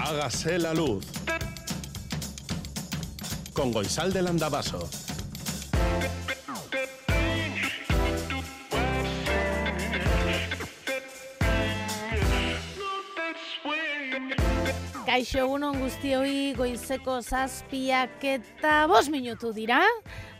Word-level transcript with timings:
Hágase 0.00 0.60
la 0.60 0.72
luz. 0.72 1.04
Con 3.52 3.72
Goisal 3.72 4.12
del 4.12 4.28
Andabaso. 4.28 4.88
Kaixo 15.04 15.40
egunon 15.42 15.80
guztioi 15.82 16.54
goizeko 16.54 17.18
zazpiak 17.20 18.22
eta 18.22 18.86
bos 18.86 19.08
minutu 19.10 19.50
dira. 19.56 19.82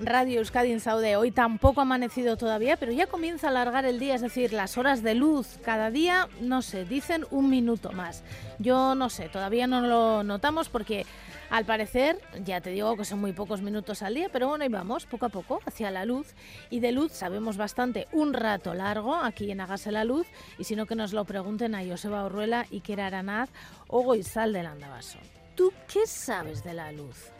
Radio 0.00 0.38
Euskadi 0.38 0.70
en 0.70 0.78
Saude. 0.78 1.16
Hoy 1.16 1.32
tampoco 1.32 1.80
ha 1.80 1.82
amanecido 1.82 2.36
todavía, 2.36 2.76
pero 2.76 2.92
ya 2.92 3.08
comienza 3.08 3.48
a 3.48 3.50
alargar 3.50 3.84
el 3.84 3.98
día, 3.98 4.14
es 4.14 4.20
decir, 4.20 4.52
las 4.52 4.78
horas 4.78 5.02
de 5.02 5.14
luz 5.14 5.58
cada 5.64 5.90
día, 5.90 6.28
no 6.40 6.62
sé, 6.62 6.84
dicen 6.84 7.26
un 7.30 7.50
minuto 7.50 7.90
más. 7.90 8.22
Yo 8.60 8.94
no 8.94 9.10
sé, 9.10 9.28
todavía 9.28 9.66
no 9.66 9.80
lo 9.80 10.22
notamos 10.22 10.68
porque 10.68 11.04
al 11.50 11.64
parecer, 11.64 12.20
ya 12.44 12.60
te 12.60 12.70
digo 12.70 12.96
que 12.96 13.04
son 13.04 13.20
muy 13.20 13.32
pocos 13.32 13.60
minutos 13.60 14.02
al 14.02 14.14
día, 14.14 14.28
pero 14.32 14.48
bueno, 14.48 14.62
ahí 14.62 14.70
vamos, 14.70 15.04
poco 15.04 15.26
a 15.26 15.30
poco, 15.30 15.60
hacia 15.66 15.90
la 15.90 16.04
luz. 16.04 16.34
Y 16.70 16.78
de 16.78 16.92
luz 16.92 17.12
sabemos 17.12 17.56
bastante 17.56 18.06
un 18.12 18.34
rato 18.34 18.74
largo 18.74 19.16
aquí 19.16 19.50
en 19.50 19.60
Hágase 19.60 19.90
la 19.90 20.04
Luz, 20.04 20.28
y 20.58 20.64
si 20.64 20.76
no 20.76 20.86
que 20.86 20.94
nos 20.94 21.12
lo 21.12 21.24
pregunten 21.24 21.74
a 21.74 21.84
Joseba 21.84 22.24
Orruela, 22.24 22.66
Iker 22.70 23.00
Aranaz 23.00 23.50
o 23.88 24.02
Goizal 24.02 24.52
del 24.52 24.66
Andabaso. 24.66 25.18
¿Tú 25.56 25.72
qué 25.92 26.06
sabes 26.06 26.62
de 26.62 26.74
la 26.74 26.92
luz? 26.92 27.32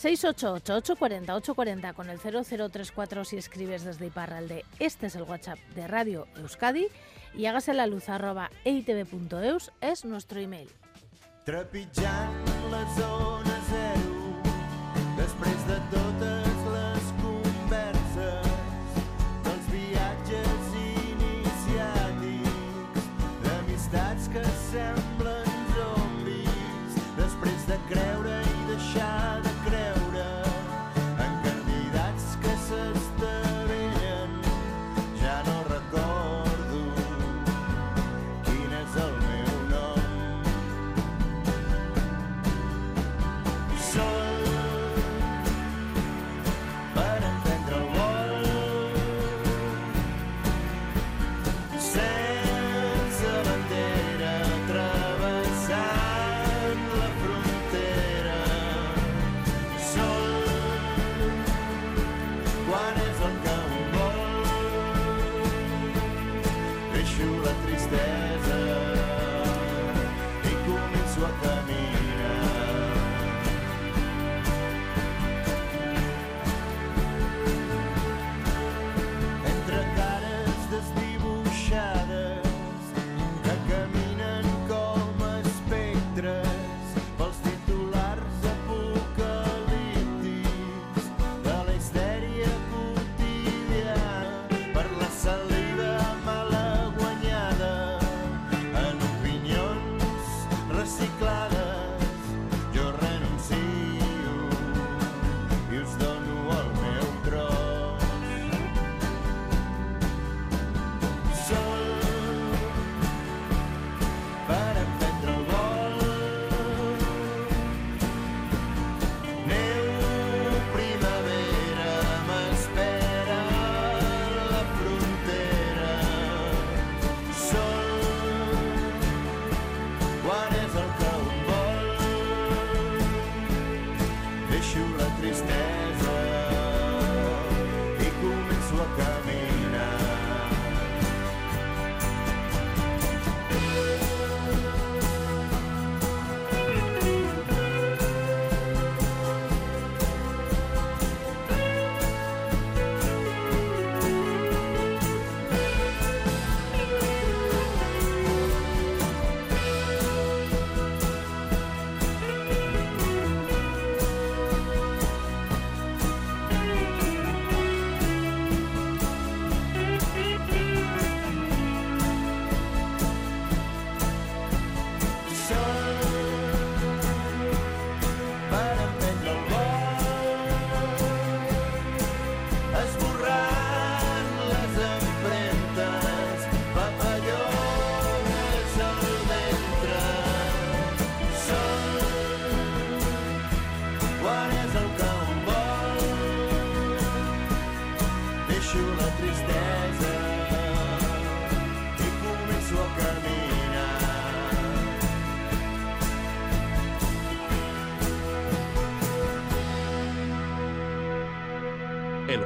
688-840-840 0.00 1.94
con 1.94 2.08
el 2.08 2.18
0034 2.18 3.24
si 3.24 3.36
escribes 3.36 3.84
desde 3.84 4.06
Iparralde. 4.06 4.64
Este 4.78 5.06
es 5.06 5.16
el 5.16 5.24
WhatsApp 5.24 5.58
de 5.74 5.88
Radio 5.88 6.26
Euskadi 6.36 6.86
y 7.34 7.46
hágase 7.46 7.74
la 7.74 7.86
luz 7.86 8.08
arroba 8.08 8.50
eitv.eus 8.64 9.72
es 9.80 10.04
nuestro 10.04 10.40
email. 10.40 10.68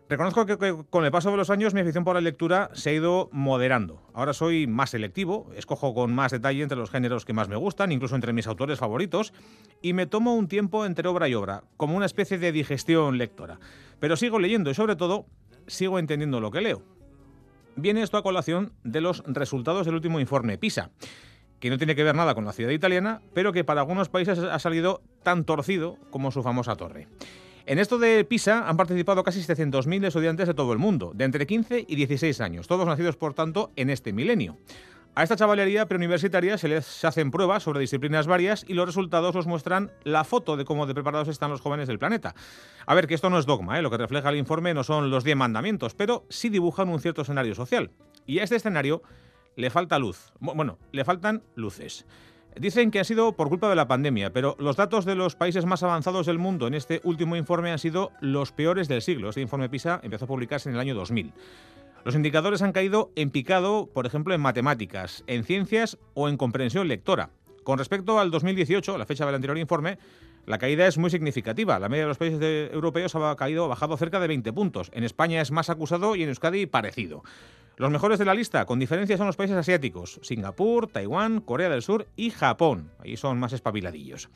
Reconozco 0.07 0.45
que, 0.45 0.85
con 0.91 1.05
el 1.07 1.11
paso 1.11 1.31
de 1.31 1.39
los 1.39 1.49
años 1.49 1.73
mi 1.73 1.81
afición 1.81 2.05
por 2.05 2.15
la 2.15 2.21
lectura 2.21 2.71
se 2.75 2.91
ha 2.91 2.93
ido 2.93 3.31
moderando. 3.33 4.03
Ahora 4.13 4.35
soy 4.35 4.67
más 4.67 4.91
selectivo, 4.91 5.51
escojo 5.57 5.95
con 5.95 6.15
más 6.15 6.31
detalle 6.31 6.63
entre 6.63 6.77
los 6.77 6.91
géneros 6.91 7.25
que 7.25 7.33
más 7.33 7.49
me 7.49 7.57
gustan, 7.57 7.91
incluso 7.91 8.15
entre 8.15 8.35
mis 8.35 8.47
autores 8.47 8.79
favoritos, 8.79 9.33
y 9.81 9.95
me 9.95 10.07
tomo 10.07 10.35
un 10.35 10.47
tiempo 10.47 10.85
entre 10.85 11.09
obra 11.09 11.27
y 11.29 11.35
obra, 11.35 11.65
como 11.79 11.97
una 11.97 12.05
especie 12.05 12.39
de 12.39 12.53
digestión 12.53 13.17
lectora. 13.17 13.59
Pero 13.99 14.17
sigo 14.17 14.39
leyendo 14.39 14.71
y 14.71 14.75
sobre 14.75 14.97
todo 14.97 15.25
sigo 15.67 15.99
entendiendo 15.99 16.39
lo 16.39 16.51
que 16.51 16.61
leo. 16.61 16.83
Viene 17.77 18.03
esto 18.03 18.19
a 18.19 18.23
colación 18.23 18.75
de 18.85 19.01
los 19.01 19.25
resultados 19.27 19.87
del 19.87 19.95
último 19.95 20.21
informe 20.21 20.59
PISA 20.59 20.91
que 21.65 21.71
no 21.71 21.79
tiene 21.79 21.97
que 21.97 22.05
ver 22.05 22.15
nada 22.15 22.35
con 22.35 22.45
la 22.45 22.53
ciudad 22.53 22.73
italiana, 22.73 23.23
pero 23.33 23.51
que 23.51 23.65
para 23.65 23.81
algunos 23.81 24.11
países 24.11 24.39
ha 24.39 24.59
salido 24.59 25.01
tan 25.23 25.45
torcido 25.45 25.97
como 26.11 26.31
su 26.31 26.43
famosa 26.43 26.77
torre. 26.77 27.09
En 27.67 27.79
esto 27.79 27.99
de 27.99 28.27
PISA 28.27 28.69
han 28.69 28.77
participado 28.77 29.25
casi 29.25 29.41
700.000 29.41 30.07
estudiantes 30.07 30.47
de 30.47 30.53
todo 30.53 30.75
el 30.75 30.79
mundo, 30.79 31.13
de 31.15 31.25
entre 31.25 31.47
15 31.47 31.87
y 31.89 31.97
16 31.97 32.43
años, 32.43 32.67
todos 32.67 32.87
nacidos 32.87 33.17
por 33.17 33.33
tanto 33.33 33.71
en 33.77 33.89
este 33.89 34.13
milenio. 34.13 34.59
A 35.15 35.23
esta 35.23 35.37
chavalería 35.37 35.87
preuniversitaria 35.87 36.59
se 36.59 36.69
les 36.69 37.05
hacen 37.07 37.31
pruebas 37.31 37.63
sobre 37.63 37.81
disciplinas 37.81 38.27
varias 38.27 38.67
y 38.69 38.75
los 38.75 38.85
resultados 38.85 39.35
nos 39.35 39.47
muestran 39.47 39.93
la 40.03 40.25
foto 40.25 40.59
de 40.59 40.67
cómo 40.67 40.87
de 40.87 40.93
preparados 40.93 41.29
están 41.29 41.51
los 41.51 41.63
jóvenes 41.63 41.89
del 41.89 41.99
planeta. 41.99 42.35
A 42.85 42.95
ver, 42.95 43.07
que 43.07 43.15
esto 43.15 43.31
no 43.31 43.39
es 43.39 43.47
dogma, 43.47 43.79
¿eh? 43.79 43.83
lo 43.83 43.91
que 43.91 43.97
refleja 43.97 44.29
el 44.29 44.37
informe 44.37 44.75
no 44.75 44.85
son 44.85 45.11
los 45.11 45.25
10 45.25 45.37
mandamientos, 45.37 45.95
pero 45.95 46.27
sí 46.29 46.51
dibujan 46.51 46.91
un 46.91 47.01
cierto 47.01 47.23
escenario 47.23 47.55
social. 47.55 47.93
Y 48.27 48.41
a 48.41 48.43
este 48.43 48.57
escenario 48.57 49.03
le 49.57 49.71
falta 49.71 49.99
luz. 49.99 50.35
Bueno, 50.39 50.79
le 50.93 51.05
faltan 51.05 51.43
luces. 51.55 52.05
Dicen 52.57 52.93
que 52.93 53.01
ha 53.01 53.05
sido 53.05 53.33
por 53.33 53.49
culpa 53.49 53.69
de 53.69 53.75
la 53.75 53.89
pandemia, 53.89 54.33
pero 54.33 54.55
los 54.61 54.77
datos 54.77 55.05
de 55.05 55.17
los 55.17 55.35
países 55.35 55.67
más 55.67 55.83
avanzados 55.83 56.27
del 56.27 56.39
mundo 56.39 56.69
en 56.69 56.75
este 56.75 57.01
último 57.03 57.35
informe 57.35 57.73
han 57.73 57.81
sido 57.81 58.13
los 58.21 58.53
peores 58.53 58.87
del 58.87 59.03
siglo. 59.03 59.29
Este 59.29 59.41
informe 59.41 59.69
PISA 59.69 59.99
empezó 60.05 60.27
a 60.27 60.29
publicarse 60.29 60.69
en 60.69 60.77
el 60.77 60.81
año 60.81 60.95
2000. 60.95 61.33
Los 62.05 62.15
indicadores 62.15 62.63
han 62.63 62.73
caído 62.73 63.11
en 63.17 63.31
picado, 63.31 63.89
por 63.93 64.07
ejemplo, 64.07 64.35
en 64.35 64.41
matemáticas, 64.41 65.25
en 65.27 65.43
ciencias 65.43 65.99
o 66.15 66.29
en 66.29 66.37
comprensión 66.37 66.87
lectora. 66.87 67.31
Con 67.65 67.79
respecto 67.79 68.21
al 68.21 68.31
2018, 68.31 68.99
la 68.99 69.07
fecha 69.07 69.27
del 69.27 69.35
anterior 69.35 69.59
informe, 69.59 69.99
la 70.47 70.59
caída 70.59 70.87
es 70.87 70.99
muy 70.99 71.11
significativa. 71.11 71.79
La 71.79 71.89
media 71.89 72.05
de 72.05 72.09
los 72.09 72.19
países 72.19 72.73
europeos 72.73 73.15
ha 73.15 73.37
caído, 73.37 73.65
ha 73.65 73.69
bajado 73.69 73.97
cerca 73.97 74.21
de 74.21 74.29
20 74.29 74.53
puntos. 74.53 74.91
En 74.93 75.05
España 75.05 75.41
es 75.41 75.51
más 75.51 75.71
acusado 75.71 76.17
y 76.17 76.23
en 76.23 76.29
Euskadi 76.29 76.67
parecido. 76.67 77.23
Los 77.77 77.91
mejores 77.91 78.19
de 78.19 78.25
la 78.25 78.35
lista, 78.35 78.67
con 78.67 78.79
diferencia, 78.79 79.17
son 79.17 79.27
los 79.27 79.37
países 79.37 79.57
asiáticos: 79.57 80.21
Singapur, 80.23 80.87
Taiwán, 80.87 81.41
Corea 81.41 81.69
del 81.69 81.83
Sur 81.83 82.07
y 82.15 82.31
Japón. 82.31 82.91
Ahí 83.01 83.17
son 83.17 83.39
más 83.39 83.53
espabiladillos. 83.53 84.29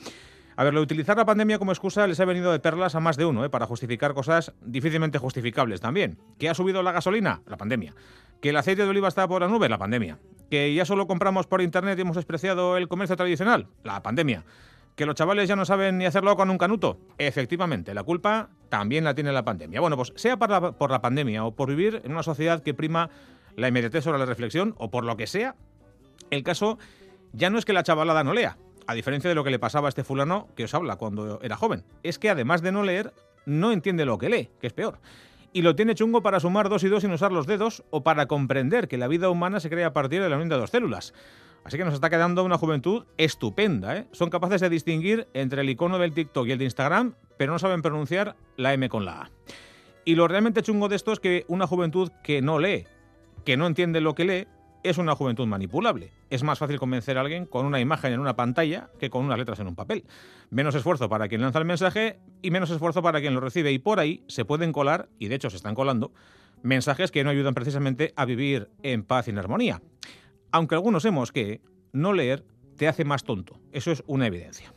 A 0.59 0.65
ver, 0.65 0.75
de 0.75 0.81
utilizar 0.81 1.17
la 1.17 1.25
pandemia 1.25 1.61
como 1.61 1.71
excusa 1.71 2.09
les 2.09 2.19
ha 2.19 2.25
venido 2.25 2.51
de 2.51 2.59
perlas 2.59 2.97
a 2.97 3.01
más 3.01 3.17
de 3.17 3.25
uno, 3.25 3.45
¿eh? 3.45 3.49
para 3.49 3.67
justificar 3.67 4.13
cosas 4.13 4.53
difícilmente 4.61 5.19
justificables 5.19 5.81
también. 5.81 6.19
¿Que 6.37 6.49
ha 6.49 6.55
subido 6.55 6.83
la 6.83 6.91
gasolina? 6.91 7.43
La 7.47 7.57
pandemia. 7.57 7.95
¿Que 8.41 8.49
el 8.49 8.57
aceite 8.57 8.83
de 8.83 8.89
oliva 8.89 9.07
está 9.07 9.29
por 9.29 9.41
la 9.41 9.47
nube? 9.47 9.69
La 9.69 9.79
pandemia. 9.79 10.19
¿Que 10.51 10.75
ya 10.75 10.85
solo 10.85 11.07
compramos 11.07 11.47
por 11.47 11.63
internet 11.63 11.97
y 11.97 12.03
hemos 12.03 12.17
despreciado 12.17 12.77
el 12.77 12.89
comercio 12.89 13.15
tradicional? 13.15 13.69
La 13.85 14.03
pandemia. 14.03 14.45
¿Que 14.99 15.07
los 15.07 15.15
chavales 15.15 15.49
ya 15.49 15.55
no 15.55 15.65
saben 15.65 15.97
ni 15.97 16.07
hacerlo 16.07 16.37
con 16.37 16.51
un 16.51 16.59
canuto? 16.59 16.99
Efectivamente, 17.19 17.95
la 17.95 18.03
culpa 18.03 18.49
también 18.69 19.05
la 19.05 19.15
tiene 19.15 19.31
la 19.31 19.45
pandemia. 19.45 19.81
Bueno, 19.81 19.97
pues 19.97 20.13
sea 20.17 20.37
por 20.37 20.91
la, 20.91 21.01
pandemia 21.01 21.45
o 21.45 21.55
por 21.55 21.69
vivir 21.69 22.03
en 22.05 22.11
una 22.11 22.25
sociedad 22.25 22.65
que 22.65 22.75
prima 22.75 23.09
la 23.55 23.69
inmediatez 23.69 24.03
sobre 24.03 24.19
la 24.19 24.27
reflexión 24.27 24.75
o 24.77 24.91
por 24.91 25.05
lo 25.05 25.17
que 25.17 25.29
sea, 25.29 25.55
el 26.31 26.43
caso 26.43 26.81
ya 27.33 27.49
no 27.49 27.59
es 27.61 27.65
que 27.65 27.73
la 27.73 27.85
chavalada 27.85 28.25
no 28.25 28.35
lea, 28.35 28.59
a 28.89 28.95
diferencia 28.95 29.29
de 29.29 29.37
lo 29.37 29.45
que 29.45 29.51
le 29.51 29.61
pasaba 29.61 29.87
a 29.87 29.91
este 29.91 30.03
fulano 30.03 30.49
que 30.57 30.65
os 30.65 30.75
habla 30.75 30.97
cuando 30.97 31.39
era 31.43 31.55
joven. 31.55 31.85
Es 32.03 32.19
que 32.19 32.29
además 32.29 32.61
de 32.63 32.73
no 32.73 32.83
leer, 32.83 33.15
no 33.47 33.71
entiende 33.71 34.05
lo 34.05 34.19
que 34.19 34.29
lee, 34.29 34.51
que 34.61 34.67
es 34.67 34.73
peor. 34.73 34.99
Y 35.53 35.63
lo 35.63 35.77
tiene 35.77 35.95
chungo 35.95 36.25
para 36.25 36.41
sumar 36.41 36.69
dos 36.69 36.83
y 36.83 36.89
dos 36.89 37.03
sin 37.03 37.13
usar 37.13 37.31
los 37.31 37.47
dedos 37.47 37.85
o 37.91 38.03
para 38.03 38.27
comprender 38.27 38.89
que 38.89 38.99
la 38.99 39.07
vida 39.07 39.31
humana 39.31 39.61
se 39.61 39.71
crea 39.71 39.87
a 39.87 39.93
partir 39.93 40.21
de 40.21 40.29
la 40.29 40.35
unión 40.35 40.49
de 40.49 40.57
dos 40.57 40.71
células. 40.71 41.15
Así 41.65 41.77
que 41.77 41.85
nos 41.85 41.95
está 41.95 42.09
quedando 42.09 42.45
una 42.45 42.59
juventud 42.59 43.05
estupenda. 43.17 43.97
¿eh? 43.97 44.07
Son 44.13 44.31
capaces 44.31 44.61
de 44.61 44.71
distinguir 44.71 45.29
entre 45.35 45.61
el 45.61 45.71
icono 45.71 45.99
del 45.99 46.13
TikTok 46.13 46.47
y 46.47 46.53
el 46.53 46.59
de 46.59 46.65
Instagram, 46.65 47.15
pero 47.37 47.53
no 47.53 47.59
saben 47.59 47.83
pronunciar 47.83 48.37
la 48.57 48.73
M 48.73 48.89
con 48.89 49.05
la 49.05 49.23
A. 49.23 49.31
Y 50.05 50.15
lo 50.15 50.27
realmente 50.29 50.63
chungo 50.63 50.89
de 50.89 50.97
esto 50.97 51.13
es 51.13 51.21
que 51.21 51.45
una 51.49 51.67
juventud 51.67 52.11
que 52.23 52.41
no 52.41 52.59
lee, 52.59 52.87
que 53.45 53.57
no 53.57 53.67
entiende 53.67 54.01
lo 54.01 54.15
que 54.15 54.25
lee, 54.25 54.47
es 54.83 54.99
una 54.99 55.15
juventud 55.15 55.47
manipulable. 55.47 56.13
Es 56.31 56.43
más 56.43 56.59
fácil 56.59 56.79
convencer 56.79 57.19
a 57.19 57.23
alguien 57.23 57.47
con 57.47 57.67
una 57.67 57.81
imagen 57.81 58.13
en 58.13 58.21
una 58.21 58.37
pantalla 58.37 58.89
que 58.99 59.11
con 59.11 59.25
unas 59.25 59.39
letras 59.39 59.61
en 59.61 59.67
un 59.67 59.75
papel. 59.75 60.05
Menos 60.51 60.75
esfuerzo 60.75 61.09
para 61.09 61.29
quien 61.29 61.41
lanza 61.41 61.59
el 61.59 61.65
mensaje 61.65 62.19
y 62.43 62.51
menos 62.51 62.71
esfuerzo 62.71 63.03
para 63.03 63.21
quien 63.21 63.35
lo 63.35 63.41
recibe. 63.41 63.73
Y 63.73 63.79
por 63.79 64.01
ahí 64.01 64.25
se 64.29 64.45
pueden 64.45 64.73
colar, 64.73 65.09
y 65.19 65.29
de 65.29 65.35
hecho 65.35 65.51
se 65.51 65.57
están 65.57 65.75
colando, 65.75 66.13
mensajes 66.63 67.11
que 67.11 67.25
no 67.25 67.31
ayudan 67.31 67.55
precisamente 67.55 68.13
a 68.17 68.25
vivir 68.25 68.71
en 68.83 69.05
paz 69.05 69.29
y 69.29 69.31
en 69.31 69.39
armonía. 69.39 69.83
Aunque 70.51 70.75
algunos 70.75 71.05
hemos 71.05 71.33
que 71.33 71.61
no 71.93 72.13
leer 72.13 72.45
te 72.77 72.89
hace 72.89 73.05
más 73.05 73.25
tonto. 73.25 73.59
Eso 73.73 73.91
es 73.91 74.03
una 74.07 74.27
evidencia. 74.27 74.73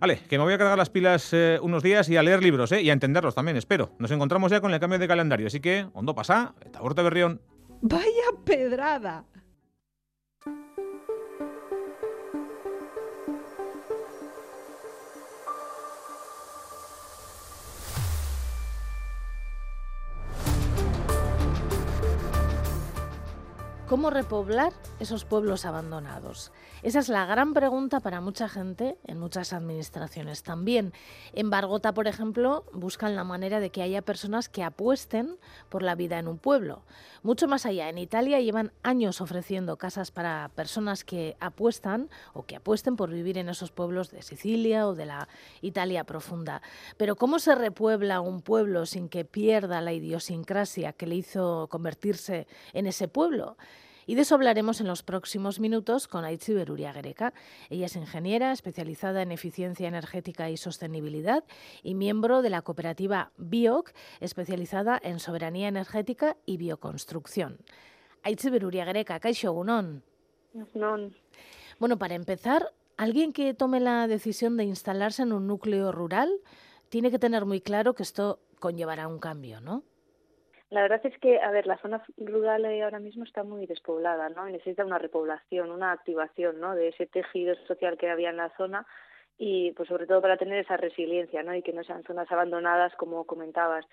Vale, 0.00 0.20
que 0.28 0.38
me 0.38 0.44
voy 0.44 0.52
a 0.52 0.58
cargar 0.58 0.76
las 0.76 0.90
pilas 0.90 1.30
eh, 1.32 1.58
unos 1.62 1.82
días 1.82 2.08
y 2.08 2.16
a 2.16 2.22
leer 2.22 2.42
libros, 2.42 2.72
¿eh? 2.72 2.82
Y 2.82 2.90
a 2.90 2.92
entenderlos 2.92 3.34
también, 3.34 3.56
espero. 3.56 3.92
Nos 3.98 4.10
encontramos 4.10 4.50
ya 4.50 4.60
con 4.60 4.74
el 4.74 4.80
cambio 4.80 4.98
de 4.98 5.08
calendario, 5.08 5.46
así 5.46 5.60
que, 5.60 5.86
ondo 5.94 6.14
pasa, 6.14 6.54
eta 6.64 6.82
urte 6.82 7.02
berrión. 7.02 7.40
Vaya 7.80 8.04
pedrada. 8.44 9.24
¿Cómo 23.88 24.08
repoblar 24.08 24.72
esos 24.98 25.26
pueblos 25.26 25.66
abandonados? 25.66 26.52
Esa 26.82 27.00
es 27.00 27.10
la 27.10 27.26
gran 27.26 27.52
pregunta 27.52 28.00
para 28.00 28.22
mucha 28.22 28.48
gente 28.48 28.96
en 29.06 29.18
muchas 29.18 29.52
administraciones 29.52 30.42
también. 30.42 30.94
En 31.34 31.50
Bargota, 31.50 31.92
por 31.92 32.08
ejemplo, 32.08 32.64
buscan 32.72 33.14
la 33.14 33.24
manera 33.24 33.60
de 33.60 33.68
que 33.68 33.82
haya 33.82 34.00
personas 34.00 34.48
que 34.48 34.62
apuesten 34.62 35.36
por 35.68 35.82
la 35.82 35.96
vida 35.96 36.18
en 36.18 36.28
un 36.28 36.38
pueblo. 36.38 36.82
Mucho 37.22 37.46
más 37.46 37.66
allá, 37.66 37.90
en 37.90 37.98
Italia 37.98 38.40
llevan 38.40 38.72
años 38.82 39.20
ofreciendo 39.20 39.76
casas 39.76 40.10
para 40.10 40.50
personas 40.54 41.04
que 41.04 41.36
apuestan 41.38 42.08
o 42.32 42.46
que 42.46 42.56
apuesten 42.56 42.96
por 42.96 43.10
vivir 43.10 43.36
en 43.36 43.50
esos 43.50 43.70
pueblos 43.70 44.10
de 44.10 44.22
Sicilia 44.22 44.88
o 44.88 44.94
de 44.94 45.04
la 45.04 45.28
Italia 45.60 46.04
profunda. 46.04 46.62
Pero 46.96 47.16
¿cómo 47.16 47.38
se 47.38 47.54
repuebla 47.54 48.22
un 48.22 48.40
pueblo 48.40 48.86
sin 48.86 49.10
que 49.10 49.26
pierda 49.26 49.82
la 49.82 49.92
idiosincrasia 49.92 50.94
que 50.94 51.06
le 51.06 51.16
hizo 51.16 51.68
convertirse 51.70 52.46
en 52.72 52.86
ese 52.86 53.08
pueblo? 53.08 53.58
Y 54.06 54.14
de 54.14 54.22
eso 54.22 54.34
hablaremos 54.34 54.80
en 54.80 54.86
los 54.86 55.02
próximos 55.02 55.60
minutos 55.60 56.08
con 56.08 56.24
Aitziber 56.24 56.70
Uriagereka. 56.70 57.32
Ella 57.70 57.86
es 57.86 57.96
ingeniera 57.96 58.52
especializada 58.52 59.22
en 59.22 59.32
eficiencia 59.32 59.88
energética 59.88 60.50
y 60.50 60.56
sostenibilidad 60.56 61.44
y 61.82 61.94
miembro 61.94 62.42
de 62.42 62.50
la 62.50 62.62
cooperativa 62.62 63.32
BIOC, 63.36 63.92
especializada 64.20 65.00
en 65.02 65.20
soberanía 65.20 65.68
energética 65.68 66.36
y 66.46 66.56
bioconstrucción. 66.56 67.58
Aitziber 68.22 68.64
Uriagereka, 68.64 69.20
Kaixo 69.20 69.52
Gunón. 69.52 70.02
Bueno, 71.78 71.98
para 71.98 72.14
empezar, 72.14 72.72
alguien 72.96 73.32
que 73.32 73.54
tome 73.54 73.80
la 73.80 74.06
decisión 74.06 74.56
de 74.56 74.64
instalarse 74.64 75.22
en 75.22 75.32
un 75.32 75.46
núcleo 75.46 75.92
rural 75.92 76.30
tiene 76.88 77.10
que 77.10 77.18
tener 77.18 77.44
muy 77.44 77.60
claro 77.60 77.94
que 77.94 78.02
esto 78.02 78.38
conllevará 78.60 79.08
un 79.08 79.18
cambio, 79.18 79.60
¿no? 79.60 79.82
La 80.74 80.82
verdad 80.82 81.06
es 81.06 81.16
que, 81.20 81.40
a 81.40 81.52
ver, 81.52 81.68
la 81.68 81.78
zona 81.78 82.02
rural 82.16 82.64
ahora 82.82 82.98
mismo 82.98 83.22
está 83.22 83.44
muy 83.44 83.64
despoblada, 83.64 84.28
¿no? 84.30 84.48
Y 84.48 84.52
necesita 84.52 84.84
una 84.84 84.98
repoblación, 84.98 85.70
una 85.70 85.92
activación, 85.92 86.58
¿no? 86.58 86.74
De 86.74 86.88
ese 86.88 87.06
tejido 87.06 87.54
social 87.68 87.96
que 87.96 88.10
había 88.10 88.30
en 88.30 88.38
la 88.38 88.50
zona 88.56 88.84
y, 89.38 89.70
pues, 89.76 89.88
sobre 89.88 90.08
todo 90.08 90.20
para 90.20 90.36
tener 90.36 90.58
esa 90.58 90.76
resiliencia, 90.76 91.44
¿no? 91.44 91.54
Y 91.54 91.62
que 91.62 91.72
no 91.72 91.84
sean 91.84 92.02
zonas 92.02 92.28
abandonadas, 92.32 92.92
como 92.96 93.24
comentabas. 93.24 93.86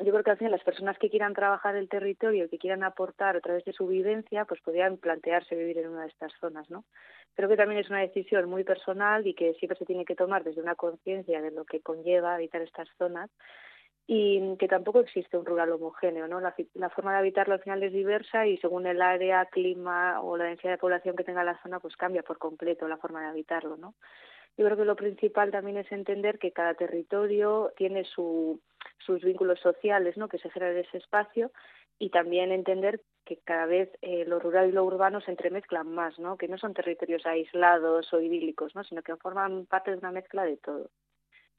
yo 0.00 0.12
creo 0.12 0.22
que 0.22 0.32
al 0.32 0.36
final 0.36 0.52
las 0.52 0.64
personas 0.64 0.98
que 0.98 1.08
quieran 1.08 1.32
trabajar 1.32 1.76
el 1.76 1.88
territorio 1.88 2.50
que 2.50 2.58
quieran 2.58 2.84
aportar 2.84 3.34
a 3.34 3.40
través 3.40 3.64
de 3.64 3.72
su 3.72 3.86
vivencia, 3.86 4.44
pues 4.44 4.60
podrían 4.60 4.98
plantearse 4.98 5.56
vivir 5.56 5.78
en 5.78 5.88
una 5.88 6.02
de 6.02 6.08
estas 6.08 6.34
zonas, 6.40 6.68
¿no? 6.68 6.84
Creo 7.36 7.48
que 7.48 7.56
también 7.56 7.80
es 7.80 7.88
una 7.88 8.00
decisión 8.00 8.50
muy 8.50 8.64
personal 8.64 9.26
y 9.26 9.32
que 9.32 9.54
siempre 9.54 9.78
se 9.78 9.86
tiene 9.86 10.04
que 10.04 10.14
tomar 10.14 10.44
desde 10.44 10.60
una 10.60 10.74
conciencia 10.74 11.40
de 11.40 11.52
lo 11.52 11.64
que 11.64 11.80
conlleva 11.80 12.34
habitar 12.34 12.60
estas 12.60 12.88
zonas 12.98 13.30
y 14.10 14.56
que 14.56 14.68
tampoco 14.68 15.00
existe 15.00 15.36
un 15.36 15.44
rural 15.44 15.70
homogéneo, 15.70 16.26
¿no? 16.26 16.40
La, 16.40 16.88
forma 16.88 17.12
de 17.12 17.18
habitarlo 17.18 17.52
al 17.52 17.60
final 17.60 17.82
es 17.82 17.92
diversa 17.92 18.46
y 18.46 18.56
según 18.56 18.86
el 18.86 19.02
área, 19.02 19.44
clima 19.44 20.22
o 20.22 20.38
la 20.38 20.44
densidad 20.44 20.72
de 20.72 20.78
población 20.78 21.14
que 21.14 21.24
tenga 21.24 21.44
la 21.44 21.60
zona, 21.62 21.78
pues 21.78 21.94
cambia 21.94 22.22
por 22.22 22.38
completo 22.38 22.88
la 22.88 22.96
forma 22.96 23.20
de 23.20 23.28
habitarlo, 23.28 23.76
¿no? 23.76 23.94
Yo 24.56 24.64
creo 24.64 24.78
que 24.78 24.86
lo 24.86 24.96
principal 24.96 25.50
también 25.50 25.76
es 25.76 25.92
entender 25.92 26.38
que 26.38 26.52
cada 26.52 26.72
territorio 26.72 27.70
tiene 27.76 28.04
su, 28.04 28.58
sus 28.96 29.22
vínculos 29.22 29.60
sociales, 29.60 30.16
¿no? 30.16 30.26
Que 30.26 30.38
se 30.38 30.48
generan 30.48 30.76
en 30.76 30.86
ese 30.86 30.96
espacio 30.96 31.52
y 31.98 32.08
también 32.08 32.50
entender 32.50 33.02
que 33.26 33.36
cada 33.44 33.66
vez 33.66 33.90
eh, 34.00 34.24
lo 34.24 34.38
rural 34.40 34.70
y 34.70 34.72
lo 34.72 34.84
urbano 34.84 35.20
se 35.20 35.32
entremezclan 35.32 35.86
más, 35.86 36.18
¿no? 36.18 36.38
Que 36.38 36.48
no 36.48 36.56
son 36.56 36.72
territorios 36.72 37.26
aislados 37.26 38.10
o 38.14 38.20
idílicos, 38.22 38.74
¿no? 38.74 38.84
Sino 38.84 39.02
que 39.02 39.16
forman 39.16 39.66
parte 39.66 39.90
de 39.90 39.98
una 39.98 40.12
mezcla 40.12 40.44
de 40.44 40.56
todo. 40.56 40.88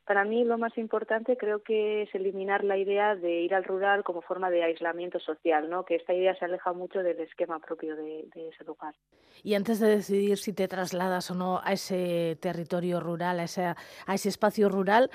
Para 0.09 0.25
mí 0.25 0.43
lo 0.43 0.57
más 0.57 0.75
importante 0.79 1.37
creo 1.37 1.61
que 1.61 2.01
es 2.01 2.15
eliminar 2.15 2.63
la 2.63 2.79
idea 2.79 3.15
de 3.15 3.41
ir 3.41 3.53
al 3.53 3.63
rural 3.63 4.03
como 4.03 4.23
forma 4.23 4.49
de 4.49 4.63
aislamiento 4.63 5.19
social, 5.19 5.69
¿no? 5.69 5.85
que 5.85 5.97
esta 5.97 6.15
idea 6.15 6.33
se 6.33 6.45
aleja 6.45 6.73
mucho 6.73 7.03
del 7.03 7.19
esquema 7.19 7.59
propio 7.59 7.95
de, 7.95 8.27
ese 8.33 8.63
lugar. 8.63 8.95
Y 9.43 9.53
antes 9.53 9.79
de 9.79 9.87
decidir 9.87 10.39
si 10.39 10.51
te 10.51 10.67
trasladas 10.67 11.29
o 11.29 11.35
no 11.35 11.61
a 11.63 11.73
ese 11.73 12.39
territorio 12.41 12.99
rural, 12.99 13.39
a 13.39 13.43
ese, 13.43 13.65
a 13.65 13.75
ese 14.15 14.29
espacio 14.29 14.67
rural, 14.67 15.11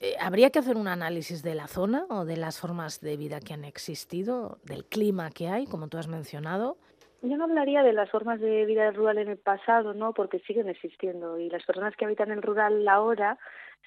eh, 0.00 0.14
¿habría 0.18 0.48
que 0.48 0.60
hacer 0.60 0.78
un 0.78 0.88
análisis 0.88 1.42
de 1.42 1.54
la 1.54 1.66
zona 1.66 2.06
o 2.08 2.24
de 2.24 2.38
las 2.38 2.58
formas 2.58 3.02
de 3.02 3.18
vida 3.18 3.40
que 3.40 3.52
han 3.52 3.66
existido, 3.66 4.58
del 4.64 4.86
clima 4.86 5.28
que 5.28 5.48
hay, 5.48 5.66
como 5.66 5.88
tú 5.88 5.98
has 5.98 6.08
mencionado? 6.08 6.78
Yo 7.22 7.36
no 7.36 7.44
hablaría 7.44 7.82
de 7.82 7.92
las 7.92 8.10
formas 8.10 8.40
de 8.40 8.64
vida 8.64 8.90
rural 8.92 9.18
en 9.18 9.28
el 9.28 9.36
pasado, 9.36 9.92
¿no? 9.92 10.14
Porque 10.14 10.38
siguen 10.40 10.68
existiendo 10.70 11.38
y 11.38 11.50
las 11.50 11.64
personas 11.64 11.94
que 11.94 12.06
habitan 12.06 12.30
el 12.30 12.40
rural 12.40 12.88
ahora 12.88 13.38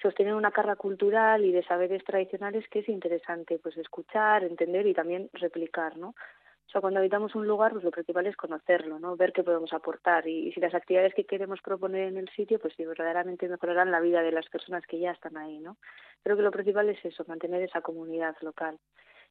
sostienen 0.01 0.35
una 0.35 0.51
carga 0.51 0.75
cultural 0.75 1.43
y 1.43 1.51
de 1.51 1.63
saberes 1.63 2.03
tradicionales 2.03 2.67
que 2.69 2.79
es 2.79 2.89
interesante 2.89 3.57
pues 3.57 3.75
escuchar, 3.77 4.43
entender 4.43 4.85
y 4.85 4.93
también 4.93 5.29
replicar, 5.33 5.97
¿no? 5.97 6.09
O 6.09 6.69
sea, 6.71 6.81
cuando 6.81 6.99
habitamos 6.99 7.33
un 7.33 7.47
lugar, 7.47 7.71
pues 7.71 7.83
lo 7.83 7.91
principal 7.91 8.27
es 8.27 8.35
conocerlo, 8.35 8.99
¿no? 8.99 9.15
Ver 9.15 9.33
qué 9.33 9.43
podemos 9.43 9.73
aportar 9.73 10.27
y, 10.27 10.49
y 10.49 10.51
si 10.51 10.59
las 10.59 10.75
actividades 10.75 11.15
que 11.15 11.25
queremos 11.25 11.59
proponer 11.61 12.09
en 12.09 12.17
el 12.17 12.29
sitio, 12.29 12.59
pues 12.59 12.75
si 12.75 12.85
verdaderamente 12.85 13.47
mejorarán 13.47 13.91
la 13.91 13.99
vida 13.99 14.21
de 14.21 14.31
las 14.31 14.47
personas 14.49 14.85
que 14.85 14.99
ya 14.99 15.11
están 15.11 15.37
ahí, 15.37 15.57
¿no? 15.59 15.77
Creo 16.23 16.37
que 16.37 16.43
lo 16.43 16.51
principal 16.51 16.87
es 16.89 17.03
eso, 17.03 17.25
mantener 17.27 17.63
esa 17.63 17.81
comunidad 17.81 18.35
local. 18.41 18.77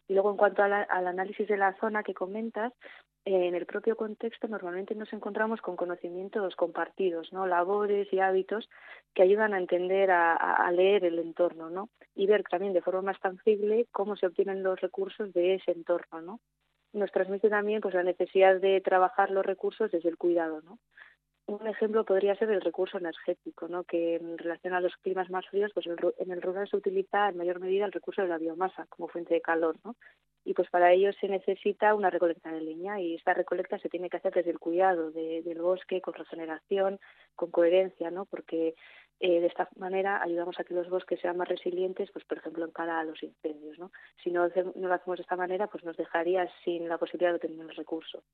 Y 0.09 0.15
luego, 0.15 0.31
en 0.31 0.37
cuanto 0.37 0.67
la, 0.67 0.83
al 0.83 1.07
análisis 1.07 1.47
de 1.49 1.57
la 1.57 1.75
zona 1.79 2.03
que 2.03 2.15
comentas, 2.15 2.73
eh, 3.25 3.47
en 3.47 3.55
el 3.55 3.67
propio 3.67 3.97
contexto 3.97 4.49
normalmente 4.49 4.97
nos 4.97 5.13
encontramos 5.13 5.61
con 5.61 5.77
conocimientos 5.77 6.57
compartidos, 6.57 7.33
¿no? 7.33 7.47
labores 7.47 8.13
y 8.13 8.19
hábitos 8.19 8.69
que 9.15 9.23
ayudan 9.23 9.55
a 9.55 9.59
entender, 9.59 10.11
a, 10.11 10.35
a 10.35 10.73
leer 10.73 11.05
el 11.05 11.21
entorno 11.21 11.71
¿no? 11.71 11.89
y 12.17 12.27
ver 12.27 12.43
también 12.43 12.73
de 12.73 12.83
forma 12.83 13.03
más 13.03 13.21
tangible 13.21 13.87
cómo 13.93 14.17
se 14.17 14.27
obtienen 14.27 14.65
los 14.65 14.81
recursos 14.81 15.33
de 15.33 15.55
ese 15.55 15.71
entorno. 15.71 16.21
¿no? 16.21 16.41
Nos 16.93 17.13
transmite 17.13 17.49
también 17.49 17.81
pues, 17.81 17.95
la 17.95 18.03
necesidad 18.03 18.61
de 18.61 18.81
trabajar 18.81 19.31
los 19.31 19.47
recursos 19.47 19.93
desde 19.93 20.09
el 20.09 20.19
cuidado. 20.19 20.61
¿no? 20.63 20.79
Un 21.47 21.67
ejemplo 21.67 22.05
podría 22.05 22.35
ser 22.37 22.51
el 22.51 22.61
recurso 22.61 22.99
energético, 22.99 23.69
¿no? 23.69 23.85
que 23.85 24.17
en 24.17 24.39
relación 24.39 24.75
a 24.75 24.81
los 24.81 24.97
climas 24.97 25.31
más 25.31 25.47
fríos, 25.49 25.73
pues 25.75 25.87
en 25.87 26.31
el 26.31 26.43
rural 26.43 26.69
se 26.69 26.77
utiliza 26.77 27.29
en 27.29 27.37
mayor 27.37 27.61
medida 27.61 27.85
el 27.85 27.93
recurso 27.93 28.23
de 28.23 28.29
la 28.29 28.39
biomasa 28.39 28.87
como 28.89 29.09
fuente 29.09 29.35
de 29.35 29.41
calor, 29.41 29.77
¿no? 29.85 29.97
y 30.45 30.55
pues 30.55 30.69
para 30.71 30.93
ello 30.93 31.13
se 31.13 31.29
necesita 31.29 31.95
una 31.95 32.11
recolecta 32.11 32.51
de 32.51 32.61
leña 32.61 33.01
y 33.01 33.15
esta 33.15 33.35
recolecta 33.35 33.79
se 33.79 33.89
tiene 33.89 34.11
que 34.11 34.17
hacer 34.17 34.33
desde 34.33 34.51
el 34.51 34.59
cuidado 34.59 35.11
de, 35.11 35.43
del 35.43 35.61
bosque, 35.61 36.01
con 36.01 36.15
regeneración, 36.15 36.99
con 37.37 37.51
coherencia, 37.51 38.11
¿no? 38.11 38.25
porque 38.25 38.75
eh, 39.21 39.41
de 39.41 39.47
esta 39.47 39.69
manera 39.77 40.21
ayudamos 40.23 40.59
a 40.59 40.65
que 40.65 40.75
los 40.75 40.89
bosques 40.89 41.21
sean 41.21 41.37
más 41.37 41.49
resilientes, 41.49 42.11
pues 42.13 42.25
por 42.25 42.39
ejemplo 42.39 42.65
en 42.65 42.73
cara 42.73 42.99
a 42.99 43.05
los 43.05 43.23
incendios. 43.23 43.79
¿no? 43.79 43.93
Si 44.23 44.31
no, 44.31 44.49
no 44.49 44.89
lo 44.89 44.95
hacemos 44.95 45.19
de 45.19 45.23
esta 45.23 45.37
manera, 45.37 45.69
pues 45.69 45.85
nos 45.85 45.97
dejaría 45.97 46.49
sin 46.65 46.89
la 46.89 46.99
posibilidad 46.99 47.33
de 47.33 47.39
tener 47.39 47.61
el 47.61 47.77
recurso. 47.77 48.25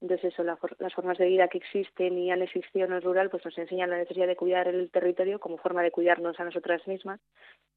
Entonces, 0.00 0.32
eso, 0.32 0.42
la, 0.42 0.58
las 0.78 0.94
formas 0.94 1.16
de 1.16 1.26
vida 1.26 1.48
que 1.48 1.58
existen 1.58 2.18
y 2.18 2.30
han 2.30 2.42
existido 2.42 2.86
en 2.86 2.92
el 2.92 3.02
rural, 3.02 3.30
pues 3.30 3.44
nos 3.44 3.56
enseñan 3.56 3.90
la 3.90 3.96
necesidad 3.96 4.26
de 4.26 4.36
cuidar 4.36 4.68
el 4.68 4.90
territorio 4.90 5.40
como 5.40 5.56
forma 5.56 5.82
de 5.82 5.90
cuidarnos 5.90 6.38
a 6.38 6.44
nosotras 6.44 6.86
mismas. 6.86 7.20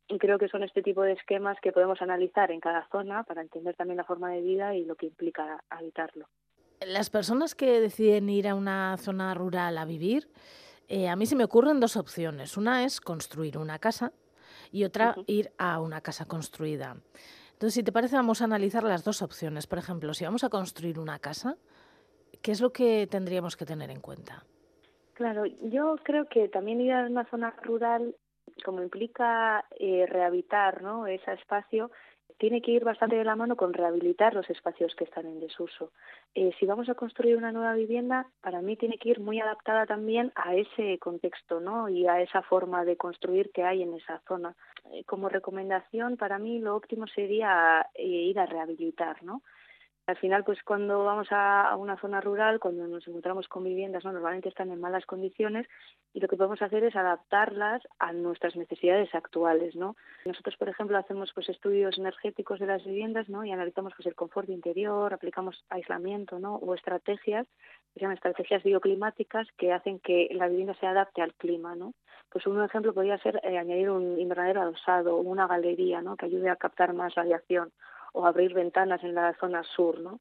Y 0.08 0.18
creo 0.18 0.38
que 0.38 0.50
son 0.50 0.64
este 0.64 0.82
tipo 0.82 1.02
de 1.04 1.14
esquemas 1.14 1.58
que 1.62 1.72
podemos 1.72 2.02
analizar 2.02 2.52
en 2.52 2.60
cada 2.60 2.88
zona 2.92 3.24
para 3.24 3.42
entender 3.42 3.76
también 3.76 3.98
la 3.98 4.04
forma 4.04 4.32
de 4.32 4.42
vida 4.42 4.76
y 4.76 4.84
lo 4.84 4.96
que 4.96 5.06
implica 5.06 5.64
habitarlo. 5.70 6.28
Las 6.86 7.10
personas 7.10 7.56
que 7.56 7.80
deciden 7.80 8.30
ir 8.30 8.48
a 8.48 8.56
una 8.56 8.98
zona 8.98 9.34
rural 9.34 9.78
a 9.78 9.86
vivir, 9.86 10.30
eh, 10.88 11.08
a 11.08 11.16
mí 11.16 11.26
se 11.26 11.36
me 11.36 11.44
ocurren 11.44 11.80
dos 11.80 11.96
opciones. 11.96 12.58
Una 12.58 12.84
es 12.84 13.00
construir 13.00 13.58
una 13.58 13.80
casa 13.80 14.12
y 14.72 14.84
otra 14.84 15.14
uh 15.16 15.22
-huh. 15.22 15.24
ir 15.28 15.52
a 15.58 15.80
una 15.80 16.02
casa 16.02 16.26
construida. 16.26 16.98
Entonces, 17.54 17.74
si 17.74 17.84
te 17.84 17.92
parece, 17.92 18.16
vamos 18.16 18.42
a 18.42 18.46
analizar 18.46 18.84
las 18.84 19.04
dos 19.04 19.22
opciones. 19.22 19.68
Por 19.68 19.80
ejemplo, 19.80 20.14
si 20.14 20.24
vamos 20.24 20.44
a 20.46 20.50
construir 20.50 20.98
una 20.98 21.20
casa, 21.20 21.58
¿qué 22.42 22.52
es 22.52 22.62
lo 22.62 22.72
que 22.72 23.08
tendríamos 23.08 23.56
que 23.56 23.66
tener 23.66 23.90
en 23.90 24.02
cuenta? 24.02 24.44
Claro, 25.20 25.46
yo 25.46 25.98
creo 26.04 26.30
que 26.30 26.48
también 26.48 26.80
ir 26.80 26.94
a 26.94 27.06
una 27.06 27.26
zona 27.26 27.54
rural, 27.62 28.16
como 28.64 28.82
implica 28.82 29.66
eh, 29.78 30.06
rehabilitar 30.08 30.82
¿no? 30.82 31.08
ese 31.08 31.34
espacio, 31.34 31.92
tiene 32.38 32.62
que 32.62 32.72
ir 32.72 32.86
bastante 32.86 33.18
de 33.18 33.26
la 33.26 33.36
mano 33.36 33.58
con 33.58 33.74
rehabilitar 33.74 34.34
los 34.34 34.50
espacios 34.50 34.96
que 34.96 35.04
están 35.04 35.26
en 35.26 35.42
desuso. 35.42 35.92
Eh, 36.36 36.52
si 36.58 36.66
vamos 36.66 36.88
a 36.88 36.96
construir 36.96 37.36
una 37.36 37.52
nueva 37.52 37.74
vivienda, 37.74 38.28
para 38.40 38.62
mí 38.62 38.78
tiene 38.78 38.98
que 38.98 39.10
ir 39.10 39.20
muy 39.20 39.42
adaptada 39.42 39.86
también 39.86 40.32
a 40.36 40.56
ese 40.56 40.98
contexto 41.00 41.60
¿no? 41.60 41.90
y 41.90 42.08
a 42.08 42.22
esa 42.22 42.42
forma 42.42 42.86
de 42.86 42.96
construir 42.96 43.52
que 43.52 43.64
hay 43.64 43.84
en 43.84 43.96
esa 43.96 44.22
zona. 44.26 44.56
Eh, 44.94 45.04
como 45.04 45.28
recomendación, 45.28 46.16
para 46.16 46.40
mí 46.40 46.60
lo 46.60 46.78
óptimo 46.78 47.08
sería 47.08 47.86
ir 47.96 48.40
a 48.40 48.46
rehabilitar, 48.46 49.22
¿no? 49.22 49.42
Al 50.10 50.18
final, 50.18 50.44
pues 50.44 50.62
cuando 50.64 51.04
vamos 51.04 51.28
a, 51.32 51.76
una 51.78 51.96
zona 51.98 52.20
rural, 52.20 52.60
cuando 52.60 52.88
nos 52.88 53.08
encontramos 53.08 53.48
con 53.48 53.64
viviendas, 53.64 54.04
¿no? 54.04 54.12
normalmente 54.12 54.50
están 54.50 54.72
en 54.72 54.82
malas 54.82 55.06
condiciones 55.06 55.68
y 56.14 56.20
lo 56.20 56.28
que 56.28 56.36
podemos 56.36 56.62
hacer 56.64 56.84
es 56.84 56.96
adaptarlas 56.96 57.84
a 58.00 58.12
nuestras 58.12 58.56
necesidades 58.56 59.14
actuales, 59.14 59.76
¿no? 59.76 59.96
Nosotros, 60.26 60.58
por 60.58 60.68
ejemplo, 60.68 60.98
hacemos 60.98 61.32
pues 61.36 61.48
estudios 61.50 61.98
energéticos 62.00 62.60
de 62.60 62.66
las 62.66 62.84
viviendas, 62.84 63.30
¿no? 63.30 63.46
Y 63.46 63.52
analizamos 63.52 63.94
pues 63.96 64.08
el 64.08 64.16
confort 64.16 64.50
interior, 64.50 65.14
aplicamos 65.14 65.64
aislamiento, 65.70 66.40
¿no? 66.40 66.56
O 66.56 66.74
estrategias, 66.74 67.46
que 67.94 68.00
se 68.00 68.02
llaman 68.02 68.18
estrategias 68.18 68.64
bioclimáticas 68.64 69.48
que 69.58 69.72
hacen 69.74 70.00
que 70.00 70.30
la 70.32 70.48
vivienda 70.48 70.74
se 70.74 70.88
adapte 70.88 71.22
al 71.22 71.36
clima, 71.36 71.76
¿no? 71.76 71.94
Pues 72.32 72.48
un 72.48 72.64
ejemplo 72.64 72.94
podría 72.94 73.20
ser 73.20 73.40
eh, 73.44 73.60
añadir 73.60 73.92
un 73.92 74.20
invernadero 74.20 74.62
adosado 74.62 75.18
o 75.18 75.22
una 75.22 75.46
galería, 75.46 76.02
¿no? 76.02 76.18
Que 76.18 76.26
ayude 76.26 76.50
a 76.50 76.56
captar 76.56 76.94
más 76.94 77.14
radiación 77.14 77.72
o 78.20 78.26
abrir 78.26 78.54
ventanas 78.54 79.04
en 79.04 79.16
la 79.16 79.34
zona 79.40 79.64
sur, 79.64 80.00
¿no? 80.00 80.20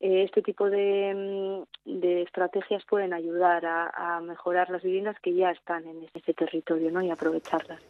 Este 0.00 0.42
tipo 0.42 0.68
de, 0.68 1.64
de 1.84 2.22
estrategias 2.22 2.84
pueden 2.84 3.14
ayudar 3.14 3.64
a, 3.64 4.16
a, 4.16 4.20
mejorar 4.20 4.68
las 4.68 4.82
viviendas 4.82 5.18
que 5.20 5.32
ya 5.32 5.50
están 5.50 5.86
en 5.86 6.06
ese 6.12 6.34
territorio 6.34 6.90
¿no? 6.90 7.00
y 7.00 7.10
aprovecharlas. 7.10 7.80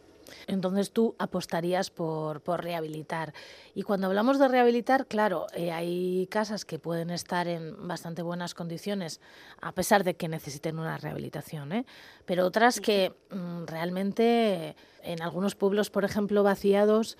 Entonces 0.47 0.91
tú 0.91 1.15
apostarías 1.19 1.89
por, 1.89 2.41
por, 2.41 2.63
rehabilitar. 2.63 3.33
Y 3.73 3.83
cuando 3.83 4.07
hablamos 4.07 4.39
de 4.39 4.47
rehabilitar, 4.47 5.07
claro, 5.07 5.47
eh, 5.55 5.71
hay 5.71 6.27
casas 6.27 6.65
que 6.65 6.79
pueden 6.79 7.09
estar 7.09 7.47
en 7.47 7.87
bastante 7.87 8.21
buenas 8.21 8.53
condiciones, 8.53 9.21
a 9.61 9.71
pesar 9.73 10.03
de 10.03 10.15
que 10.15 10.27
necesiten 10.27 10.79
una 10.79 10.97
rehabilitación, 10.97 11.71
¿eh? 11.71 11.85
pero 12.25 12.45
otras 12.45 12.79
que 12.79 13.13
mm, 13.29 13.65
realmente 13.65 14.75
en 15.03 15.21
algunos 15.21 15.55
pueblos, 15.55 15.89
por 15.89 16.03
ejemplo, 16.03 16.43
vaciados, 16.43 17.17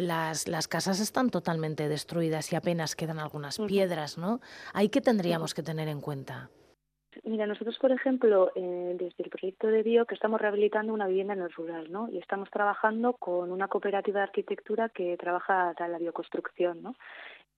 las, 0.00 0.48
las, 0.48 0.68
casas 0.68 1.00
están 1.00 1.30
totalmente 1.30 1.88
destruidas 1.88 2.52
y 2.52 2.56
apenas 2.56 2.96
quedan 2.96 3.18
algunas 3.18 3.58
piedras, 3.58 4.18
¿no? 4.18 4.40
¿Ahí 4.72 4.88
qué 4.88 5.00
tendríamos 5.00 5.54
que 5.54 5.62
tener 5.62 5.88
en 5.88 6.00
cuenta? 6.00 6.50
Mira, 7.24 7.46
nosotros, 7.46 7.76
por 7.78 7.90
ejemplo, 7.90 8.52
eh, 8.54 8.96
desde 8.98 9.24
el 9.24 9.30
proyecto 9.30 9.66
de 9.66 9.82
Bio, 9.82 10.06
que 10.06 10.14
estamos 10.14 10.40
rehabilitando 10.40 10.94
una 10.94 11.08
vivienda 11.08 11.34
en 11.34 11.42
el 11.42 11.52
rural, 11.52 11.90
¿no? 11.90 12.08
Y 12.08 12.18
estamos 12.18 12.48
trabajando 12.50 13.14
con 13.14 13.50
una 13.50 13.66
cooperativa 13.66 14.20
de 14.20 14.24
arquitectura 14.24 14.88
que 14.88 15.16
trabaja 15.16 15.74
la 15.78 15.98
bioconstrucción, 15.98 16.82
¿no? 16.82 16.94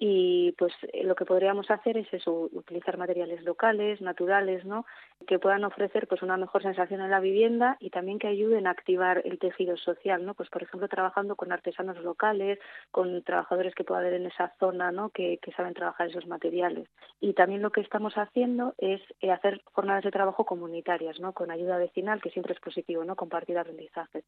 Y 0.04 0.50
pues 0.58 0.72
lo 1.04 1.14
que 1.14 1.24
podríamos 1.24 1.70
hacer 1.70 1.96
es 1.96 2.12
eso, 2.12 2.48
utilizar 2.50 2.98
materiales 2.98 3.44
locales, 3.44 4.00
naturales, 4.00 4.64
¿no? 4.64 4.84
que 5.28 5.38
puedan 5.38 5.62
ofrecer 5.62 6.08
pues 6.08 6.22
una 6.22 6.36
mejor 6.36 6.64
sensación 6.64 7.00
en 7.02 7.10
la 7.10 7.20
vivienda 7.20 7.76
y 7.78 7.90
también 7.90 8.18
que 8.18 8.26
ayuden 8.26 8.66
a 8.66 8.70
activar 8.70 9.22
el 9.24 9.38
tejido 9.38 9.76
social, 9.76 10.24
¿no? 10.26 10.34
Pues 10.34 10.48
por 10.50 10.64
ejemplo 10.64 10.88
trabajando 10.88 11.36
con 11.36 11.52
artesanos 11.52 11.98
locales, 11.98 12.58
con 12.90 13.22
trabajadores 13.22 13.76
que 13.76 13.84
pueda 13.84 14.00
haber 14.00 14.14
en 14.14 14.26
esa 14.26 14.52
zona, 14.58 14.90
¿no? 14.90 15.10
Que, 15.10 15.38
que 15.38 15.52
saben 15.52 15.72
trabajar 15.72 16.08
esos 16.08 16.26
materiales. 16.26 16.88
Y 17.20 17.34
también 17.34 17.62
lo 17.62 17.70
que 17.70 17.80
estamos 17.80 18.14
haciendo 18.18 18.74
es 18.78 19.00
eh, 19.20 19.30
hacer 19.30 19.62
jornadas 19.72 20.02
de 20.02 20.10
trabajo 20.10 20.44
comunitarias, 20.44 21.20
¿no? 21.20 21.32
Con 21.32 21.52
ayuda 21.52 21.78
vecinal, 21.78 22.20
que 22.20 22.30
siempre 22.30 22.54
es 22.54 22.60
positivo, 22.60 23.04
¿no? 23.04 23.14
Compartir 23.14 23.56
aprendizajes. 23.56 24.24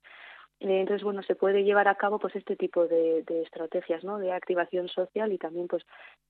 Eh, 0.61 0.80
Entonces, 0.80 1.02
bueno, 1.02 1.23
se 1.23 1.34
puede 1.34 1.64
llevar 1.64 1.88
a 1.88 1.96
cabo 1.96 2.18
pues 2.18 2.34
este 2.37 2.56
tipo 2.56 2.87
de, 2.87 3.23
de 3.23 3.42
estrategias, 3.42 4.04
¿no? 4.04 4.18
De 4.18 4.32
activación 4.32 4.88
social 4.88 5.32
y 5.32 5.38
también 5.38 5.68
pues 5.68 5.84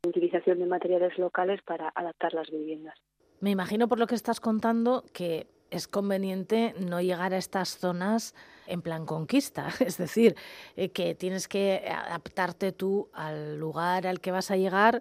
utilización 0.06 0.58
de 0.58 0.66
materiales 0.66 1.18
locales 1.18 1.62
para 1.62 1.92
adaptar 1.94 2.34
las 2.34 2.50
viviendas. 2.50 2.98
Me 3.40 3.50
imagino 3.50 3.88
por 3.88 3.98
lo 3.98 4.06
que 4.06 4.14
estás 4.14 4.40
contando 4.40 5.04
que 5.12 5.46
es 5.70 5.88
conveniente 5.88 6.72
no 6.78 7.00
llegar 7.00 7.34
a 7.34 7.36
estas 7.36 7.78
zonas 7.78 8.34
en 8.66 8.80
plan 8.80 9.06
conquista, 9.06 9.68
es 9.80 9.98
decir, 9.98 10.34
eh, 10.76 10.90
que 10.90 11.14
tienes 11.14 11.48
que 11.48 11.82
adaptarte 11.88 12.72
tú 12.72 13.10
al 13.12 13.58
lugar 13.58 14.06
al 14.06 14.20
que 14.20 14.30
vas 14.30 14.50
a 14.50 14.56
llegar. 14.56 15.00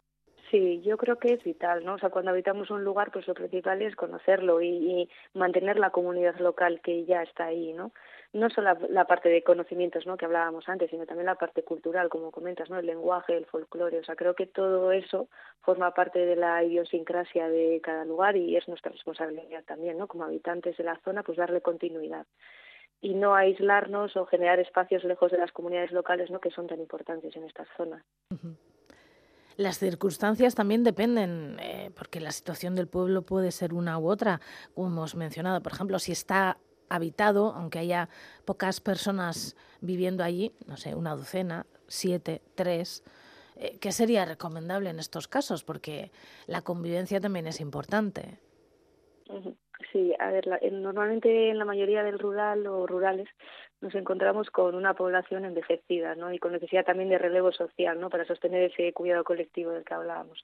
Sí, 0.49 0.81
yo 0.81 0.97
creo 0.97 1.17
que 1.17 1.33
es 1.33 1.43
vital, 1.43 1.83
¿no? 1.83 1.95
O 1.95 1.97
sea, 1.97 2.11
cuando 2.11 2.29
habitamos 2.29 2.69
un 2.69 2.83
lugar, 2.83 3.11
pues 3.11 3.27
lo 3.27 3.33
principal 3.33 3.81
es 3.81 3.95
conocerlo 3.95 4.61
y, 4.61 4.67
y 4.67 5.09
mantener 5.33 5.79
la 5.79 5.89
comunidad 5.89 6.37
local 6.39 6.79
que 6.81 7.05
ya 7.05 7.23
está 7.23 7.45
ahí, 7.45 7.73
¿no? 7.73 7.91
No 8.33 8.49
solo 8.49 8.75
la, 8.89 9.05
parte 9.05 9.29
de 9.29 9.43
conocimientos, 9.43 10.07
¿no? 10.07 10.17
Que 10.17 10.25
hablábamos 10.25 10.67
antes, 10.67 10.89
sino 10.89 11.05
también 11.05 11.27
la 11.27 11.35
parte 11.35 11.63
cultural, 11.63 12.09
como 12.09 12.31
comentas, 12.31 12.69
¿no? 12.69 12.79
El 12.79 12.87
lenguaje, 12.87 13.37
el 13.37 13.45
folclore, 13.45 13.99
o 13.99 14.03
sea, 14.03 14.15
creo 14.15 14.33
que 14.33 14.47
todo 14.47 14.91
eso 14.91 15.29
forma 15.61 15.93
parte 15.93 16.25
de 16.25 16.35
la 16.35 16.63
idiosincrasia 16.63 17.47
de 17.47 17.79
cada 17.83 18.05
lugar 18.05 18.35
y 18.35 18.57
es 18.57 18.67
nuestra 18.67 18.91
responsabilidad 18.91 19.63
también, 19.65 19.99
¿no? 19.99 20.07
Como 20.07 20.23
habitantes 20.23 20.75
de 20.77 20.83
la 20.83 20.99
zona, 21.03 21.21
pues 21.21 21.37
darle 21.37 21.61
continuidad 21.61 22.25
y 23.01 23.13
no 23.13 23.35
aislarnos 23.35 24.15
o 24.15 24.25
generar 24.25 24.59
espacios 24.59 25.03
lejos 25.03 25.29
de 25.31 25.37
las 25.37 25.51
comunidades 25.51 25.91
locales, 25.91 26.31
¿no? 26.31 26.39
Que 26.39 26.49
son 26.51 26.67
tan 26.67 26.79
importantes 26.79 27.35
en 27.35 27.43
estas 27.43 27.67
zonas. 27.75 28.01
Las 29.57 29.77
circunstancias 29.77 30.55
también 30.55 30.83
dependen, 30.83 31.57
eh, 31.59 31.91
porque 31.95 32.19
la 32.19 32.31
situación 32.31 32.75
del 32.75 32.87
pueblo 32.87 33.21
puede 33.21 33.51
ser 33.51 33.73
una 33.73 33.99
u 33.99 34.07
otra, 34.07 34.39
como 34.73 34.87
hemos 34.87 35.15
mencionado. 35.15 35.61
Por 35.61 35.73
ejemplo, 35.73 35.99
si 35.99 36.13
está 36.13 36.57
habitado, 36.93 37.53
aunque 37.55 37.79
haya 37.79 38.09
pocas 38.45 38.79
personas 38.79 39.55
viviendo 39.81 40.23
allí, 40.23 40.53
no 40.67 40.77
sé, 40.77 40.95
una 40.95 41.15
docena, 41.15 41.65
siete, 41.87 42.41
tres, 42.55 43.03
eh, 43.55 43.77
¿qué 43.79 43.91
sería 43.91 44.25
recomendable 44.25 44.89
en 44.89 44.99
estos 44.99 45.27
casos? 45.27 45.63
Porque 45.63 46.11
la 46.47 46.61
convivencia 46.61 47.19
también 47.19 47.47
es 47.47 47.59
importante. 47.61 48.39
Sí, 49.91 50.13
a 50.19 50.31
ver, 50.31 50.47
la, 50.47 50.59
normalmente 50.71 51.49
en 51.49 51.57
la 51.57 51.65
mayoría 51.65 52.03
del 52.03 52.19
rural 52.19 52.65
o 52.67 52.85
rurales 52.85 53.27
nos 53.81 53.93
encontramos 53.95 54.49
con 54.49 54.75
una 54.75 54.93
población 54.93 55.45
envejecida, 55.45 56.15
¿no? 56.15 56.31
Y 56.31 56.39
con 56.39 56.53
necesidad 56.53 56.85
también 56.85 57.09
de 57.09 57.17
relevo 57.17 57.51
social, 57.51 57.99
¿no? 57.99 58.09
Para 58.09 58.25
sostener 58.25 58.71
ese 58.71 58.93
cuidado 58.93 59.23
colectivo 59.23 59.71
del 59.71 59.83
que 59.83 59.93
hablábamos. 59.93 60.43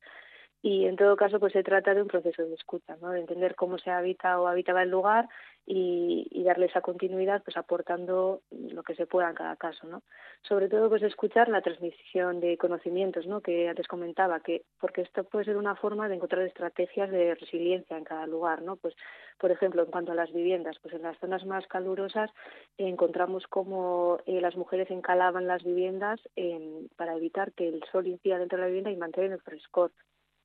Y 0.61 0.85
en 0.85 0.97
todo 0.97 1.15
caso, 1.15 1.39
pues 1.39 1.53
se 1.53 1.63
trata 1.63 1.93
de 1.93 2.01
un 2.01 2.09
proceso 2.09 2.43
de 2.43 2.53
escucha, 2.53 2.97
¿no? 3.01 3.11
De 3.11 3.21
entender 3.21 3.55
cómo 3.55 3.77
se 3.77 3.91
habita 3.91 4.39
o 4.41 4.47
habitaba 4.47 4.83
el 4.83 4.89
lugar 4.89 5.29
y, 5.65 6.27
y 6.31 6.43
darle 6.43 6.65
esa 6.65 6.81
continuidad, 6.81 7.43
pues 7.43 7.55
aportando 7.55 8.41
lo 8.51 8.83
que 8.83 8.95
se 8.95 9.05
pueda 9.05 9.29
en 9.29 9.35
cada 9.35 9.55
caso, 9.55 9.87
¿no? 9.87 10.03
Sobre 10.41 10.67
todo, 10.67 10.89
pues 10.89 11.01
escuchar 11.03 11.47
la 11.47 11.61
transmisión 11.61 12.41
de 12.41 12.57
conocimientos, 12.57 13.25
¿no? 13.25 13.39
Que 13.39 13.69
antes 13.69 13.87
comentaba, 13.87 14.41
que 14.41 14.63
porque 14.81 15.01
esto 15.01 15.23
puede 15.23 15.45
ser 15.45 15.55
una 15.55 15.75
forma 15.75 16.09
de 16.09 16.15
encontrar 16.15 16.41
estrategias 16.41 17.09
de 17.09 17.35
resiliencia 17.35 17.97
en 17.97 18.03
cada 18.03 18.27
lugar, 18.27 18.61
¿no? 18.61 18.75
Pues, 18.75 18.95
por 19.37 19.51
ejemplo, 19.51 19.83
en 19.83 19.91
cuanto 19.91 20.11
a 20.11 20.15
las 20.15 20.33
viviendas, 20.33 20.77
pues 20.81 20.93
en 20.93 21.03
las 21.03 21.17
zonas 21.19 21.45
más 21.45 21.65
calurosas 21.67 22.31
encontramos 22.77 23.47
cómo 23.47 24.19
eh, 24.25 24.41
las 24.41 24.57
mujeres 24.57 24.91
encalaban 24.91 25.47
las 25.47 25.63
viviendas 25.63 26.19
eh, 26.35 26.87
para 26.97 27.15
evitar 27.15 27.53
que 27.53 27.69
el 27.69 27.81
sol 27.91 28.07
incida 28.07 28.39
dentro 28.39 28.57
de 28.57 28.63
la 28.63 28.67
vivienda 28.67 28.91
y 28.91 28.97
mantener 28.97 29.31
el 29.31 29.41
frescor. 29.41 29.91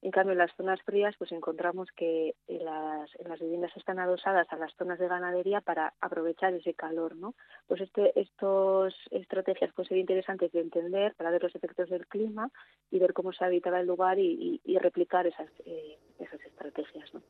En 0.05 0.11
cambio, 0.11 0.33
en 0.33 0.39
las 0.39 0.55
zonas 0.55 0.83
frías, 0.83 1.15
pues 1.17 1.33
encontramos 1.33 1.89
que 1.97 2.35
las, 2.47 3.09
en 3.19 3.27
las 3.27 3.41
viviendas 3.41 3.75
están 3.75 3.99
adosadas 3.99 4.47
a 4.51 4.57
las 4.57 4.71
zonas 4.77 4.99
de 4.99 5.09
ganadería 5.09 5.63
para 5.63 5.95
aprovechar 5.99 6.53
ese 6.53 6.75
calor, 6.75 7.17
¿no? 7.17 7.35
Pues 7.67 7.81
este, 7.81 8.13
estos 8.21 8.95
estrategias 9.11 9.73
pueden 9.73 9.89
ser 9.89 9.97
interesantes 9.97 10.53
de 10.53 10.61
entender 10.61 11.15
para 11.15 11.31
ver 11.31 11.43
los 11.43 11.55
efectos 11.55 11.89
del 11.89 12.07
clima 12.07 12.51
y 12.91 12.99
ver 12.99 13.15
cómo 13.15 13.33
se 13.33 13.47
habitaba 13.47 13.81
el 13.81 13.87
lugar 13.87 14.19
y, 14.19 14.61
y, 14.63 14.73
y 14.75 14.77
replicar 14.77 15.27
esas, 15.27 15.49
eh, 15.65 15.97
esas 16.19 16.41
estrategias, 16.43 17.15
¿no? 17.15 17.23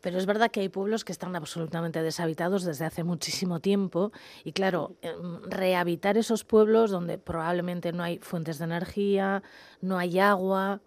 Pero 0.00 0.18
es 0.18 0.26
verdad 0.26 0.50
que 0.50 0.58
hay 0.58 0.68
pueblos 0.68 1.04
que 1.04 1.12
están 1.12 1.36
absolutamente 1.36 2.02
deshabitados 2.02 2.64
desde 2.64 2.84
hace 2.84 3.04
muchísimo 3.04 3.60
tiempo 3.60 4.10
y 4.42 4.50
claro, 4.50 4.96
em, 5.02 5.40
rehabitar 5.48 6.16
esos 6.16 6.42
pueblos 6.42 6.90
donde 6.90 7.16
probablemente 7.16 7.92
no 7.92 8.02
hay 8.02 8.18
fuentes 8.18 8.58
de 8.58 8.64
energía, 8.64 9.44
no 9.80 9.98
hay 9.98 10.18
agua, 10.18 10.80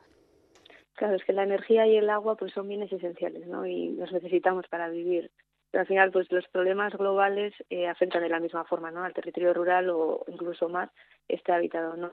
Claro, 1.01 1.15
es 1.15 1.23
que 1.25 1.33
la 1.33 1.41
energía 1.41 1.87
y 1.87 1.97
el 1.97 2.11
agua 2.11 2.35
pues 2.35 2.53
son 2.53 2.67
bienes 2.67 2.93
esenciales, 2.93 3.47
¿no? 3.47 3.65
Y 3.65 3.95
los 3.95 4.11
necesitamos 4.11 4.67
para 4.67 4.87
vivir. 4.87 5.31
Pero 5.71 5.81
al 5.81 5.87
final, 5.87 6.11
pues 6.11 6.31
los 6.31 6.47
problemas 6.49 6.93
globales 6.93 7.55
eh, 7.71 7.87
afectan 7.87 8.21
de 8.21 8.29
la 8.29 8.39
misma 8.39 8.65
forma, 8.65 8.91
¿no? 8.91 9.03
Al 9.03 9.15
territorio 9.15 9.51
rural 9.51 9.89
o 9.89 10.23
incluso 10.27 10.69
más 10.69 10.91
esté 11.27 11.53
habitado, 11.53 11.95
¿no? 11.97 12.11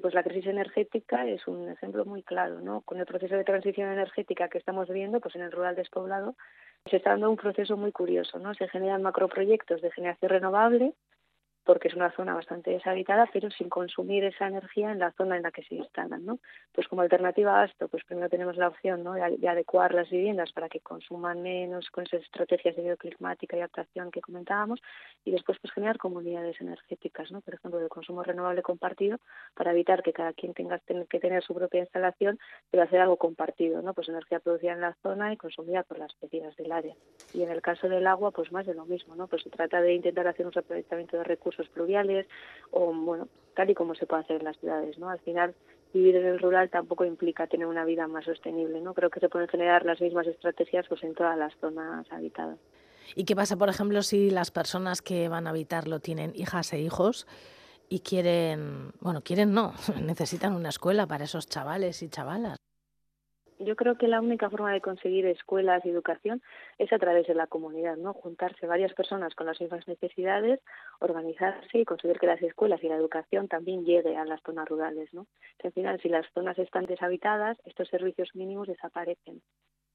Pues 0.00 0.14
la 0.14 0.22
crisis 0.22 0.46
energética 0.46 1.26
es 1.26 1.46
un 1.46 1.68
ejemplo 1.68 2.06
muy 2.06 2.22
claro, 2.22 2.62
¿no? 2.62 2.80
Con 2.80 2.98
el 2.98 3.04
proceso 3.04 3.36
de 3.36 3.44
transición 3.44 3.92
energética 3.92 4.48
que 4.48 4.56
estamos 4.56 4.88
viendo, 4.88 5.20
pues 5.20 5.36
en 5.36 5.42
el 5.42 5.52
rural 5.52 5.76
despoblado, 5.76 6.34
se 6.88 6.96
está 6.96 7.10
dando 7.10 7.28
un 7.28 7.36
proceso 7.36 7.76
muy 7.76 7.92
curioso, 7.92 8.38
¿no? 8.38 8.54
Se 8.54 8.68
generan 8.68 9.02
macroproyectos 9.02 9.82
de 9.82 9.92
generación 9.92 10.30
renovable, 10.30 10.94
porque 11.64 11.88
es 11.88 11.94
una 11.94 12.10
zona 12.12 12.34
bastante 12.34 12.70
deshabitada, 12.70 13.28
pero 13.32 13.50
sin 13.50 13.68
consumir 13.68 14.24
esa 14.24 14.46
energía 14.46 14.92
en 14.92 14.98
la 14.98 15.12
zona 15.12 15.36
en 15.36 15.42
la 15.42 15.50
que 15.50 15.62
se 15.62 15.74
instalan, 15.74 16.24
¿no? 16.24 16.38
Pues 16.72 16.88
como 16.88 17.02
alternativa 17.02 17.60
a 17.60 17.64
esto, 17.64 17.88
pues 17.88 18.04
primero 18.04 18.28
tenemos 18.28 18.56
la 18.56 18.68
opción, 18.68 19.02
¿no? 19.02 19.14
de, 19.14 19.36
de 19.38 19.48
adecuar 19.48 19.94
las 19.94 20.10
viviendas 20.10 20.52
para 20.52 20.68
que 20.68 20.80
consuman 20.80 21.42
menos 21.42 21.90
con 21.90 22.04
esas 22.04 22.22
estrategias 22.22 22.76
de 22.76 22.82
bioclimática 22.82 23.56
y 23.56 23.60
adaptación 23.60 24.10
que 24.10 24.20
comentábamos, 24.20 24.80
y 25.24 25.30
después 25.30 25.58
pues 25.60 25.72
generar 25.72 25.98
comunidades 25.98 26.60
energéticas, 26.60 27.32
¿no? 27.32 27.40
Por 27.40 27.54
ejemplo, 27.54 27.80
de 27.80 27.88
consumo 27.88 28.22
renovable 28.22 28.62
compartido 28.62 29.18
para 29.54 29.72
evitar 29.72 30.02
que 30.02 30.12
cada 30.12 30.32
quien 30.32 30.52
tenga 30.52 30.78
que 31.08 31.20
tener 31.20 31.42
su 31.42 31.54
propia 31.54 31.80
instalación, 31.80 32.38
pero 32.70 32.82
hacer 32.82 33.00
algo 33.00 33.16
compartido, 33.16 33.80
¿no? 33.80 33.94
Pues 33.94 34.08
energía 34.08 34.40
producida 34.40 34.72
en 34.72 34.80
la 34.80 34.94
zona 35.02 35.32
y 35.32 35.36
consumida 35.36 35.82
por 35.82 35.98
las 35.98 36.14
vecinas 36.20 36.54
del 36.56 36.72
área. 36.72 36.94
Y 37.32 37.42
en 37.42 37.50
el 37.50 37.62
caso 37.62 37.88
del 37.88 38.06
agua, 38.06 38.30
pues 38.32 38.52
más 38.52 38.66
de 38.66 38.74
lo 38.74 38.84
mismo, 38.84 39.16
¿no? 39.16 39.26
Pues 39.28 39.42
se 39.42 39.50
trata 39.50 39.80
de 39.80 39.94
intentar 39.94 40.26
hacer 40.28 40.46
un 40.46 40.52
aprovechamiento 40.54 41.16
de 41.16 41.24
recursos 41.24 41.53
pluviales 41.68 42.26
o 42.70 42.92
bueno 42.92 43.28
tal 43.54 43.70
y 43.70 43.74
como 43.74 43.94
se 43.94 44.06
puede 44.06 44.22
hacer 44.22 44.36
en 44.36 44.44
las 44.44 44.58
ciudades 44.58 44.98
no 44.98 45.08
al 45.08 45.20
final 45.20 45.54
vivir 45.92 46.16
en 46.16 46.26
el 46.26 46.38
rural 46.40 46.70
tampoco 46.70 47.04
implica 47.04 47.46
tener 47.46 47.66
una 47.66 47.84
vida 47.84 48.06
más 48.08 48.24
sostenible 48.24 48.80
no 48.80 48.94
creo 48.94 49.10
que 49.10 49.20
se 49.20 49.28
pueden 49.28 49.48
generar 49.48 49.84
las 49.84 50.00
mismas 50.00 50.26
estrategias 50.26 50.86
pues 50.88 51.02
en 51.04 51.14
todas 51.14 51.38
las 51.38 51.52
zonas 51.60 52.06
habitadas. 52.10 52.58
Y 53.14 53.24
qué 53.24 53.36
pasa 53.36 53.56
por 53.56 53.68
ejemplo 53.68 54.02
si 54.02 54.30
las 54.30 54.50
personas 54.50 55.02
que 55.02 55.28
van 55.28 55.46
a 55.46 55.50
habitarlo 55.50 56.00
tienen 56.00 56.32
hijas 56.34 56.72
e 56.72 56.80
hijos 56.80 57.26
y 57.88 58.00
quieren 58.00 58.92
bueno 59.00 59.22
quieren 59.22 59.52
no 59.52 59.72
necesitan 60.02 60.54
una 60.54 60.70
escuela 60.70 61.06
para 61.06 61.24
esos 61.24 61.46
chavales 61.46 62.02
y 62.02 62.08
chavalas 62.08 62.58
yo 63.64 63.76
creo 63.76 63.96
que 63.96 64.08
la 64.08 64.20
única 64.20 64.50
forma 64.50 64.72
de 64.72 64.80
conseguir 64.80 65.26
escuelas 65.26 65.84
y 65.84 65.90
educación 65.90 66.42
es 66.78 66.92
a 66.92 66.98
través 66.98 67.26
de 67.26 67.34
la 67.34 67.46
comunidad, 67.46 67.96
¿no? 67.96 68.12
Juntarse 68.12 68.66
varias 68.66 68.94
personas 68.94 69.34
con 69.34 69.46
las 69.46 69.60
mismas 69.60 69.86
necesidades, 69.88 70.60
organizarse 71.00 71.78
y 71.78 71.84
conseguir 71.84 72.18
que 72.18 72.26
las 72.26 72.42
escuelas 72.42 72.82
y 72.82 72.88
la 72.88 72.96
educación 72.96 73.48
también 73.48 73.84
llegue 73.84 74.16
a 74.16 74.24
las 74.24 74.42
zonas 74.42 74.68
rurales, 74.68 75.12
¿no? 75.12 75.26
Que 75.58 75.68
al 75.68 75.72
final, 75.72 76.00
si 76.00 76.08
las 76.08 76.26
zonas 76.32 76.58
están 76.58 76.86
deshabitadas, 76.86 77.58
estos 77.64 77.88
servicios 77.88 78.30
mínimos 78.34 78.68
desaparecen. 78.68 79.42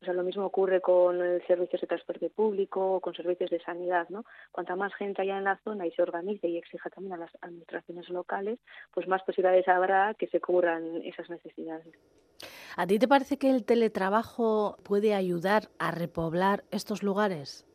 O 0.02 0.06
sea, 0.06 0.14
lo 0.14 0.24
mismo 0.24 0.46
ocurre 0.46 0.80
con 0.80 1.20
servicios 1.46 1.82
de 1.82 1.88
transporte 1.88 2.30
público 2.30 3.02
con 3.02 3.14
servicios 3.14 3.50
de 3.50 3.60
sanidad, 3.60 4.08
¿no? 4.10 4.24
Cuanta 4.52 4.76
más 4.78 4.94
gente 4.96 5.22
haya 5.22 5.38
en 5.38 5.44
la 5.44 5.58
zona 5.58 5.86
y 5.86 5.92
se 5.92 6.02
organice 6.02 6.48
y 6.48 6.58
exija 6.58 6.90
también 6.90 7.14
a 7.14 7.18
las 7.18 7.32
administraciones 7.42 8.08
locales, 8.10 8.60
pues 8.94 9.08
más 9.08 9.24
posibilidades 9.24 9.68
habrá 9.68 10.14
que 10.14 10.28
se 10.28 10.40
cubran 10.40 11.02
esas 11.04 11.30
necesidades. 11.30 11.94
¿A 12.78 12.88
ti 12.88 12.99
te 12.99 13.08
parece 13.08 13.38
que 13.38 13.49
el 13.49 13.65
teletrabajo 13.65 14.78
puede 14.84 15.13
ayudar 15.13 15.69
a 15.80 15.91
repoblar 15.91 16.63
estos 16.71 17.04
lugares? 17.04 17.65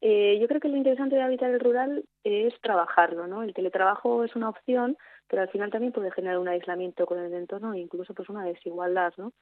Eh, 0.00 0.38
yo 0.40 0.46
creo 0.46 0.60
que 0.60 0.68
lo 0.68 0.76
interesante 0.76 1.16
de 1.16 1.22
habitar 1.22 1.50
el 1.50 1.60
rural 1.60 2.04
es 2.22 2.54
trabajarlo, 2.60 3.26
¿no? 3.26 3.42
El 3.42 3.54
teletrabajo 3.54 4.24
es 4.24 4.36
una 4.36 4.50
opción, 4.50 4.96
pero 5.28 5.42
al 5.42 5.48
final 5.48 5.70
también 5.70 5.92
puede 5.92 6.12
generar 6.12 6.38
un 6.38 6.48
aislamiento 6.48 7.06
con 7.06 7.18
el 7.18 7.32
entorno 7.32 7.74
e 7.74 7.80
incluso 7.80 8.14
pues 8.14 8.28
una 8.28 8.44
desigualdad, 8.44 9.12
¿no? 9.16 9.32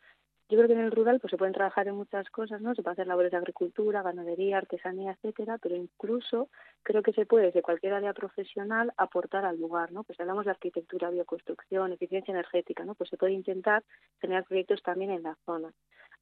Yo 0.48 0.58
creo 0.58 0.68
que 0.68 0.74
en 0.74 0.80
el 0.80 0.90
rural 0.92 1.20
pues 1.20 1.30
se 1.30 1.38
pueden 1.38 1.54
trabajar 1.54 1.88
en 1.88 1.96
muchas 1.96 2.28
cosas, 2.30 2.60
¿no? 2.60 2.74
Se 2.74 2.82
puede 2.82 2.92
hacer 2.92 3.06
labores 3.06 3.30
de 3.30 3.38
agricultura, 3.38 4.02
ganadería, 4.02 4.58
artesanía, 4.58 5.12
etcétera, 5.12 5.58
pero 5.58 5.74
incluso 5.74 6.50
creo 6.82 7.02
que 7.02 7.12
se 7.14 7.24
puede 7.26 7.46
desde 7.46 7.62
cualquier 7.62 7.94
área 7.94 8.12
profesional 8.12 8.92
aportar 8.98 9.44
al 9.46 9.58
lugar, 9.58 9.90
¿no? 9.92 10.04
Pues 10.04 10.20
hablamos 10.20 10.44
de 10.44 10.50
arquitectura, 10.50 11.10
bioconstrucción, 11.10 11.92
eficiencia 11.92 12.32
energética, 12.32 12.84
¿no? 12.84 12.94
Pues 12.94 13.08
se 13.10 13.16
puede 13.16 13.32
intentar 13.32 13.84
generar 14.20 14.44
proyectos 14.44 14.82
también 14.82 15.10
en 15.12 15.22
la 15.22 15.36
zona 15.46 15.72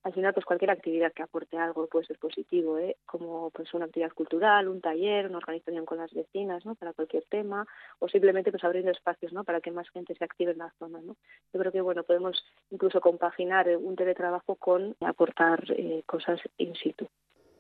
al 0.05 0.13
final 0.13 0.35
pues 0.35 0.45
cualquier 0.45 0.71
actividad 0.71 1.13
que 1.13 1.23
aporte 1.23 1.57
algo 1.57 1.87
puede 1.87 2.07
ser 2.07 2.19
positivo 2.19 2.79
¿eh? 2.79 2.97
como 3.07 3.51
pues 3.51 3.73
una 3.75 3.85
actividad 3.85 4.13
cultural 4.13 4.69
un 4.69 4.81
taller 4.81 5.27
una 5.27 5.39
organización 5.39 5.85
con 5.85 5.99
las 5.99 6.13
vecinas 6.13 6.65
no 6.67 6.75
para 6.75 6.93
cualquier 6.93 7.25
tema 7.25 7.67
o 7.99 8.09
simplemente 8.09 8.51
pues 8.51 8.65
abriendo 8.65 8.91
espacios 8.91 9.33
no 9.33 9.45
para 9.45 9.61
que 9.61 9.71
más 9.71 9.89
gente 9.91 10.15
se 10.15 10.25
active 10.25 10.53
en 10.53 10.59
la 10.59 10.73
zona 10.79 11.01
no 11.01 11.17
yo 11.53 11.61
creo 11.61 11.73
que 11.73 11.81
bueno 11.81 12.03
podemos 12.03 12.45
incluso 12.71 13.01
compaginar 13.01 13.69
un 13.77 13.97
teletrabajo 13.97 14.57
con 14.57 14.97
aportar 15.01 15.65
eh, 15.71 16.03
cosas 16.07 16.41
in 16.59 16.75
situ 16.75 17.09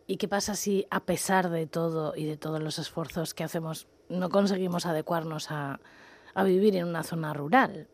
¿Y 0.04 0.16
qué 0.16 0.26
pasa 0.26 0.56
si 0.56 0.84
a 0.90 1.06
pesar 1.06 1.48
de 1.48 1.68
todo 1.68 2.14
y 2.16 2.26
de 2.26 2.36
todos 2.36 2.60
los 2.60 2.80
esfuerzos 2.80 3.34
que 3.34 3.44
hacemos 3.44 3.86
no 4.08 4.30
conseguimos 4.30 4.84
adecuarnos 4.84 5.50
a 5.50 5.78
vivir 6.44 6.74
en 6.74 6.88
una 6.88 7.04
zona 7.04 7.32
rural? 7.32 7.86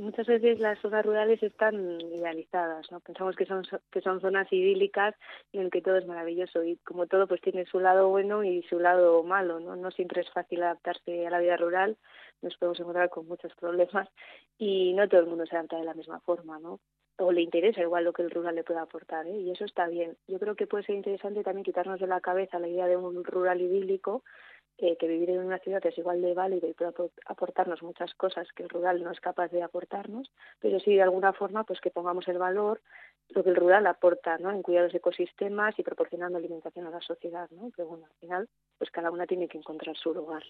Muchas 0.00 0.26
veces 0.26 0.58
las 0.58 0.78
zonas 0.80 1.04
rurales 1.04 1.42
están 1.42 2.00
idealizadas, 2.00 2.90
¿no? 2.90 3.00
Pensamos 3.00 3.36
que 3.36 3.46
son 3.46 3.62
que 3.90 4.00
son 4.00 4.20
zonas 4.20 4.52
idílicas 4.52 5.14
en 5.52 5.62
el 5.62 5.70
que 5.70 5.82
todo 5.82 5.96
es 5.96 6.06
maravilloso 6.06 6.62
y 6.64 6.76
como 6.78 7.06
todo 7.06 7.26
pues 7.26 7.40
tiene 7.40 7.66
su 7.66 7.80
lado 7.80 8.08
bueno 8.08 8.42
y 8.44 8.62
su 8.64 8.78
lado 8.78 9.22
malo, 9.22 9.60
¿no? 9.60 9.76
No 9.76 9.90
siempre 9.90 10.22
es 10.22 10.30
fácil 10.30 10.62
adaptarse 10.62 11.26
a 11.26 11.30
la 11.30 11.38
vida 11.38 11.56
rural, 11.56 11.96
nos 12.42 12.56
podemos 12.56 12.80
encontrar 12.80 13.10
con 13.10 13.26
muchos 13.28 13.54
problemas 13.54 14.08
y 14.58 14.92
no 14.94 15.08
todo 15.08 15.20
el 15.20 15.26
mundo 15.26 15.46
se 15.46 15.56
adapta 15.56 15.76
de 15.76 15.84
la 15.84 15.94
misma 15.94 16.20
forma, 16.20 16.58
¿no? 16.58 16.80
o 17.20 17.32
le 17.32 17.42
interesa 17.42 17.82
igual 17.82 18.04
lo 18.04 18.12
que 18.12 18.22
el 18.22 18.30
rural 18.30 18.54
le 18.54 18.64
pueda 18.64 18.82
aportar, 18.82 19.26
¿eh? 19.26 19.36
y 19.38 19.50
eso 19.50 19.64
está 19.64 19.86
bien. 19.86 20.16
Yo 20.26 20.38
creo 20.38 20.56
que 20.56 20.66
puede 20.66 20.84
ser 20.84 20.96
interesante 20.96 21.42
también 21.42 21.64
quitarnos 21.64 22.00
de 22.00 22.06
la 22.06 22.20
cabeza 22.20 22.58
la 22.58 22.68
idea 22.68 22.86
de 22.86 22.96
un 22.96 23.22
rural 23.24 23.60
idílico, 23.60 24.24
eh, 24.82 24.96
que 24.96 25.06
vivir 25.06 25.30
en 25.30 25.40
una 25.40 25.58
ciudad 25.58 25.84
es 25.84 25.98
igual 25.98 26.22
de 26.22 26.32
válido 26.32 26.66
y 26.66 26.72
puede 26.72 26.92
aportarnos 27.26 27.82
muchas 27.82 28.14
cosas 28.14 28.48
que 28.54 28.62
el 28.62 28.68
rural 28.68 29.02
no 29.02 29.10
es 29.10 29.20
capaz 29.20 29.48
de 29.48 29.62
aportarnos, 29.62 30.30
pero 30.58 30.80
sí 30.80 30.94
de 30.94 31.02
alguna 31.02 31.32
forma 31.32 31.64
pues 31.64 31.80
que 31.80 31.90
pongamos 31.90 32.26
el 32.28 32.38
valor 32.38 32.80
lo 33.28 33.44
que 33.44 33.50
el 33.50 33.56
rural 33.56 33.86
aporta, 33.86 34.38
¿no? 34.38 34.50
En 34.50 34.62
cuidar 34.62 34.84
los 34.84 34.94
ecosistemas 34.94 35.78
y 35.78 35.82
proporcionando 35.82 36.38
alimentación 36.38 36.86
a 36.86 36.90
la 36.90 37.00
sociedad, 37.00 37.48
¿no? 37.50 37.70
Que 37.70 37.82
bueno, 37.82 38.06
al 38.06 38.20
final 38.20 38.48
pues 38.78 38.90
cada 38.90 39.10
una 39.10 39.26
tiene 39.26 39.48
que 39.48 39.58
encontrar 39.58 39.96
su 39.96 40.14
lugar. 40.14 40.42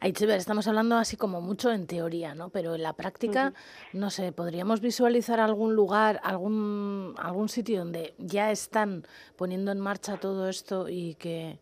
Aitziber, 0.00 0.38
estamos 0.38 0.66
hablando 0.66 0.96
así 0.96 1.16
como 1.16 1.40
mucho 1.40 1.70
en 1.70 1.86
teoría, 1.86 2.34
¿no? 2.34 2.48
Pero 2.48 2.74
en 2.74 2.82
la 2.82 2.94
práctica, 2.94 3.52
no 3.92 4.10
sé, 4.10 4.32
¿podríamos 4.32 4.80
visualizar 4.80 5.40
algún 5.40 5.74
lugar, 5.74 6.20
algún, 6.22 7.14
algún 7.18 7.48
sitio 7.48 7.80
donde 7.80 8.14
ya 8.18 8.50
están 8.50 9.04
poniendo 9.36 9.72
en 9.72 9.78
marcha 9.78 10.18
todo 10.18 10.48
esto 10.48 10.88
y 10.88 11.16
que 11.16 11.58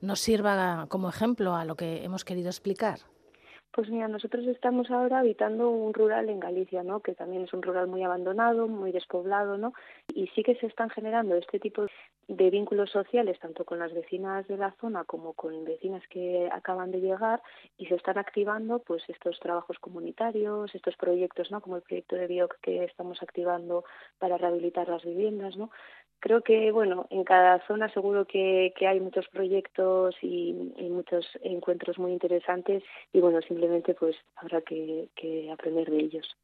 nos 0.00 0.20
sirva 0.20 0.86
como 0.88 1.08
ejemplo 1.08 1.54
a 1.54 1.64
lo 1.64 1.76
que 1.76 2.04
hemos 2.04 2.24
querido 2.24 2.48
explicar? 2.48 2.98
Pues 3.72 3.88
mira, 3.88 4.08
nosotros 4.08 4.46
estamos 4.46 4.90
ahora 4.90 5.20
habitando 5.20 5.70
un 5.70 5.94
rural 5.94 6.28
en 6.28 6.40
Galicia, 6.40 6.82
¿no? 6.82 7.00
Que 7.00 7.14
también 7.14 7.44
es 7.44 7.52
un 7.52 7.62
rural 7.62 7.86
muy 7.86 8.02
abandonado, 8.02 8.66
muy 8.66 8.90
despoblado, 8.90 9.58
¿no? 9.58 9.72
Y 10.12 10.26
sí 10.28 10.42
que 10.42 10.56
se 10.56 10.66
están 10.66 10.90
generando 10.90 11.36
este 11.36 11.60
tipo 11.60 11.86
de 12.30 12.48
vínculos 12.48 12.90
sociales, 12.90 13.38
tanto 13.40 13.64
con 13.64 13.80
las 13.80 13.92
vecinas 13.92 14.46
de 14.46 14.56
la 14.56 14.72
zona 14.80 15.04
como 15.04 15.32
con 15.32 15.64
vecinas 15.64 16.02
que 16.08 16.48
acaban 16.52 16.92
de 16.92 17.00
llegar, 17.00 17.42
y 17.76 17.86
se 17.86 17.96
están 17.96 18.18
activando, 18.18 18.78
pues, 18.78 19.02
estos 19.08 19.40
trabajos 19.40 19.78
comunitarios, 19.80 20.72
estos 20.74 20.96
proyectos, 20.96 21.50
¿no? 21.50 21.60
Como 21.60 21.76
el 21.76 21.82
proyecto 21.82 22.14
de 22.14 22.28
BIOC 22.28 22.60
que 22.60 22.84
estamos 22.84 23.20
activando 23.20 23.84
para 24.18 24.38
rehabilitar 24.38 24.88
las 24.88 25.04
viviendas, 25.04 25.56
¿no? 25.56 25.70
creo 26.20 26.42
que 26.42 26.70
bueno 26.70 27.06
en 27.08 27.24
cada 27.24 27.66
zona 27.66 27.88
seguro 27.94 28.26
que, 28.26 28.74
que 28.76 28.86
hay 28.86 29.00
muchos 29.00 29.26
proyectos 29.28 30.14
y, 30.20 30.74
y, 30.76 30.90
muchos 30.90 31.26
encuentros 31.42 31.98
muy 31.98 32.12
interesantes 32.12 32.82
y 33.12 33.20
bueno 33.20 33.40
simplemente 33.40 33.94
pues 33.94 34.16
habrá 34.36 34.60
que, 34.60 35.08
que 35.16 35.50
aprender 35.50 35.90
de 35.90 35.98
ellos. 35.98 36.36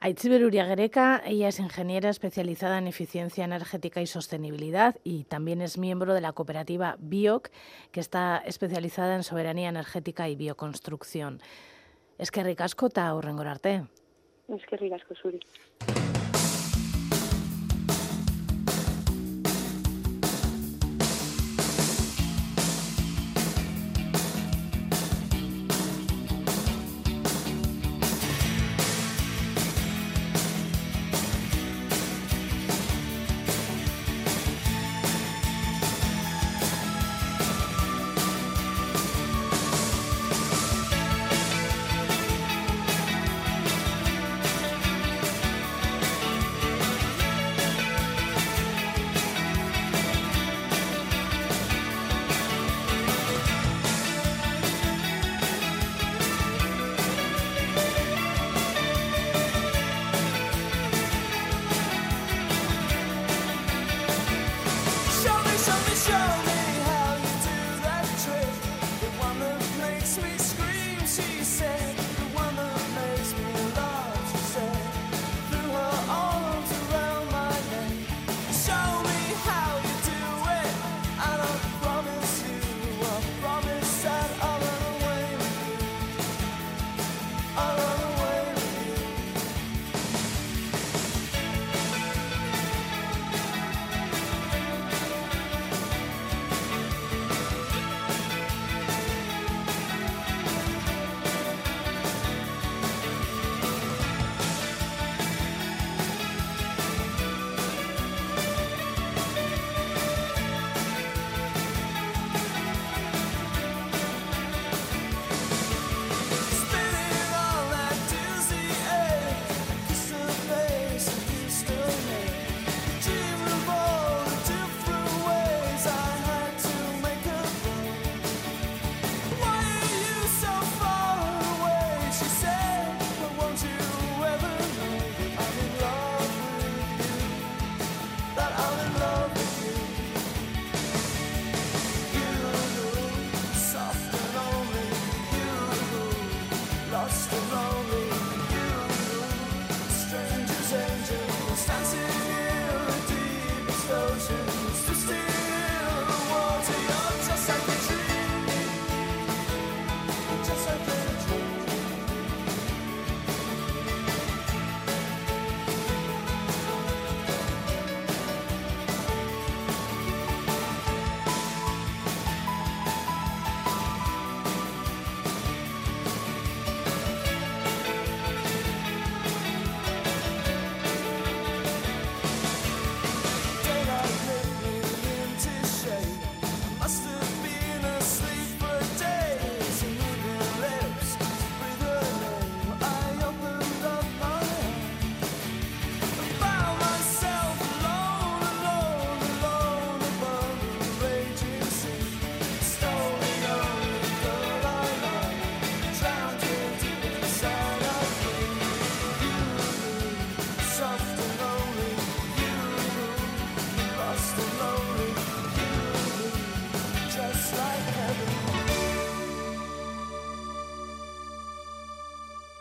Aitziber 0.00 0.44
Uriagereka, 0.44 1.22
ella 1.26 1.48
es 1.48 1.58
ingeniera 1.58 2.08
especializada 2.08 2.78
en 2.78 2.86
eficiencia 2.86 3.44
energética 3.44 4.00
y 4.00 4.06
sostenibilidad 4.06 4.94
y 5.02 5.24
también 5.24 5.60
es 5.60 5.76
miembro 5.76 6.14
de 6.14 6.20
la 6.20 6.32
cooperativa 6.32 6.94
BIOC, 7.00 7.50
que 7.90 7.98
está 7.98 8.38
especializada 8.46 9.16
en 9.16 9.24
soberanía 9.24 9.68
energética 9.68 10.28
y 10.28 10.36
bioconstrucción. 10.36 11.40
Es 12.16 12.30
que 12.30 12.44
ricasco 12.44 12.86
eta 12.86 13.12
urrengorarte. 13.12 13.88
Es 14.46 14.64
que 14.66 14.76
ricasco, 14.76 15.16
Suri. 15.16 15.40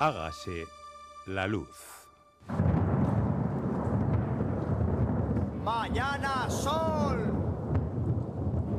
Hágase 0.08 0.64
la 1.26 1.48
luz. 1.48 2.08
Mañana 5.66 6.50
sol. 6.50 7.34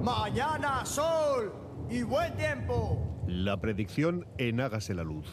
Mañana 0.03 0.87
sol. 0.87 1.53
Y 1.91 2.03
buen 2.03 2.35
tiempo. 2.35 3.07
La 3.27 3.61
predicción 3.61 4.27
en 4.39 4.59
Hágase 4.63 4.95
la 4.95 5.05
Luz. 5.05 5.27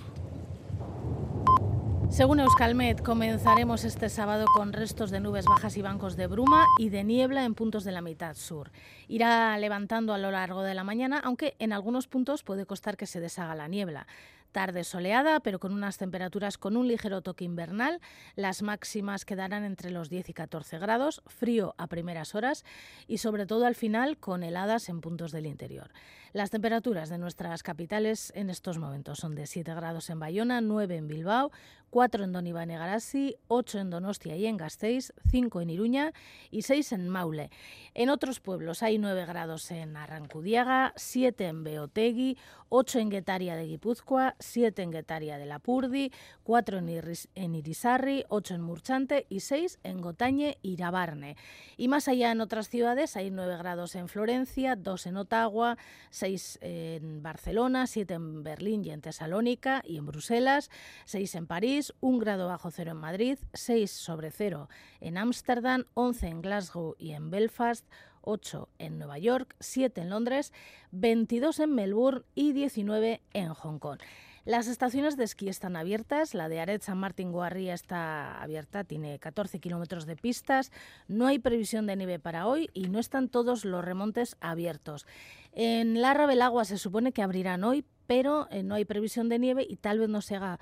Según 2.10 2.41
Euskalmet, 2.41 3.01
comenzaremos 3.01 3.86
este 3.86 4.10
sábado 4.10 4.47
con 4.53 4.73
restos 4.73 5.12
de 5.12 5.21
nubes 5.21 5.45
bajas 5.45 5.75
y 5.77 5.81
bancos 5.81 6.17
de 6.17 6.27
bruma 6.27 6.65
y 6.77 6.89
de 6.89 7.05
niebla 7.05 7.45
en 7.45 7.55
puntos 7.55 7.86
de 7.86 7.93
la 7.93 8.01
mitad 8.01 8.36
sur. 8.36 8.71
Irá 9.08 9.58
levantando 9.58 10.13
a 10.13 10.17
lo 10.17 10.29
largo 10.29 10.62
de 10.63 10.75
la 10.75 10.84
mañana, 10.84 11.21
aunque 11.23 11.55
en 11.60 11.71
algunos 11.71 12.08
puntos 12.08 12.43
puede 12.43 12.65
costar 12.65 12.97
que 12.97 13.05
se 13.05 13.21
deshaga 13.21 13.55
la 13.55 13.69
niebla. 13.69 14.08
Tarde 14.55 14.85
soleada, 14.85 15.41
pero 15.41 15.59
con 15.59 15.73
unas 15.73 15.97
temperaturas 15.97 16.57
con 16.57 16.77
un 16.77 16.87
ligero 16.87 17.21
toque 17.21 17.43
invernal. 17.43 17.99
Las 18.37 18.61
máximas 18.61 19.25
quedarán 19.25 19.65
entre 19.65 19.91
los 19.91 20.07
10 20.07 20.29
y 20.29 20.33
14 20.33 20.79
grados, 20.79 21.21
frío 21.27 21.75
a 21.77 21.87
primeras 21.87 22.35
horas 22.35 22.63
y 23.05 23.17
sobre 23.17 23.45
todo 23.45 23.65
al 23.65 23.75
final 23.75 24.17
con 24.17 24.43
heladas 24.43 24.87
en 24.87 25.01
puntos 25.01 25.33
del 25.33 25.45
interior. 25.45 25.91
Las 26.31 26.51
temperaturas 26.51 27.09
de 27.09 27.17
nuestras 27.17 27.63
capitales 27.63 28.31
en 28.33 28.49
estos 28.49 28.77
momentos 28.77 29.19
son 29.19 29.35
de 29.35 29.45
7 29.45 29.73
grados 29.73 30.09
en 30.09 30.19
Bayona, 30.19 30.61
9 30.61 30.95
en 30.95 31.07
Bilbao, 31.09 31.51
4 31.95 32.25
en 32.25 32.34
Donibane 32.34 32.73
y 32.73 32.75
Garasi, 32.75 33.38
8 33.47 33.79
en 33.79 33.89
Donostia 33.89 34.36
y 34.36 34.47
en 34.47 34.58
Gasteiz, 34.58 35.13
5 35.31 35.62
en 35.62 35.69
Iruña 35.69 36.12
y 36.51 36.63
6 36.63 36.91
en 36.91 37.08
Maule. 37.08 37.51
En 37.93 38.10
otros 38.10 38.41
pueblos 38.41 38.84
hay 38.84 38.97
9 38.97 39.25
grados 39.25 39.71
en 39.71 39.95
Arrancudiaga, 39.95 40.91
7 40.97 41.47
en 41.47 41.63
Beotegui, 41.63 42.38
8 42.67 42.99
en 42.99 43.10
Guetaria 43.10 43.55
de 43.55 43.67
Guipúzcoa, 43.67 44.36
7 44.39 44.81
en 44.81 44.91
Guetaria 44.91 45.38
de 45.38 45.45
Lapurdi, 45.45 46.12
4 46.43 46.79
en, 46.79 46.89
Iris- 46.89 47.29
en 47.34 47.55
Irisarri, 47.55 48.25
8 48.27 48.55
en 48.55 48.62
Murchante 48.62 49.25
y 49.29 49.39
6 49.39 49.79
en 49.84 50.01
Gotañe 50.01 50.58
y 50.62 50.73
Irabarne. 50.73 51.38
Y 51.77 51.88
más 51.88 52.10
allá 52.10 52.31
en 52.34 52.41
otras 52.41 52.67
ciudades 52.67 53.15
hay 53.15 53.31
9 53.31 53.55
grados 53.55 53.95
en 53.95 54.10
Florencia, 54.10 54.75
2 54.75 55.05
en 55.08 55.15
Ottawa, 55.15 55.77
6 56.10 56.60
en 56.62 57.23
Barcelona, 57.23 57.88
7 57.88 58.15
en 58.15 58.43
Berlín 58.43 58.84
y 58.84 58.89
en 58.89 58.99
Tesalónica 58.99 59.81
y 59.86 59.95
en 59.95 60.05
Bruselas, 60.08 60.69
6 61.05 61.36
en 61.36 61.47
París, 61.47 61.84
1 62.01 62.19
grado 62.19 62.47
bajo 62.47 62.71
cero 62.71 62.91
en 62.91 62.97
Madrid, 62.97 63.37
6 63.53 63.91
sobre 63.91 64.31
cero 64.31 64.69
en 64.99 65.17
Ámsterdam, 65.17 65.85
11 65.93 66.27
en 66.27 66.41
Glasgow 66.41 66.95
y 66.97 67.11
en 67.11 67.29
Belfast, 67.29 67.85
8 68.21 68.69
en 68.79 68.97
Nueva 68.97 69.17
York, 69.19 69.55
7 69.59 70.01
en 70.01 70.09
Londres, 70.09 70.53
22 70.91 71.59
en 71.59 71.75
Melbourne 71.75 72.25
y 72.35 72.53
19 72.53 73.21
en 73.33 73.53
Hong 73.53 73.79
Kong. 73.79 73.99
Las 74.45 74.67
estaciones 74.67 75.17
de 75.17 75.23
esquí 75.23 75.49
están 75.49 75.75
abiertas. 75.75 76.35
La 76.35 76.47
de 76.49 76.59
Aret 76.59 76.83
San 76.83 76.99
Martín 76.99 77.31
Guarría 77.31 77.73
está 77.73 78.39
abierta, 78.43 78.83
tiene 78.83 79.17
14 79.17 79.59
kilómetros 79.59 80.05
de 80.05 80.15
pistas. 80.15 80.71
No 81.07 81.25
hay 81.25 81.39
previsión 81.39 81.87
de 81.87 81.95
nieve 81.95 82.19
para 82.19 82.45
hoy 82.45 82.69
y 82.71 82.89
no 82.89 82.99
están 82.99 83.27
todos 83.27 83.65
los 83.65 83.83
remontes 83.83 84.37
abiertos. 84.41 85.07
En 85.51 85.99
Larra 85.99 86.27
Belagua 86.27 86.63
se 86.63 86.77
supone 86.77 87.11
que 87.11 87.23
abrirán 87.23 87.63
hoy, 87.63 87.85
pero 88.05 88.47
eh, 88.51 88.61
no 88.61 88.75
hay 88.75 88.85
previsión 88.85 89.29
de 89.29 89.39
nieve 89.39 89.65
y 89.67 89.77
tal 89.77 89.97
vez 89.97 90.09
no 90.09 90.21
se 90.21 90.35
haga 90.35 90.59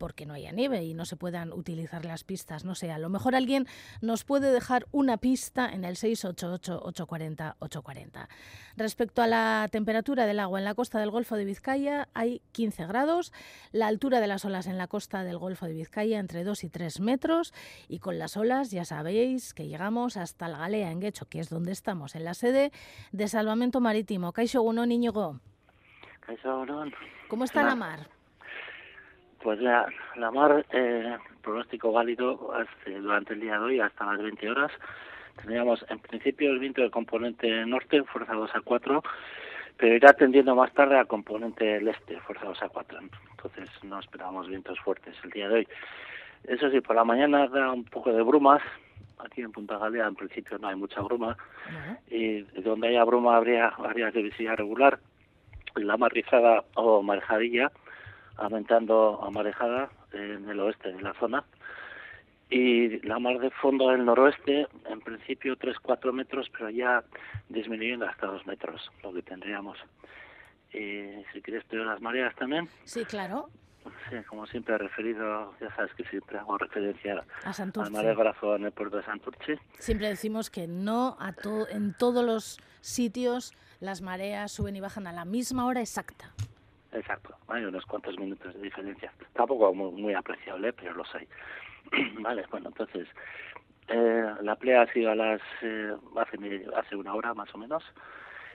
porque 0.00 0.24
no 0.24 0.32
haya 0.34 0.50
nieve 0.50 0.82
y 0.82 0.94
no 0.94 1.04
se 1.04 1.16
puedan 1.16 1.52
utilizar 1.52 2.06
las 2.06 2.24
pistas. 2.24 2.64
No 2.64 2.74
sé, 2.74 2.90
a 2.90 2.98
lo 2.98 3.10
mejor 3.10 3.36
alguien 3.36 3.66
nos 4.00 4.24
puede 4.24 4.50
dejar 4.50 4.86
una 4.92 5.18
pista 5.18 5.68
en 5.68 5.84
el 5.84 5.96
688-840-840. 5.96 8.28
Respecto 8.78 9.20
a 9.20 9.26
la 9.26 9.68
temperatura 9.70 10.24
del 10.24 10.40
agua 10.40 10.58
en 10.58 10.64
la 10.64 10.74
costa 10.74 10.98
del 10.98 11.10
Golfo 11.10 11.36
de 11.36 11.44
Vizcaya, 11.44 12.08
hay 12.14 12.40
15 12.52 12.86
grados. 12.86 13.34
La 13.72 13.88
altura 13.88 14.20
de 14.20 14.26
las 14.26 14.46
olas 14.46 14.66
en 14.66 14.78
la 14.78 14.86
costa 14.86 15.22
del 15.22 15.36
Golfo 15.36 15.66
de 15.66 15.74
Vizcaya 15.74 16.18
entre 16.18 16.44
2 16.44 16.64
y 16.64 16.70
3 16.70 17.00
metros. 17.00 17.52
Y 17.86 17.98
con 17.98 18.18
las 18.18 18.38
olas 18.38 18.70
ya 18.70 18.86
sabéis 18.86 19.52
que 19.52 19.68
llegamos 19.68 20.16
hasta 20.16 20.48
la 20.48 20.56
Galea 20.58 20.90
en 20.90 21.00
Guecho, 21.00 21.28
que 21.28 21.40
es 21.40 21.50
donde 21.50 21.72
estamos, 21.72 22.14
en 22.14 22.24
la 22.24 22.32
sede 22.32 22.72
de 23.12 23.28
Salvamento 23.28 23.80
Marítimo. 23.80 24.32
Caixo. 24.32 24.62
Eso, 26.28 26.64
no. 26.64 26.84
¿Cómo 27.28 27.44
está 27.44 27.62
la 27.62 27.74
mar? 27.74 28.08
Pues 29.42 29.58
la, 29.60 29.86
la 30.16 30.30
mar, 30.30 30.64
eh, 30.72 31.16
pronóstico 31.42 31.92
válido 31.92 32.52
hasta- 32.54 32.90
durante 33.00 33.32
el 33.34 33.40
día 33.40 33.58
de 33.58 33.64
hoy 33.64 33.80
hasta 33.80 34.04
las 34.06 34.20
20 34.22 34.50
horas. 34.50 34.70
Tendríamos 35.36 35.84
en 35.88 35.98
principio 36.00 36.50
el 36.50 36.58
viento 36.58 36.82
del 36.82 36.90
componente 36.90 37.64
norte, 37.64 38.02
fuerza 38.04 38.34
2 38.34 38.50
a 38.54 38.60
4, 38.60 39.02
pero 39.78 39.94
irá 39.94 40.12
tendiendo 40.12 40.54
más 40.54 40.72
tarde 40.74 40.98
al 40.98 41.06
componente 41.06 41.64
del 41.64 41.88
este, 41.88 42.20
fuerza 42.20 42.44
2 42.46 42.62
a 42.62 42.68
4. 42.68 42.98
Entonces 43.30 43.70
no 43.82 43.98
esperamos 43.98 44.48
vientos 44.48 44.78
fuertes 44.80 45.16
el 45.24 45.30
día 45.30 45.48
de 45.48 45.54
hoy. 45.54 45.68
Eso 46.44 46.70
sí, 46.70 46.80
por 46.80 46.96
la 46.96 47.04
mañana 47.04 47.46
da 47.48 47.72
un 47.72 47.84
poco 47.84 48.12
de 48.12 48.22
brumas. 48.22 48.60
Aquí 49.18 49.40
en 49.42 49.52
Punta 49.52 49.78
Galea 49.78 50.06
en 50.06 50.14
principio 50.14 50.58
no 50.58 50.68
hay 50.68 50.76
mucha 50.76 51.00
bruma. 51.00 51.36
Y 52.10 52.40
donde 52.60 52.88
haya 52.88 53.04
bruma 53.04 53.36
habría, 53.36 53.68
habría 53.68 54.12
que 54.12 54.22
visitar 54.22 54.58
regular. 54.58 54.98
La 55.76 55.96
marrizada 55.96 56.64
o 56.74 57.02
marejadilla 57.02 57.70
aumentando 58.40 59.22
a 59.22 59.30
marejada 59.30 59.90
en 60.12 60.48
el 60.48 60.58
oeste 60.60 60.92
de 60.92 61.00
la 61.02 61.14
zona. 61.14 61.44
Y 62.48 62.98
la 63.06 63.20
mar 63.20 63.38
de 63.38 63.50
fondo 63.50 63.90
del 63.90 64.04
noroeste, 64.04 64.66
en 64.86 65.00
principio 65.00 65.56
3-4 65.56 66.12
metros, 66.12 66.48
pero 66.50 66.68
ya 66.68 67.04
disminuyendo 67.48 68.06
hasta 68.06 68.26
2 68.26 68.44
metros, 68.46 68.90
lo 69.04 69.12
que 69.12 69.22
tendríamos. 69.22 69.78
Y 70.72 71.22
si 71.32 71.42
quieres, 71.42 71.64
doy 71.68 71.84
las 71.84 72.00
mareas 72.00 72.34
también. 72.34 72.68
Sí, 72.84 73.04
claro. 73.04 73.48
Sí, 74.10 74.16
como 74.28 74.46
siempre 74.46 74.74
he 74.74 74.78
referido, 74.78 75.54
ya 75.60 75.74
sabes 75.76 75.94
que 75.94 76.04
siempre 76.04 76.38
hago 76.38 76.58
referencia 76.58 77.24
A 77.44 77.50
al 77.82 77.90
mareógrafo 77.90 78.56
en 78.56 78.64
el 78.64 78.72
puerto 78.72 78.96
de 78.98 79.04
Santurce. 79.04 79.58
Siempre 79.78 80.08
decimos 80.08 80.50
que 80.50 80.66
no 80.66 81.16
a 81.20 81.32
to- 81.32 81.68
en 81.68 81.94
todos 81.96 82.24
los 82.24 82.58
sitios 82.80 83.52
las 83.80 84.02
mareas 84.02 84.52
suben 84.52 84.76
y 84.76 84.80
bajan 84.80 85.06
a 85.06 85.12
la 85.12 85.24
misma 85.24 85.64
hora 85.66 85.80
exacta. 85.80 86.30
Exacto, 86.92 87.36
hay 87.48 87.64
unos 87.64 87.84
cuantos 87.86 88.18
minutos 88.18 88.52
de 88.54 88.60
diferencia. 88.60 89.12
Tampoco 89.34 89.72
muy, 89.72 89.92
muy 89.92 90.14
apreciable, 90.14 90.72
pero 90.72 90.94
los 90.94 91.14
hay. 91.14 91.28
vale, 92.20 92.44
bueno, 92.50 92.68
entonces, 92.68 93.06
eh, 93.88 94.34
la 94.42 94.56
playa 94.56 94.82
ha 94.82 94.92
sido 94.92 95.10
a 95.10 95.14
las, 95.14 95.40
eh, 95.62 95.94
hace, 96.16 96.64
hace 96.76 96.96
una 96.96 97.14
hora 97.14 97.32
más 97.34 97.54
o 97.54 97.58
menos, 97.58 97.84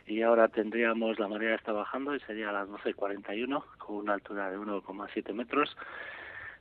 y 0.05 0.21
ahora 0.21 0.49
tendríamos, 0.49 1.17
la 1.17 1.27
marea 1.27 1.55
está 1.55 1.71
bajando 1.71 2.13
y 2.15 2.19
sería 2.21 2.49
a 2.49 2.53
las 2.53 2.67
12.41, 2.67 3.63
con 3.77 3.95
una 3.97 4.13
altura 4.13 4.51
de 4.51 4.57
1,7 4.57 5.33
metros. 5.33 5.75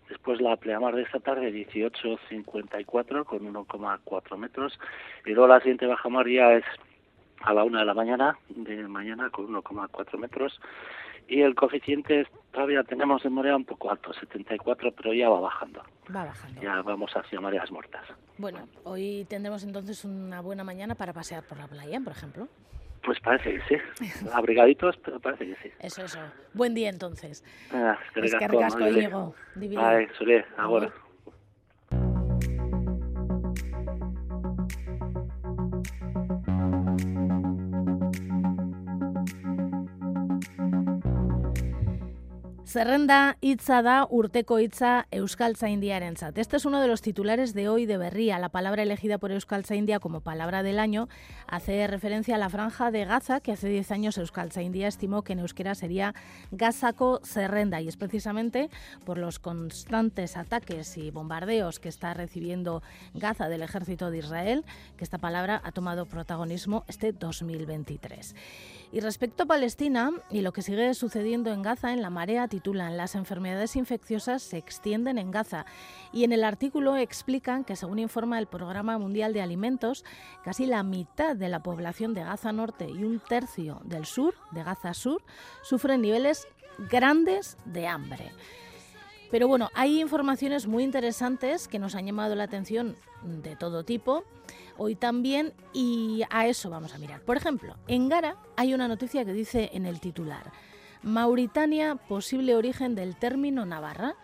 Después 0.08 0.40
la 0.40 0.56
pleamar 0.56 0.94
de 0.94 1.02
esta 1.02 1.20
tarde, 1.20 1.52
18.54, 1.52 3.24
con 3.24 3.40
1,4 3.40 4.36
metros. 4.36 4.78
Y 5.26 5.30
luego 5.30 5.48
la 5.48 5.60
siguiente 5.60 5.86
bajamar 5.86 6.28
ya 6.28 6.52
es 6.54 6.64
a 7.42 7.52
la 7.52 7.64
una 7.64 7.80
de 7.80 7.86
la 7.86 7.94
mañana, 7.94 8.38
de 8.48 8.86
mañana, 8.88 9.28
con 9.30 9.46
1,4 9.48 10.18
metros 10.18 10.60
y 11.28 11.40
el 11.42 11.54
coeficiente 11.54 12.20
es- 12.22 12.28
todavía 12.52 12.82
tenemos 12.84 13.22
de 13.22 13.30
marea 13.30 13.56
un 13.56 13.64
poco 13.64 13.90
alto, 13.90 14.12
74, 14.12 14.92
pero 14.92 15.12
ya 15.12 15.28
va 15.28 15.40
bajando. 15.40 15.82
Va 16.14 16.24
bajando. 16.24 16.60
Ya 16.62 16.82
vamos 16.82 17.12
hacia 17.16 17.40
mareas 17.40 17.70
muertas. 17.70 18.04
Bueno, 18.38 18.68
hoy 18.84 19.26
tendremos 19.28 19.62
entonces 19.64 20.04
una 20.04 20.40
buena 20.40 20.64
mañana 20.64 20.94
para 20.94 21.12
pasear 21.12 21.42
por 21.44 21.58
la 21.58 21.66
playa, 21.66 22.00
por 22.00 22.12
ejemplo. 22.12 22.48
Pues 23.02 23.20
parece 23.20 23.54
que 23.54 23.60
sí. 23.68 24.08
Abrigaditos, 24.32 24.96
pero 25.04 25.20
parece 25.20 25.46
que 25.46 25.56
sí. 25.56 25.70
Eso, 25.78 26.04
eso. 26.04 26.18
Buen 26.54 26.74
día 26.74 26.88
entonces. 26.88 27.44
Ah, 27.70 27.98
Eskerrik 28.06 28.34
asko, 28.34 28.60
asko, 28.64 28.78
Manuel. 28.80 28.96
Íñigo. 28.98 29.34
Divino. 29.54 29.82
Zerrenda 42.74 43.36
hitza 43.38 43.76
da 43.86 44.00
urteko 44.10 44.56
hitza 44.58 45.04
Euskaltzaindiarentzat. 45.14 46.36
Este 46.38 46.56
es 46.56 46.64
uno 46.64 46.80
de 46.80 46.88
los 46.88 47.02
titulares 47.02 47.54
de 47.54 47.68
hoy 47.68 47.86
de 47.86 47.98
Berría. 47.98 48.40
La 48.40 48.48
palabra 48.48 48.82
elegida 48.82 49.18
por 49.18 49.30
Euskaltzaindia 49.30 50.00
como 50.00 50.22
palabra 50.22 50.64
del 50.64 50.80
año 50.80 51.08
hace 51.46 51.86
referencia 51.86 52.34
a 52.34 52.38
la 52.38 52.48
franja 52.48 52.90
de 52.90 53.04
Gaza 53.04 53.38
que 53.38 53.52
hace 53.52 53.68
10 53.68 53.92
años 53.92 54.18
Euskaltzaindia 54.18 54.88
estimó 54.88 55.22
que 55.22 55.34
en 55.34 55.38
euskera 55.38 55.76
sería 55.76 56.16
Gazako 56.50 57.20
Zerrenda 57.24 57.80
y 57.80 57.86
es 57.86 57.96
precisamente 57.96 58.70
por 59.04 59.18
los 59.18 59.38
constantes 59.38 60.36
ataques 60.36 60.96
y 60.96 61.12
bombardeos 61.12 61.78
que 61.78 61.88
está 61.88 62.12
recibiendo 62.12 62.82
Gaza 63.14 63.48
del 63.48 63.62
ejército 63.62 64.10
de 64.10 64.18
Israel 64.18 64.64
que 64.96 65.04
esta 65.04 65.18
palabra 65.18 65.60
ha 65.62 65.70
tomado 65.70 66.06
protagonismo 66.06 66.82
este 66.88 67.12
2023. 67.12 68.34
Y 68.90 69.00
respecto 69.00 69.44
a 69.44 69.46
Palestina 69.46 70.10
y 70.30 70.40
lo 70.42 70.52
que 70.52 70.62
sigue 70.62 70.94
sucediendo 70.94 71.52
en 71.52 71.62
Gaza, 71.62 71.92
en 71.92 72.02
la 72.02 72.10
marea 72.10 72.48
Las 72.72 73.14
enfermedades 73.14 73.76
infecciosas 73.76 74.42
se 74.42 74.56
extienden 74.56 75.18
en 75.18 75.30
Gaza. 75.30 75.66
Y 76.12 76.24
en 76.24 76.32
el 76.32 76.44
artículo 76.44 76.96
explican 76.96 77.64
que, 77.64 77.76
según 77.76 77.98
informa 77.98 78.38
el 78.38 78.46
Programa 78.46 78.96
Mundial 78.96 79.34
de 79.34 79.42
Alimentos, 79.42 80.04
casi 80.42 80.64
la 80.64 80.82
mitad 80.82 81.36
de 81.36 81.48
la 81.48 81.62
población 81.62 82.14
de 82.14 82.24
Gaza 82.24 82.52
Norte 82.52 82.88
y 82.88 83.04
un 83.04 83.20
tercio 83.20 83.80
del 83.84 84.06
sur, 84.06 84.34
de 84.52 84.62
Gaza 84.62 84.94
Sur, 84.94 85.22
sufren 85.62 86.00
niveles 86.00 86.48
grandes 86.90 87.58
de 87.66 87.86
hambre. 87.86 88.32
Pero 89.30 89.48
bueno, 89.48 89.68
hay 89.74 90.00
informaciones 90.00 90.66
muy 90.66 90.84
interesantes 90.84 91.68
que 91.68 91.78
nos 91.78 91.94
han 91.94 92.06
llamado 92.06 92.34
la 92.34 92.44
atención 92.44 92.96
de 93.22 93.56
todo 93.56 93.84
tipo 93.84 94.24
hoy 94.76 94.94
también 94.94 95.52
y 95.72 96.22
a 96.30 96.46
eso 96.46 96.70
vamos 96.70 96.94
a 96.94 96.98
mirar. 96.98 97.20
Por 97.22 97.36
ejemplo, 97.36 97.76
en 97.86 98.08
Gara 98.08 98.36
hay 98.56 98.74
una 98.74 98.88
noticia 98.88 99.24
que 99.24 99.32
dice 99.32 99.70
en 99.72 99.86
el 99.86 100.00
titular, 100.00 100.52
Mauritania, 101.04 101.96
posible 101.96 102.56
origen 102.56 102.94
del 102.94 103.14
término 103.14 103.66
Navarra. 103.66 104.16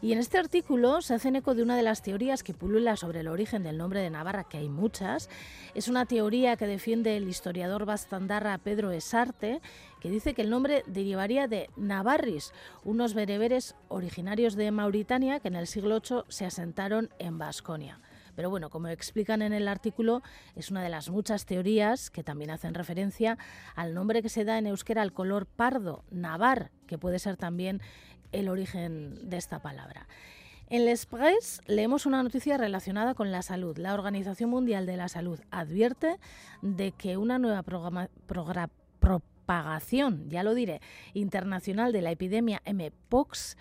Y 0.00 0.12
en 0.12 0.18
este 0.18 0.38
artículo 0.38 1.00
se 1.00 1.14
hacen 1.14 1.34
eco 1.34 1.54
de 1.54 1.62
una 1.62 1.74
de 1.74 1.82
las 1.82 2.02
teorías 2.02 2.42
que 2.42 2.54
pulula 2.54 2.96
sobre 2.96 3.20
el 3.20 3.28
origen 3.28 3.62
del 3.62 3.78
nombre 3.78 4.00
de 4.00 4.10
Navarra, 4.10 4.44
que 4.44 4.58
hay 4.58 4.68
muchas. 4.68 5.28
Es 5.74 5.88
una 5.88 6.04
teoría 6.04 6.56
que 6.56 6.66
defiende 6.66 7.16
el 7.16 7.28
historiador 7.28 7.86
bastandarra 7.86 8.58
Pedro 8.58 8.92
Esarte, 8.92 9.60
que 10.00 10.10
dice 10.10 10.34
que 10.34 10.42
el 10.42 10.50
nombre 10.50 10.84
derivaría 10.86 11.48
de 11.48 11.70
Navarris, 11.76 12.52
unos 12.84 13.14
bereberes 13.14 13.74
originarios 13.88 14.54
de 14.54 14.70
Mauritania 14.70 15.40
que 15.40 15.48
en 15.48 15.56
el 15.56 15.66
siglo 15.66 16.00
VIII 16.00 16.24
se 16.28 16.44
asentaron 16.44 17.08
en 17.18 17.38
Vasconia. 17.38 17.98
Pero 18.38 18.50
bueno, 18.50 18.70
como 18.70 18.86
explican 18.86 19.42
en 19.42 19.52
el 19.52 19.66
artículo, 19.66 20.22
es 20.54 20.70
una 20.70 20.80
de 20.80 20.88
las 20.88 21.10
muchas 21.10 21.44
teorías 21.44 22.08
que 22.08 22.22
también 22.22 22.52
hacen 22.52 22.72
referencia 22.72 23.36
al 23.74 23.94
nombre 23.94 24.22
que 24.22 24.28
se 24.28 24.44
da 24.44 24.58
en 24.58 24.68
euskera 24.68 25.02
al 25.02 25.12
color 25.12 25.46
pardo, 25.46 26.04
navar, 26.12 26.70
que 26.86 26.98
puede 26.98 27.18
ser 27.18 27.36
también 27.36 27.82
el 28.30 28.48
origen 28.48 29.28
de 29.28 29.38
esta 29.38 29.58
palabra. 29.58 30.06
En 30.68 30.84
l'Express 30.84 31.62
leemos 31.66 32.06
una 32.06 32.22
noticia 32.22 32.56
relacionada 32.56 33.14
con 33.14 33.32
la 33.32 33.42
salud. 33.42 33.76
La 33.76 33.92
Organización 33.92 34.50
Mundial 34.50 34.86
de 34.86 34.96
la 34.96 35.08
Salud 35.08 35.40
advierte 35.50 36.20
de 36.62 36.92
que 36.92 37.16
una 37.16 37.40
nueva 37.40 37.64
propagación, 39.00 40.30
ya 40.30 40.44
lo 40.44 40.54
diré, 40.54 40.80
internacional 41.12 41.92
de 41.92 42.02
la 42.02 42.12
epidemia 42.12 42.62
MPOX 42.64 43.56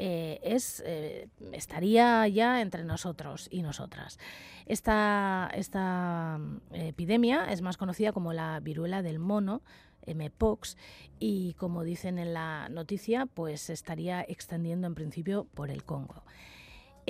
eh, 0.00 0.38
es, 0.44 0.80
eh, 0.86 1.28
estaría 1.52 2.28
ya 2.28 2.60
entre 2.60 2.84
nosotros 2.84 3.48
y 3.50 3.62
nosotras. 3.62 4.20
Esta, 4.66 5.50
esta 5.52 6.38
mm, 6.38 6.60
epidemia 6.72 7.50
es 7.50 7.62
más 7.62 7.76
conocida 7.76 8.12
como 8.12 8.32
la 8.32 8.60
viruela 8.60 9.02
del 9.02 9.18
mono, 9.18 9.60
MPOX, 10.06 10.76
y 11.18 11.54
como 11.54 11.82
dicen 11.82 12.18
en 12.18 12.32
la 12.32 12.68
noticia, 12.68 13.26
pues 13.26 13.62
se 13.62 13.72
estaría 13.72 14.22
extendiendo 14.22 14.86
en 14.86 14.94
principio 14.94 15.48
por 15.52 15.68
el 15.68 15.82
Congo. 15.82 16.22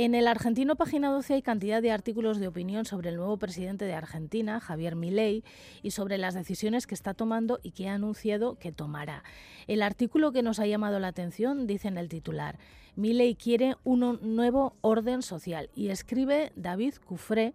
En 0.00 0.14
el 0.14 0.28
argentino 0.28 0.76
Página 0.76 1.11
12 1.11 1.34
hay 1.34 1.42
cantidad 1.42 1.82
de 1.82 1.90
artículos 1.90 2.38
de 2.38 2.46
opinión 2.46 2.84
sobre 2.84 3.08
el 3.08 3.16
nuevo 3.16 3.37
presidente 3.37 3.84
de 3.84 3.94
Argentina, 3.94 4.61
Javier 4.61 4.94
Milei, 4.94 5.42
y 5.82 5.90
sobre 5.90 6.18
las 6.18 6.34
decisiones 6.34 6.87
que 6.87 6.94
está 6.94 7.14
tomando 7.14 7.58
y 7.64 7.72
que 7.72 7.88
ha 7.88 7.94
anunciado 7.94 8.61
que 8.61 8.70
tomará. 8.70 9.24
El 9.66 9.82
artículo 9.82 10.30
que 10.30 10.44
nos 10.44 10.61
ha 10.61 10.66
llamado 10.66 11.00
la 11.00 11.08
atención 11.08 11.66
dice 11.66 11.88
en 11.88 11.98
el 11.98 12.08
titular, 12.08 12.61
Milei 12.94 13.34
quiere 13.34 13.74
un 13.82 14.20
nuevo 14.37 14.76
orden 14.82 15.20
social 15.20 15.68
y 15.74 15.88
escribe 15.88 16.52
David 16.54 16.94
Cufré 17.04 17.54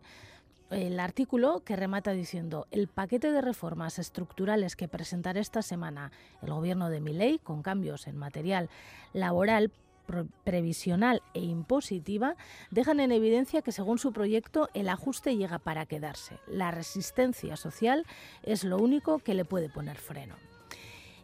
el 0.69 0.99
artículo 0.99 1.63
que 1.63 1.77
remata 1.77 2.12
diciendo 2.12 2.67
el 2.71 2.89
paquete 2.89 3.32
de 3.32 3.39
reformas 3.39 3.99
estructurales 3.99 4.75
que 4.75 4.89
presentará 4.89 5.39
esta 5.39 5.62
semana 5.62 6.12
el 6.41 6.49
gobierno 6.49 6.89
de 6.89 6.99
Milei 6.99 7.39
con 7.39 7.62
cambios 7.62 8.06
en 8.06 8.17
material 8.17 8.69
laboral 9.13 9.71
previsional 10.43 11.21
e 11.33 11.41
impositiva 11.41 12.35
dejan 12.71 12.99
en 12.99 13.11
evidencia 13.11 13.61
que 13.61 13.71
según 13.71 13.99
su 13.99 14.13
proyecto 14.13 14.69
el 14.73 14.89
ajuste 14.89 15.35
llega 15.35 15.59
para 15.59 15.85
quedarse. 15.85 16.37
La 16.47 16.71
resistencia 16.71 17.57
social 17.57 18.05
es 18.43 18.63
lo 18.63 18.77
único 18.77 19.19
que 19.19 19.33
le 19.33 19.45
puede 19.45 19.69
poner 19.69 19.97
freno. 19.97 20.35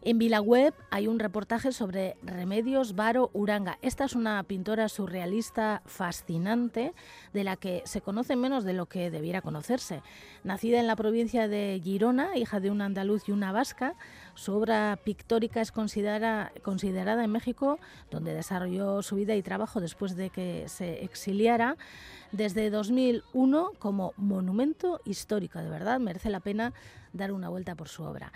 En 0.02 0.18
Vilaweb 0.18 0.74
hay 0.92 1.08
un 1.08 1.20
reportaje 1.20 1.74
sobre 1.74 2.16
Remedios 2.24 2.96
Varo 2.96 3.32
Uranga. 3.34 3.78
Esta 3.82 4.06
es 4.06 4.16
una 4.16 4.42
pintora 4.44 4.88
surrealista 4.88 5.82
fascinante 5.86 6.94
de 7.34 7.44
la 7.44 7.58
que 7.58 7.82
se 7.84 8.00
conoce 8.00 8.38
menos 8.38 8.64
de 8.64 8.72
lo 8.72 8.86
que 8.86 9.12
debiera 9.12 9.42
conocerse. 9.42 10.02
Nacida 10.46 10.80
en 10.80 10.88
la 10.88 10.96
provincia 10.96 11.50
de 11.50 11.82
Girona, 11.84 12.38
hija 12.38 12.62
de 12.62 12.72
un 12.72 12.82
andaluz 12.82 13.28
y 13.28 13.34
una 13.34 13.52
vasca, 13.52 13.96
su 14.36 14.54
obra 14.54 14.98
pictórica 15.04 15.60
es 15.60 15.74
considerada, 15.74 16.54
considerada 16.64 17.26
en 17.26 17.32
México, 17.32 17.78
donde 18.10 18.34
desarrolló 18.34 19.02
su 19.02 19.18
vida 19.18 19.36
y 19.36 19.44
trabajo 19.44 19.82
después 19.82 20.16
de 20.16 20.30
que 20.30 20.70
se 20.70 21.04
exiliara, 21.04 21.76
desde 22.32 22.70
2001 22.70 23.74
como 23.80 24.14
monumento 24.16 25.02
histórico. 25.04 25.60
De 25.60 25.70
verdad, 25.70 26.00
merece 26.00 26.30
la 26.30 26.40
pena 26.40 26.72
dar 27.12 27.34
una 27.34 27.50
vuelta 27.50 27.76
por 27.76 27.90
su 27.90 28.04
obra. 28.04 28.32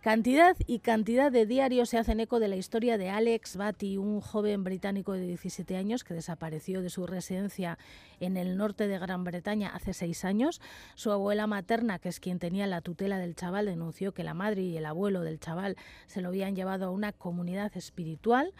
Cantidad 0.00 0.56
y 0.68 0.78
cantidad 0.78 1.32
de 1.32 1.44
diarios 1.44 1.88
se 1.88 1.98
hacen 1.98 2.20
eco 2.20 2.38
de 2.38 2.46
la 2.46 2.54
historia 2.54 2.98
de 2.98 3.10
Alex 3.10 3.56
Batty, 3.56 3.96
un 3.96 4.20
joven 4.20 4.62
británico 4.62 5.12
de 5.12 5.26
17 5.26 5.76
años 5.76 6.04
que 6.04 6.14
desapareció 6.14 6.82
de 6.82 6.88
su 6.88 7.04
residencia 7.04 7.78
en 8.20 8.36
el 8.36 8.56
norte 8.56 8.86
de 8.86 8.96
Gran 9.00 9.24
Bretaña 9.24 9.70
hace 9.74 9.92
seis 9.92 10.24
años. 10.24 10.60
Su 10.94 11.10
abuela 11.10 11.48
materna, 11.48 11.98
que 11.98 12.10
es 12.10 12.20
quien 12.20 12.38
tenía 12.38 12.68
la 12.68 12.80
tutela 12.80 13.18
del 13.18 13.34
chaval, 13.34 13.66
denunció 13.66 14.14
que 14.14 14.22
la 14.22 14.34
madre 14.34 14.62
y 14.62 14.76
el 14.76 14.86
abuelo 14.86 15.22
del 15.22 15.40
chaval 15.40 15.76
se 16.06 16.20
lo 16.20 16.28
habían 16.28 16.54
llevado 16.54 16.86
a 16.86 16.90
una 16.90 17.12
comunidad 17.12 17.76
espiritual. 17.76 18.54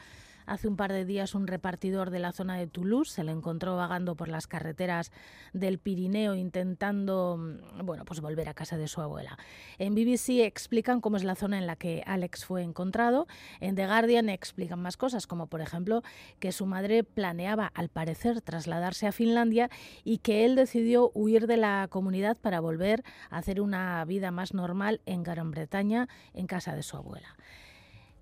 Hace 0.49 0.67
un 0.67 0.77
par 0.77 0.95
de 0.95 1.05
días 1.05 1.35
un 1.35 1.47
repartidor 1.47 2.09
de 2.09 2.21
la 2.21 2.33
zona 2.33 2.57
de 2.57 2.67
Toulouse 2.67 3.13
se 3.13 3.23
le 3.23 3.33
encontró 3.33 3.77
vagando 3.77 4.17
por 4.17 4.29
las 4.29 4.47
carreteras 4.47 5.13
del 5.53 5.79
Pirineo 5.79 6.35
intentando 6.35 7.37
mm, 7.37 7.85
bueno, 7.85 8.07
pues 8.07 8.23
volver 8.23 8.49
a 8.49 8.55
casa 8.55 8.79
de 8.79 8.89
su 8.89 9.03
abuela. 9.03 9.37
En 9.77 9.95
BBC 9.95 10.47
explican 10.47 11.03
cómo 11.03 11.19
es 11.19 11.25
la 11.25 11.35
zona 11.35 11.59
en 11.59 11.67
la 11.67 11.77
que 11.77 12.03
Alex 12.07 12.47
fue 12.47 12.63
encontrado. 12.63 13.27
En 13.61 13.75
The 13.75 13.87
Guardian 13.87 14.31
explican 14.31 14.81
más 14.81 14.97
cosas, 14.97 15.27
como 15.27 15.49
por 15.49 15.61
ejemplo 15.61 16.03
que 16.39 16.51
su 16.51 16.65
madre 16.65 17.05
planeaba 17.05 17.71
al 17.75 17.91
parecer 17.91 18.41
trasladarse 18.41 19.07
a 19.07 19.13
Finlandia 19.13 19.69
y 20.03 20.17
que 20.19 20.47
él 20.47 20.57
decidió 20.57 21.11
huir 21.13 21.47
de 21.47 21.59
la 21.59 21.89
comunidad 21.91 22.39
para 22.39 22.61
volver 22.61 23.05
a 23.29 23.37
hacer 23.37 23.61
una 23.61 24.03
vida 24.07 24.31
más 24.31 24.55
normal 24.55 25.03
en 25.05 25.25
Gran 25.25 25.51
Bretaña 25.51 26.09
en 26.33 26.47
casa 26.47 26.75
de 26.75 26.83
su 26.83 26.97
abuela 26.97 27.37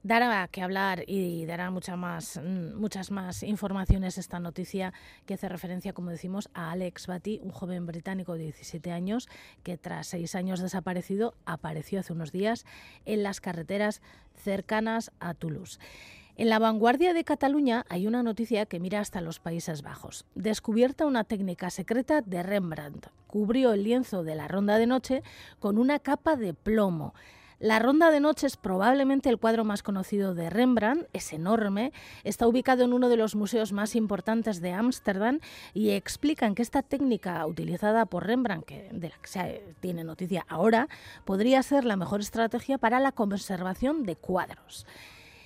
dará 0.07 0.47
que 0.47 0.63
hablar 0.63 1.03
y 1.09 1.47
dará 1.47 1.71
muchas 1.73 1.99
más, 1.99 2.37
mm, 2.37 2.79
muchas 2.79 3.11
más 3.11 3.43
informaciones 3.43 4.19
esta 4.19 4.39
noticia 4.39 4.93
que 5.27 5.35
hace 5.35 5.49
referencia, 5.49 5.93
como 5.93 6.11
decimos, 6.11 6.49
a 6.55 6.71
Alex 6.71 7.09
Batty, 7.09 7.41
un 7.43 7.51
joven 7.51 7.87
británico 7.87 8.35
de 8.35 8.45
17 8.45 8.93
años 8.93 9.29
que 9.65 9.77
tras 9.77 10.07
seis 10.07 10.37
años 10.37 10.61
desaparecido 10.61 11.35
apareció 11.45 11.99
hace 11.99 12.13
unos 12.13 12.31
días 12.31 12.67
en 13.05 13.25
las 13.25 13.41
carreteras 13.41 14.01
cercanas 14.37 15.11
a 15.19 15.35
Toulouse. 15.35 15.81
En 16.37 16.51
la 16.51 16.61
vanguardia 16.61 17.13
de 17.13 17.25
Cataluña 17.25 17.85
hay 17.89 18.07
una 18.07 18.23
noticia 18.23 18.67
que 18.67 18.79
mira 18.79 19.01
hasta 19.01 19.21
los 19.21 19.41
Países 19.41 19.83
Bajos. 19.83 20.25
Descubierta 20.37 21.07
una 21.07 21.25
técnica 21.25 21.71
secreta 21.71 22.21
de 22.21 22.45
Rembrandt. 22.45 23.09
Cubrió 23.27 23.73
el 23.73 23.83
lienzo 23.83 24.23
de 24.23 24.37
la 24.37 24.47
ronda 24.47 24.79
de 24.79 24.87
noche 24.87 25.23
con 25.59 25.79
una 25.79 25.99
capa 25.99 26.37
de 26.37 26.55
plomo. 26.55 27.15
La 27.59 27.79
Ronda 27.79 28.11
de 28.11 28.21
Noche 28.21 28.47
es 28.47 28.59
probablemente 28.59 29.31
el 29.31 29.39
cuadro 29.39 29.65
más 29.65 29.83
conocido 29.83 30.35
de 30.35 30.51
Rembrandt, 30.51 31.09
es 31.15 31.33
enorme, 31.33 31.91
está 32.23 32.47
ubicado 32.47 32.85
en 32.85 32.93
uno 32.93 33.09
de 33.09 33.17
los 33.17 33.35
museos 33.35 33.73
más 33.73 33.97
importantes 33.97 34.61
de 34.61 34.75
Ámsterdam 34.75 35.41
y 35.73 35.91
explican 35.91 36.55
que 36.55 36.61
esta 36.61 36.83
técnica 36.83 37.47
utilizada 37.47 38.05
por 38.05 38.27
Rembrandt, 38.27 38.67
que, 38.67 38.91
de 38.93 39.09
la 39.09 39.17
que 39.17 39.29
se 39.29 39.63
tiene 39.81 40.05
noticia 40.05 40.45
ahora, 40.49 40.89
podría 41.25 41.63
ser 41.63 41.87
la 41.87 41.97
mejor 41.97 42.21
estrategia 42.21 42.77
para 42.77 43.01
la 43.01 43.13
conservación 43.13 44.05
de 44.05 44.17
cuadros. 44.17 44.87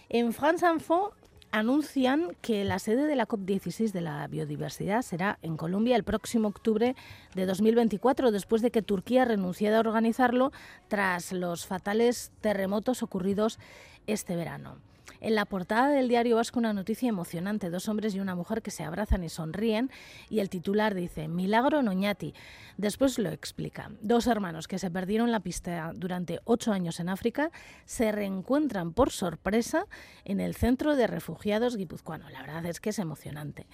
En 0.08 0.32
France 0.32 0.66
Info 0.66 1.14
anuncian 1.52 2.36
que 2.40 2.64
la 2.64 2.78
sede 2.78 3.06
de 3.06 3.16
la 3.16 3.26
COP16 3.26 3.92
de 3.92 4.00
la 4.00 4.26
biodiversidad 4.26 5.02
será 5.02 5.38
en 5.42 5.56
Colombia 5.56 5.96
el 5.96 6.04
próximo 6.04 6.48
octubre 6.48 6.94
de 7.34 7.46
2024, 7.46 8.30
después 8.30 8.62
de 8.62 8.70
que 8.70 8.82
Turquía 8.82 9.24
renunciara 9.24 9.78
a 9.78 9.80
organizarlo 9.80 10.52
tras 10.88 11.32
los 11.32 11.66
fatales 11.66 12.32
terremotos 12.40 13.02
ocurridos 13.02 13.58
este 14.06 14.36
verano. 14.36 14.76
En 15.20 15.34
la 15.34 15.44
portada 15.44 15.90
del 15.90 16.08
diario 16.08 16.36
vasco 16.36 16.58
una 16.58 16.72
noticia 16.72 17.08
emocionante, 17.08 17.68
dos 17.68 17.88
hombres 17.88 18.14
y 18.14 18.20
una 18.20 18.34
mujer 18.34 18.62
que 18.62 18.70
se 18.70 18.84
abrazan 18.84 19.22
y 19.22 19.28
sonríen 19.28 19.90
y 20.30 20.40
el 20.40 20.48
titular 20.48 20.94
dice 20.94 21.28
Milagro 21.28 21.82
Noñati. 21.82 22.32
Después 22.78 23.18
lo 23.18 23.28
explica. 23.28 23.90
Dos 24.00 24.26
hermanos 24.26 24.66
que 24.66 24.78
se 24.78 24.90
perdieron 24.90 25.30
la 25.30 25.40
pista 25.40 25.92
durante 25.94 26.40
ocho 26.44 26.72
años 26.72 27.00
en 27.00 27.10
África 27.10 27.50
se 27.84 28.12
reencuentran 28.12 28.94
por 28.94 29.10
sorpresa 29.10 29.86
en 30.24 30.40
el 30.40 30.54
centro 30.54 30.96
de 30.96 31.06
refugiados 31.06 31.76
guipuzcoano. 31.76 32.30
La 32.30 32.40
verdad 32.40 32.64
es 32.64 32.80
que 32.80 32.90
es 32.90 32.98
emocionante. 32.98 33.66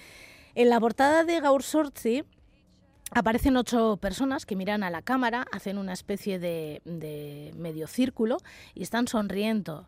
En 0.57 0.69
la 0.69 0.81
portada 0.81 1.23
de 1.23 1.41
Gaur 1.41 1.63
Sorzi 1.63 2.25
Aparecen 3.13 3.57
ocho 3.57 3.99
personas 3.99 4.47
que 4.47 4.57
miran 4.57 4.83
a 4.83 4.91
la 4.91 5.01
cámara, 5.01 5.47
hacen 5.53 5.79
una 5.79 5.93
especie 5.93 6.41
de, 6.41 6.83
de 6.85 7.53
medio 7.57 7.87
círculo 7.87 8.39
y 8.75 8.83
están 8.83 9.07
sonriendo. 9.07 9.87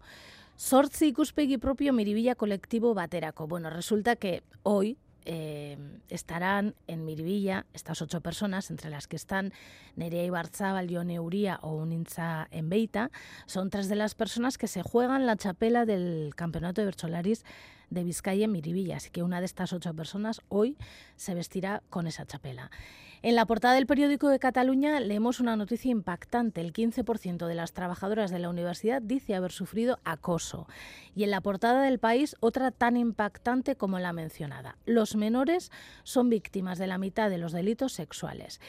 Sortzi 0.58 1.06
ikuspegi 1.12 1.56
propio 1.56 1.92
Miribilla 1.92 2.34
colectivo 2.34 2.92
baterako. 2.92 3.46
Bueno, 3.46 3.70
resulta 3.70 4.16
que 4.16 4.42
hoy 4.64 4.98
eh, 5.24 5.78
estarán 6.08 6.74
en 6.88 7.04
Miribilla 7.04 7.64
estas 7.74 8.02
ocho 8.02 8.20
personas, 8.20 8.68
entre 8.72 8.90
las 8.90 9.06
que 9.06 9.14
están 9.14 9.52
Nerea 9.94 10.24
Ibarzabal, 10.24 10.88
Yone 10.88 11.20
Uría 11.20 11.60
o 11.62 11.76
Unintza 11.76 12.48
Enbeita, 12.50 13.12
son 13.46 13.70
tres 13.70 13.88
de 13.88 13.94
las 13.94 14.16
personas 14.16 14.58
que 14.58 14.66
se 14.66 14.82
juegan 14.82 15.26
la 15.26 15.36
chapela 15.36 15.86
del 15.86 16.32
Campeonato 16.34 16.80
de 16.80 16.86
Bercholaris 16.86 17.44
de 17.90 18.02
Vizcaya 18.02 18.46
en 18.46 18.50
Miribilla. 18.50 18.96
Así 18.96 19.10
que 19.10 19.22
una 19.22 19.38
de 19.38 19.46
estas 19.46 19.72
ocho 19.72 19.94
personas 19.94 20.42
hoy 20.48 20.76
se 21.14 21.36
vestirá 21.36 21.84
con 21.88 22.08
esa 22.08 22.26
chapela. 22.26 22.72
En 23.20 23.34
la 23.34 23.46
portada 23.46 23.74
del 23.74 23.86
periódico 23.86 24.28
de 24.28 24.38
Cataluña 24.38 25.00
leemos 25.00 25.40
una 25.40 25.56
noticia 25.56 25.90
impactante. 25.90 26.60
El 26.60 26.72
15% 26.72 27.48
de 27.48 27.54
las 27.56 27.72
trabajadoras 27.72 28.30
de 28.30 28.38
la 28.38 28.48
universidad 28.48 29.02
dice 29.02 29.34
haber 29.34 29.50
sufrido 29.50 29.98
acoso. 30.04 30.68
Y 31.16 31.24
en 31.24 31.32
la 31.32 31.40
portada 31.40 31.82
del 31.82 31.98
país 31.98 32.36
otra 32.38 32.70
tan 32.70 32.96
impactante 32.96 33.74
como 33.74 33.98
la 33.98 34.12
mencionada. 34.12 34.76
Los 34.86 35.16
menores 35.16 35.72
son 36.04 36.30
víctimas 36.30 36.78
de 36.78 36.86
la 36.86 36.98
mitad 36.98 37.28
de 37.28 37.38
los 37.38 37.50
delitos 37.50 37.92
sexuales. 37.92 38.60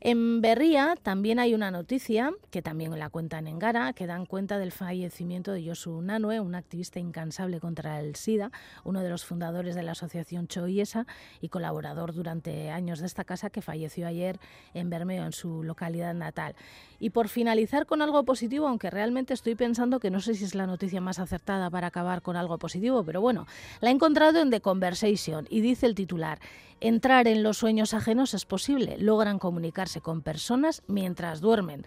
En 0.00 0.40
Berría 0.40 0.94
también 1.02 1.40
hay 1.40 1.54
una 1.54 1.72
noticia, 1.72 2.30
que 2.52 2.62
también 2.62 2.96
la 2.96 3.10
cuentan 3.10 3.48
en 3.48 3.58
Gara, 3.58 3.92
que 3.92 4.06
dan 4.06 4.26
cuenta 4.26 4.56
del 4.56 4.70
fallecimiento 4.70 5.50
de 5.50 5.66
Josu 5.66 6.00
Nanoe, 6.02 6.38
un 6.38 6.54
activista 6.54 7.00
incansable 7.00 7.58
contra 7.58 7.98
el 7.98 8.14
SIDA, 8.14 8.52
uno 8.84 9.02
de 9.02 9.10
los 9.10 9.24
fundadores 9.24 9.74
de 9.74 9.82
la 9.82 9.92
asociación 9.92 10.46
Choiesa 10.46 11.04
y 11.40 11.48
colaborador 11.48 12.14
durante 12.14 12.70
años 12.70 13.00
de 13.00 13.06
esta 13.06 13.24
casa, 13.24 13.50
que 13.50 13.60
falleció 13.60 14.06
ayer 14.06 14.38
en 14.72 14.88
Bermeo, 14.88 15.24
en 15.24 15.32
su 15.32 15.64
localidad 15.64 16.14
natal. 16.14 16.54
Y 17.00 17.10
por 17.10 17.28
finalizar 17.28 17.84
con 17.84 18.00
algo 18.00 18.22
positivo, 18.22 18.68
aunque 18.68 18.90
realmente 18.90 19.34
estoy 19.34 19.56
pensando 19.56 19.98
que 19.98 20.12
no 20.12 20.20
sé 20.20 20.34
si 20.34 20.44
es 20.44 20.54
la 20.54 20.68
noticia 20.68 21.00
más 21.00 21.18
acertada 21.18 21.70
para 21.70 21.88
acabar 21.88 22.22
con 22.22 22.36
algo 22.36 22.56
positivo, 22.58 23.02
pero 23.02 23.20
bueno, 23.20 23.48
la 23.80 23.90
he 23.90 23.92
encontrado 23.92 24.40
en 24.40 24.50
The 24.50 24.60
Conversation 24.60 25.48
y 25.50 25.60
dice 25.60 25.86
el 25.86 25.96
titular, 25.96 26.38
entrar 26.80 27.26
en 27.26 27.42
los 27.42 27.58
sueños 27.58 27.94
ajenos 27.94 28.34
es 28.34 28.44
posible, 28.44 28.96
logran 28.98 29.40
comunicarse 29.40 29.87
con 30.02 30.22
personas 30.22 30.82
mientras 30.86 31.40
duermen. 31.40 31.84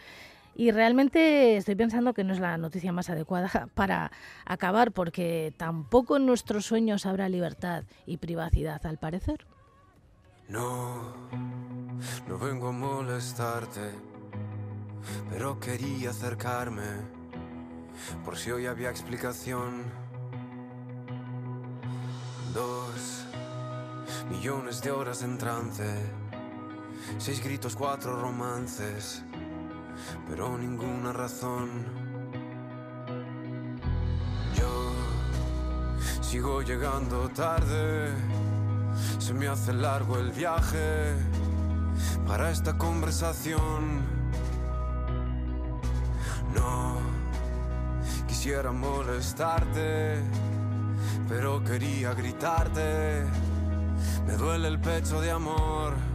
Y 0.55 0.71
realmente 0.71 1.55
estoy 1.57 1.75
pensando 1.75 2.13
que 2.13 2.23
no 2.23 2.33
es 2.33 2.39
la 2.39 2.57
noticia 2.57 2.91
más 2.91 3.09
adecuada 3.09 3.69
para 3.73 4.11
acabar, 4.45 4.91
porque 4.91 5.53
tampoco 5.57 6.17
en 6.17 6.25
nuestros 6.25 6.65
sueños 6.65 7.05
habrá 7.05 7.29
libertad 7.29 7.83
y 8.05 8.17
privacidad, 8.17 8.85
al 8.85 8.97
parecer. 8.97 9.45
No, 10.49 11.13
no 12.27 12.37
vengo 12.37 12.67
a 12.67 12.71
molestarte, 12.73 13.91
pero 15.29 15.59
quería 15.59 16.09
acercarme, 16.09 16.83
por 18.25 18.37
si 18.37 18.51
hoy 18.51 18.65
había 18.65 18.89
explicación. 18.89 19.83
Dos 22.53 23.25
millones 24.29 24.81
de 24.81 24.91
horas 24.91 25.23
en 25.23 25.37
trance, 25.37 25.85
seis 27.17 27.43
gritos, 27.43 27.75
cuatro 27.75 28.19
romances, 28.21 29.23
pero 30.29 30.57
ninguna 30.57 31.11
razón. 31.11 31.85
Yo 34.55 34.91
sigo 36.21 36.61
llegando 36.61 37.29
tarde, 37.29 38.13
se 39.19 39.33
me 39.33 39.47
hace 39.47 39.73
largo 39.73 40.17
el 40.17 40.31
viaje 40.31 41.15
para 42.27 42.51
esta 42.51 42.77
conversación. 42.77 44.01
No 46.53 46.97
quisiera 48.27 48.71
molestarte, 48.71 50.21
pero 51.29 51.63
quería 51.63 52.13
gritarte. 52.13 53.25
Me 54.25 54.33
duele 54.33 54.67
el 54.67 54.79
pecho 54.79 55.21
de 55.21 55.31
amor. 55.31 56.10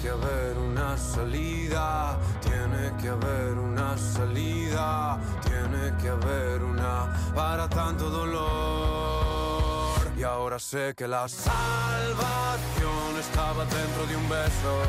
Que 0.00 0.08
haber 0.08 0.56
una 0.56 0.96
salida, 0.96 2.18
tiene 2.40 2.96
que 3.00 3.08
haber 3.10 3.58
una 3.58 3.98
salida, 3.98 5.18
tiene 5.42 5.94
que 6.00 6.08
haber 6.08 6.62
una 6.62 7.12
para 7.34 7.68
tanto 7.68 8.08
dolor. 8.08 10.00
Y 10.16 10.22
ahora 10.22 10.58
sé 10.58 10.94
que 10.96 11.06
la 11.06 11.28
salvación 11.28 13.18
estaba 13.18 13.64
dentro 13.66 14.06
de 14.06 14.16
un 14.16 14.28
beso 14.28 14.82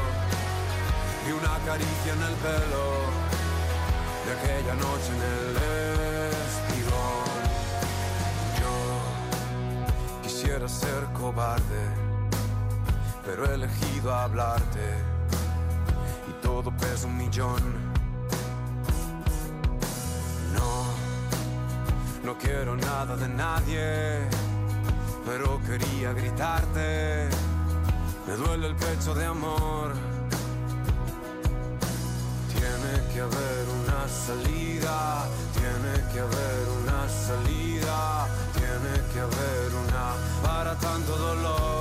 y 1.27 1.31
una 1.31 1.57
caricia 1.65 2.13
en 2.13 2.21
el 2.21 2.35
pelo 2.35 2.85
de 4.25 4.31
aquella 4.37 4.75
noche 4.75 5.09
en 5.15 5.21
el 5.21 5.57
espigón. 6.45 7.27
Yo 8.59 8.73
quisiera 10.23 10.67
ser 10.69 11.03
cobarde, 11.13 12.00
pero 13.31 13.49
he 13.49 13.53
elegido 13.53 14.13
hablarte 14.13 14.85
y 16.29 16.43
todo 16.43 16.69
pesa 16.71 17.07
un 17.07 17.17
millón. 17.17 17.61
No, 20.53 20.85
no 22.25 22.37
quiero 22.37 22.75
nada 22.75 23.15
de 23.15 23.29
nadie, 23.29 24.19
pero 25.25 25.61
quería 25.65 26.11
gritarte. 26.11 27.29
Me 28.27 28.33
duele 28.33 28.67
el 28.67 28.75
pecho 28.75 29.13
de 29.15 29.25
amor. 29.25 29.93
Tiene 32.51 33.13
que 33.13 33.21
haber 33.21 33.63
una 33.79 34.01
salida, 34.09 35.25
tiene 35.53 35.93
que 36.11 36.19
haber 36.19 36.63
una 36.81 37.07
salida, 37.07 38.27
tiene 38.55 38.93
que 39.13 39.19
haber 39.21 39.69
una 39.83 40.05
para 40.43 40.75
tanto 40.75 41.15
dolor. 41.15 41.80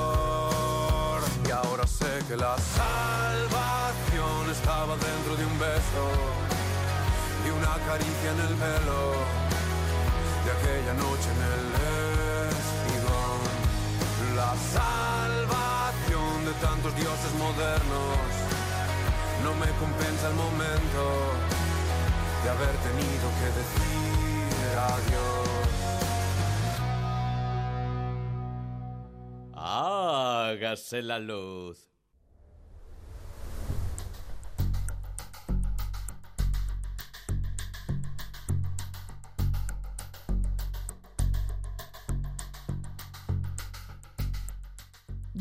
Que 2.31 2.37
la 2.37 2.57
salvación 2.57 4.51
estaba 4.53 4.95
dentro 4.95 5.35
de 5.37 5.45
un 5.47 5.59
beso 5.59 6.05
y 7.45 7.51
una 7.51 7.75
caricia 7.85 8.31
en 8.31 8.39
el 8.39 8.55
pelo 8.55 9.01
de 10.45 10.51
aquella 10.55 10.95
noche 10.95 11.29
en 11.35 11.43
el 11.51 11.75
espigón. 12.55 13.41
La 14.37 14.55
salvación 14.79 16.45
de 16.45 16.53
tantos 16.63 16.95
dioses 16.95 17.33
modernos 17.35 18.19
no 19.43 19.53
me 19.55 19.67
compensa 19.83 20.29
el 20.29 20.35
momento 20.35 21.03
de 22.45 22.51
haber 22.51 22.77
tenido 22.87 23.27
que 23.41 23.47
decir 23.59 24.79
adiós. 24.95 25.51
Hágase 29.53 31.03
la 31.03 31.19
luz. 31.19 31.90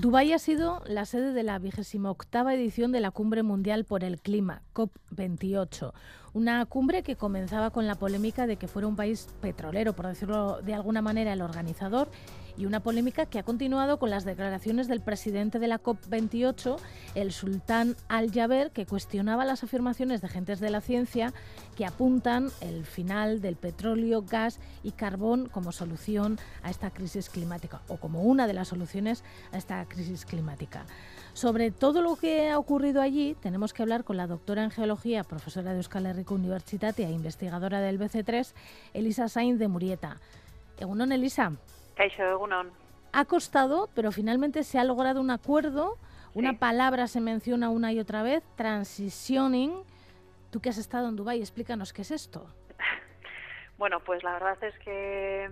Dubái 0.10 0.34
ha 0.34 0.40
sido 0.40 0.82
la 0.88 1.06
sede 1.06 1.34
de 1.34 1.44
la 1.44 1.60
vigésima 1.60 2.10
octava 2.10 2.56
edición 2.56 2.92
de 2.92 3.00
la 3.00 3.12
Cumbre 3.12 3.44
Mundial 3.44 3.86
por 3.86 4.04
el 4.04 4.20
Clima, 4.20 4.64
COP28. 4.74 5.94
Una 6.34 6.66
cumbre 6.66 7.04
que 7.04 7.16
comenzaba 7.16 7.70
con 7.70 7.86
la 7.86 7.94
polémica 7.94 8.48
de 8.48 8.56
que 8.56 8.68
fuera 8.68 8.88
un 8.88 8.96
país 8.96 9.28
petrolero, 9.40 9.94
por 9.94 10.08
decirlo 10.08 10.64
de 10.64 10.74
alguna 10.74 11.04
manera, 11.04 11.32
el 11.32 11.44
organizador, 11.44 12.10
y 12.60 12.66
una 12.66 12.82
polémica 12.82 13.26
que 13.26 13.40
ha 13.40 13.44
continuado 13.44 14.00
con 14.00 14.10
las 14.10 14.26
declaraciones 14.26 14.90
del 14.90 15.00
presidente 15.00 15.60
de 15.60 15.70
la 15.70 15.82
COP28, 15.82 16.78
el 17.16 17.32
sultán 17.32 17.96
Al-Jaber, 18.10 18.72
que 18.72 18.86
cuestionaba 18.86 19.46
las 19.46 19.64
afirmaciones 19.64 20.22
de 20.22 20.28
gentes 20.28 20.60
de 20.60 20.70
la 20.70 20.82
ciencia 20.82 21.34
que 21.78 21.86
apuntan 21.86 22.50
el 22.60 22.86
final 22.86 23.40
del 23.40 23.56
petróleo, 23.56 24.24
gas 24.24 24.60
y 24.84 24.92
carbón 24.92 25.48
como 25.48 25.72
solución 25.72 26.38
a 26.62 26.70
esta 26.70 26.92
crisis 26.92 27.30
climática 27.30 27.82
o 27.88 27.96
como 27.96 28.24
una 28.24 28.46
de 28.46 28.54
las 28.54 28.68
soluciones 28.68 29.24
a 29.54 29.58
esta 29.58 29.86
crisis 29.86 30.26
climática. 30.26 30.86
Sobre 31.34 31.72
todo 31.72 32.02
lo 32.02 32.18
que 32.18 32.50
ha 32.50 32.60
ocurrido 32.60 33.02
allí, 33.02 33.38
tenemos 33.40 33.72
que 33.72 33.84
hablar 33.84 34.04
con 34.04 34.18
la 34.18 34.28
doctora 34.28 34.66
en 34.66 34.72
geología, 34.72 35.24
profesora 35.24 35.72
de 35.72 35.78
Euskal 35.78 36.08
Herriko 36.08 36.36
Universitate 36.36 37.06
e 37.06 37.12
investigadora 37.12 37.80
del 37.80 37.98
BC3, 37.98 38.52
Elisa 38.94 39.30
Sainz 39.30 39.60
de 39.60 39.70
Murieta. 39.70 40.20
Egunon, 40.78 41.14
Elisa. 41.14 41.54
Ha 43.12 43.26
costado, 43.26 43.90
pero 43.94 44.12
finalmente 44.12 44.64
se 44.64 44.80
ha 44.80 44.84
logrado 44.84 45.20
un 45.22 45.32
acuerdo. 45.32 45.98
Una 46.34 46.60
palabra 46.60 47.08
se 47.08 47.22
menciona 47.22 47.70
una 47.70 47.92
y 47.92 48.00
otra 48.00 48.24
vez, 48.24 48.44
transitioning. 48.56 49.74
Tú 50.52 50.62
que 50.62 50.70
has 50.70 50.78
estado 50.78 51.10
en 51.10 51.16
Dubái, 51.16 51.40
explícanos 51.40 51.92
qué 51.92 52.04
es 52.04 52.12
esto. 52.12 52.48
Bueno, 53.78 54.02
pues 54.02 54.24
la 54.24 54.34
verdad 54.34 54.62
es 54.64 54.78
que 54.80 55.50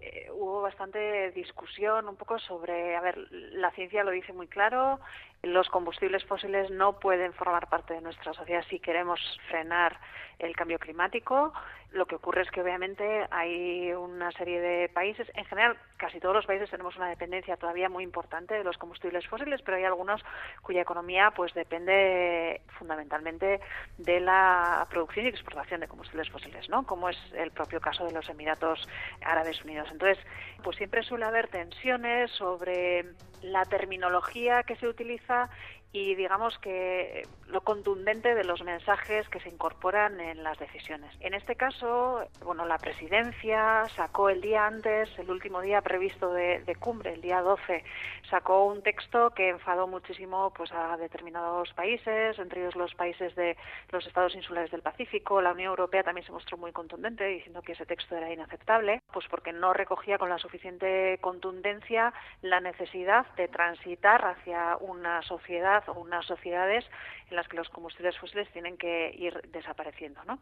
eh, 0.00 0.30
hubo 0.32 0.62
bastante 0.62 1.32
discusión 1.32 2.08
un 2.08 2.16
poco 2.16 2.38
sobre, 2.38 2.96
a 2.96 3.00
ver, 3.00 3.18
la 3.30 3.70
ciencia 3.72 4.04
lo 4.04 4.10
dice 4.10 4.32
muy 4.32 4.46
claro, 4.46 5.00
los 5.42 5.68
combustibles 5.68 6.24
fósiles 6.24 6.70
no 6.70 6.98
pueden 6.98 7.32
formar 7.32 7.68
parte 7.68 7.94
de 7.94 8.00
nuestra 8.00 8.32
sociedad 8.32 8.64
si 8.70 8.80
queremos 8.80 9.20
frenar 9.48 9.98
el 10.38 10.54
cambio 10.54 10.78
climático. 10.78 11.52
Lo 11.92 12.04
que 12.04 12.16
ocurre 12.16 12.42
es 12.42 12.50
que 12.50 12.60
obviamente 12.60 13.26
hay 13.30 13.92
una 13.92 14.30
serie 14.32 14.60
de 14.60 14.90
países, 14.90 15.26
en 15.34 15.46
general 15.46 15.78
casi 15.96 16.20
todos 16.20 16.34
los 16.34 16.44
países 16.44 16.70
tenemos 16.70 16.94
una 16.96 17.08
dependencia 17.08 17.56
todavía 17.56 17.88
muy 17.88 18.04
importante 18.04 18.54
de 18.54 18.62
los 18.62 18.76
combustibles 18.76 19.26
fósiles, 19.26 19.62
pero 19.62 19.78
hay 19.78 19.84
algunos 19.84 20.22
cuya 20.60 20.82
economía 20.82 21.32
pues 21.34 21.54
depende 21.54 22.60
fundamentalmente 22.78 23.60
de 23.96 24.20
la 24.20 24.86
producción 24.90 25.24
y 25.24 25.28
exportación 25.30 25.80
de 25.80 25.88
combustibles 25.88 26.28
fósiles, 26.30 26.68
¿no? 26.68 26.84
Como 26.84 27.08
es 27.08 27.16
el 27.34 27.52
propio 27.52 27.80
caso 27.80 28.04
de 28.04 28.12
los 28.12 28.28
Emiratos 28.28 28.86
Árabes 29.24 29.64
Unidos. 29.64 29.88
Entonces, 29.90 30.18
pues 30.62 30.76
siempre 30.76 31.02
suele 31.02 31.24
haber 31.24 31.48
tensiones 31.48 32.30
sobre 32.32 33.06
la 33.40 33.64
terminología 33.64 34.62
que 34.62 34.76
se 34.76 34.88
utiliza 34.88 35.48
y 35.92 36.14
digamos 36.16 36.58
que 36.58 37.26
lo 37.48 37.62
contundente 37.62 38.34
de 38.34 38.44
los 38.44 38.62
mensajes 38.62 39.28
que 39.28 39.40
se 39.40 39.48
incorporan 39.48 40.20
en 40.20 40.42
las 40.42 40.58
decisiones. 40.58 41.10
En 41.20 41.34
este 41.34 41.56
caso, 41.56 42.26
bueno, 42.44 42.66
la 42.66 42.78
presidencia 42.78 43.84
sacó 43.96 44.28
el 44.28 44.40
día 44.40 44.66
antes, 44.66 45.08
el 45.18 45.30
último 45.30 45.60
día 45.60 45.80
previsto 45.80 46.32
de, 46.32 46.76
cumbre, 46.78 47.14
el 47.14 47.22
día 47.22 47.40
12, 47.40 47.82
sacó 48.30 48.64
un 48.64 48.82
texto 48.82 49.30
que 49.30 49.48
enfadó 49.48 49.86
muchísimo 49.86 50.52
pues 50.54 50.70
a 50.72 50.96
determinados 50.96 51.72
países, 51.72 52.38
entre 52.38 52.60
ellos 52.60 52.76
los 52.76 52.94
países 52.94 53.34
de 53.34 53.56
los 53.90 54.06
estados 54.06 54.34
insulares 54.34 54.70
del 54.70 54.82
Pacífico. 54.82 55.40
La 55.40 55.52
Unión 55.52 55.70
Europea 55.70 56.02
también 56.02 56.26
se 56.26 56.32
mostró 56.32 56.58
muy 56.58 56.72
contundente 56.72 57.24
diciendo 57.24 57.62
que 57.62 57.72
ese 57.72 57.86
texto 57.86 58.16
era 58.16 58.32
inaceptable, 58.32 59.02
pues 59.12 59.26
porque 59.28 59.52
no 59.52 59.72
recogía 59.72 60.18
con 60.18 60.28
la 60.28 60.38
suficiente 60.38 61.18
contundencia 61.20 62.12
la 62.42 62.60
necesidad 62.60 63.26
de 63.36 63.48
transitar 63.48 64.24
hacia 64.24 64.76
una 64.80 65.22
sociedad 65.22 65.82
o 65.88 65.94
unas 65.94 66.26
sociedades 66.26 66.84
en 67.30 67.36
las 67.38 67.48
que 67.48 67.56
los 67.56 67.68
combustibles 67.68 68.18
fósiles 68.18 68.50
tienen 68.52 68.76
que 68.76 69.14
ir 69.16 69.40
desapareciendo, 69.52 70.20
¿no? 70.24 70.38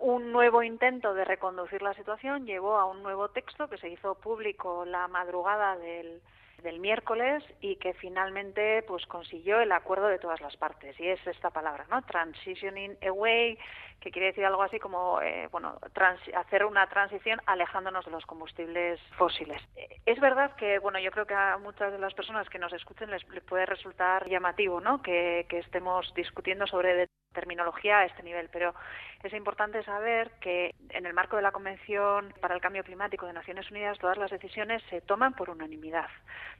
Un 0.00 0.32
nuevo 0.32 0.62
intento 0.62 1.14
de 1.14 1.24
reconducir 1.24 1.80
la 1.80 1.94
situación 1.94 2.44
llevó 2.44 2.76
a 2.76 2.86
un 2.86 3.02
nuevo 3.02 3.28
texto 3.28 3.68
que 3.68 3.78
se 3.78 3.88
hizo 3.88 4.16
público 4.16 4.84
la 4.84 5.06
madrugada 5.06 5.76
del, 5.76 6.20
del 6.62 6.80
miércoles 6.80 7.42
y 7.60 7.76
que 7.76 7.94
finalmente 7.94 8.82
pues 8.86 9.06
consiguió 9.06 9.60
el 9.60 9.72
acuerdo 9.72 10.08
de 10.08 10.18
todas 10.18 10.40
las 10.40 10.56
partes. 10.56 10.98
Y 11.00 11.08
es 11.08 11.24
esta 11.26 11.50
palabra 11.50 11.86
no 11.90 12.02
transitioning 12.02 12.96
away 13.06 13.58
que 14.00 14.10
quiere 14.10 14.28
decir 14.28 14.44
algo 14.44 14.62
así 14.62 14.78
como 14.78 15.20
eh, 15.20 15.48
bueno 15.52 15.78
hacer 16.34 16.64
una 16.64 16.86
transición 16.88 17.40
alejándonos 17.46 18.04
de 18.04 18.10
los 18.10 18.24
combustibles 18.26 19.00
fósiles. 19.16 19.62
Es 20.06 20.18
verdad 20.20 20.56
que 20.56 20.78
bueno 20.78 20.98
yo 20.98 21.10
creo 21.10 21.26
que 21.26 21.34
a 21.34 21.58
muchas 21.58 21.92
de 21.92 21.98
las 21.98 22.14
personas 22.14 22.48
que 22.48 22.58
nos 22.58 22.72
escuchen 22.72 23.10
les, 23.10 23.24
puede 23.48 23.66
resultar 23.66 24.28
llamativo 24.28 24.80
no 24.80 25.02
que, 25.02 25.46
que 25.48 25.58
estemos 25.58 26.12
discutiendo 26.14 26.66
sobre 26.66 27.08
terminología 27.32 27.98
a 27.98 28.04
este 28.04 28.22
nivel, 28.22 28.48
pero 28.52 28.74
es 29.22 29.32
importante 29.34 29.82
saber 29.84 30.30
que 30.40 30.74
en 30.90 31.06
el 31.06 31.12
marco 31.12 31.36
de 31.36 31.42
la 31.42 31.52
Convención 31.52 32.32
para 32.40 32.54
el 32.54 32.60
Cambio 32.60 32.84
Climático 32.84 33.26
de 33.26 33.32
Naciones 33.32 33.70
Unidas 33.70 33.98
todas 33.98 34.16
las 34.16 34.30
decisiones 34.30 34.82
se 34.88 35.00
toman 35.00 35.34
por 35.34 35.50
unanimidad, 35.50 36.08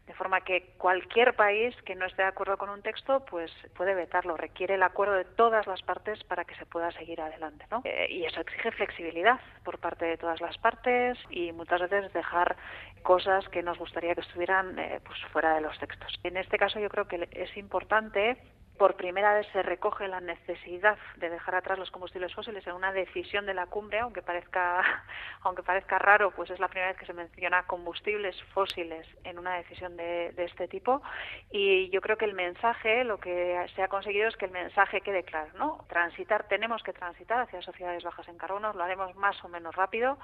de 0.07 0.15
forma 0.15 0.43
que 0.43 0.75
cualquier 0.77 1.35
país 1.35 1.75
que 1.83 1.95
no 1.95 2.07
esté 2.07 2.23
de 2.23 2.29
acuerdo 2.29 2.59
con 2.59 2.69
un 2.69 2.83
texto 2.83 3.25
pues 3.25 3.51
puede 3.77 3.95
vetarlo, 3.95 4.37
requiere 4.37 4.75
el 4.75 4.83
acuerdo 4.83 5.15
de 5.15 5.25
todas 5.25 5.67
las 5.67 5.83
partes 5.83 6.23
para 6.25 6.45
que 6.45 6.55
se 6.57 6.67
pueda 6.67 6.91
seguir 6.93 7.21
adelante, 7.21 7.65
¿no? 7.71 7.81
Eh, 7.85 8.09
y 8.11 8.25
eso 8.25 8.41
exige 8.41 8.71
flexibilidad 8.73 9.41
por 9.65 9.79
parte 9.79 10.05
de 10.05 10.19
todas 10.19 10.41
las 10.41 10.57
partes 10.59 11.19
y 11.31 11.53
muchas 11.53 11.81
veces 11.81 12.13
dejar 12.13 12.57
cosas 13.03 13.49
que 13.49 13.63
nos 13.63 13.79
gustaría 13.79 14.15
que 14.15 14.21
estuvieran 14.21 14.79
eh, 14.79 15.01
pues 15.05 15.19
fuera 15.33 15.55
de 15.55 15.63
los 15.63 15.79
textos. 15.79 16.21
En 16.23 16.37
este 16.37 16.59
caso 16.59 16.79
yo 16.79 16.89
creo 16.89 17.09
que 17.09 17.29
es 17.33 17.57
importante 17.57 18.37
por 18.81 18.97
primera 18.97 19.35
vez 19.35 19.47
se 19.53 19.63
recoge 19.63 20.09
la 20.09 20.23
necesidad 20.23 20.97
de 21.17 21.29
dejar 21.29 21.55
atrás 21.55 21.79
los 21.79 21.91
combustibles 21.91 22.35
fósiles 22.35 22.67
en 22.67 22.73
una 22.73 22.95
decisión 22.95 23.45
de 23.45 23.53
la 23.53 23.67
cumbre, 23.67 23.99
aunque 23.99 24.23
parezca, 24.23 24.83
aunque 25.43 25.63
parezca 25.63 25.99
raro, 25.99 26.31
pues 26.31 26.49
es 26.49 26.59
la 26.59 26.69
primera 26.69 26.89
vez 26.89 26.97
que 26.97 27.05
se 27.05 27.13
menciona 27.13 27.65
combustibles 27.65 28.43
fósiles 28.55 29.07
en 29.25 29.39
una 29.39 29.57
decisión 29.57 29.99
de, 29.99 30.33
este 30.35 30.67
tipo. 30.67 31.03
Y 31.51 31.91
yo 31.91 32.01
creo 32.01 32.17
que 32.17 32.25
el 32.25 32.33
mensaje, 32.33 33.05
lo 33.05 33.21
que 33.21 33.67
se 33.77 33.83
ha 33.83 33.89
conseguido 33.89 34.29
es 34.29 34.37
que 34.39 34.47
el 34.47 34.51
mensaje 34.51 35.03
quede 35.03 35.25
claro, 35.25 35.51
¿no? 35.59 35.85
Transitar, 35.91 36.49
tenemos 36.49 36.83
que 36.83 36.95
transitar 36.95 37.39
hacia 37.39 37.61
sociedades 37.61 38.03
bajas 38.03 38.29
en 38.29 38.39
carbono, 38.39 38.73
lo 38.73 38.83
haremos 38.83 39.15
más 39.15 39.45
o 39.45 39.49
menos 39.49 39.77
rápido, 39.77 40.17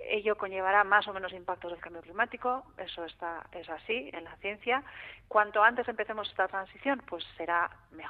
ello 0.00 0.36
conllevará 0.36 0.84
más 0.84 1.08
o 1.08 1.14
menos 1.14 1.32
impactos 1.32 1.70
del 1.70 1.80
cambio 1.80 2.02
climático, 2.02 2.62
eso 2.76 3.06
está, 3.06 3.46
es 3.52 3.70
así 3.70 4.10
en 4.12 4.24
la 4.24 4.36
ciencia. 4.36 4.82
Cuanto 5.28 5.64
antes 5.64 5.88
empecemos 5.88 6.28
esta 6.28 6.46
transición, 6.46 7.02
pues 7.08 7.24
será 7.38 7.70
mejor, 7.92 8.01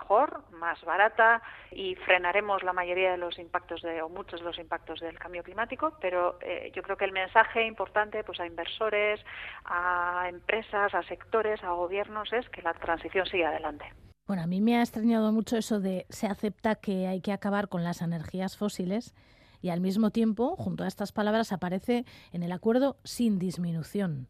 más 0.53 0.82
barata 0.84 1.43
y 1.70 1.95
frenaremos 1.97 2.62
la 2.62 2.72
mayoría 2.72 3.12
de 3.12 3.16
los 3.16 3.38
impactos 3.38 3.82
de, 3.82 4.03
o 4.03 4.09
muchos 4.09 4.40
de 4.40 4.47
los 4.47 4.59
impactos 4.59 5.01
del 5.01 5.18
cambio 5.18 5.43
climático, 5.43 5.97
pero 6.01 6.38
eh, 6.40 6.70
yo 6.74 6.82
creo 6.82 6.97
que 6.97 7.05
el 7.05 7.12
mensaje 7.12 7.66
importante 7.66 8.24
pues 8.24 8.40
a 8.40 8.47
inversores, 8.47 9.20
a 9.64 10.26
empresas, 10.28 10.95
a 10.95 11.03
sectores, 11.05 11.62
a 11.62 11.70
gobiernos 11.70 12.32
es 12.32 12.49
que 12.51 12.62
la 12.62 12.74
transición 12.74 13.26
siga 13.26 13.49
adelante. 13.49 13.84
Bueno, 14.26 14.43
a 14.43 14.47
mí 14.47 14.61
me 14.61 14.76
ha 14.76 14.82
extrañado 14.82 15.32
mucho 15.32 15.57
eso 15.57 15.80
de 15.80 16.07
se 16.09 16.26
acepta 16.26 16.76
que 16.76 17.07
hay 17.07 17.20
que 17.20 17.32
acabar 17.32 17.68
con 17.68 17.84
las 17.84 18.03
energías 18.03 18.57
fósiles 18.57 19.14
y 19.61 19.70
al 19.70 19.80
mismo 19.80 20.11
tiempo, 20.11 20.57
junto 20.57 20.84
a 20.84 20.88
estas 20.88 21.12
palabras, 21.12 21.53
aparece 21.53 22.05
en 22.32 22.43
el 22.43 22.53
acuerdo 22.53 22.97
sin 23.05 23.38
disminución. 23.38 24.28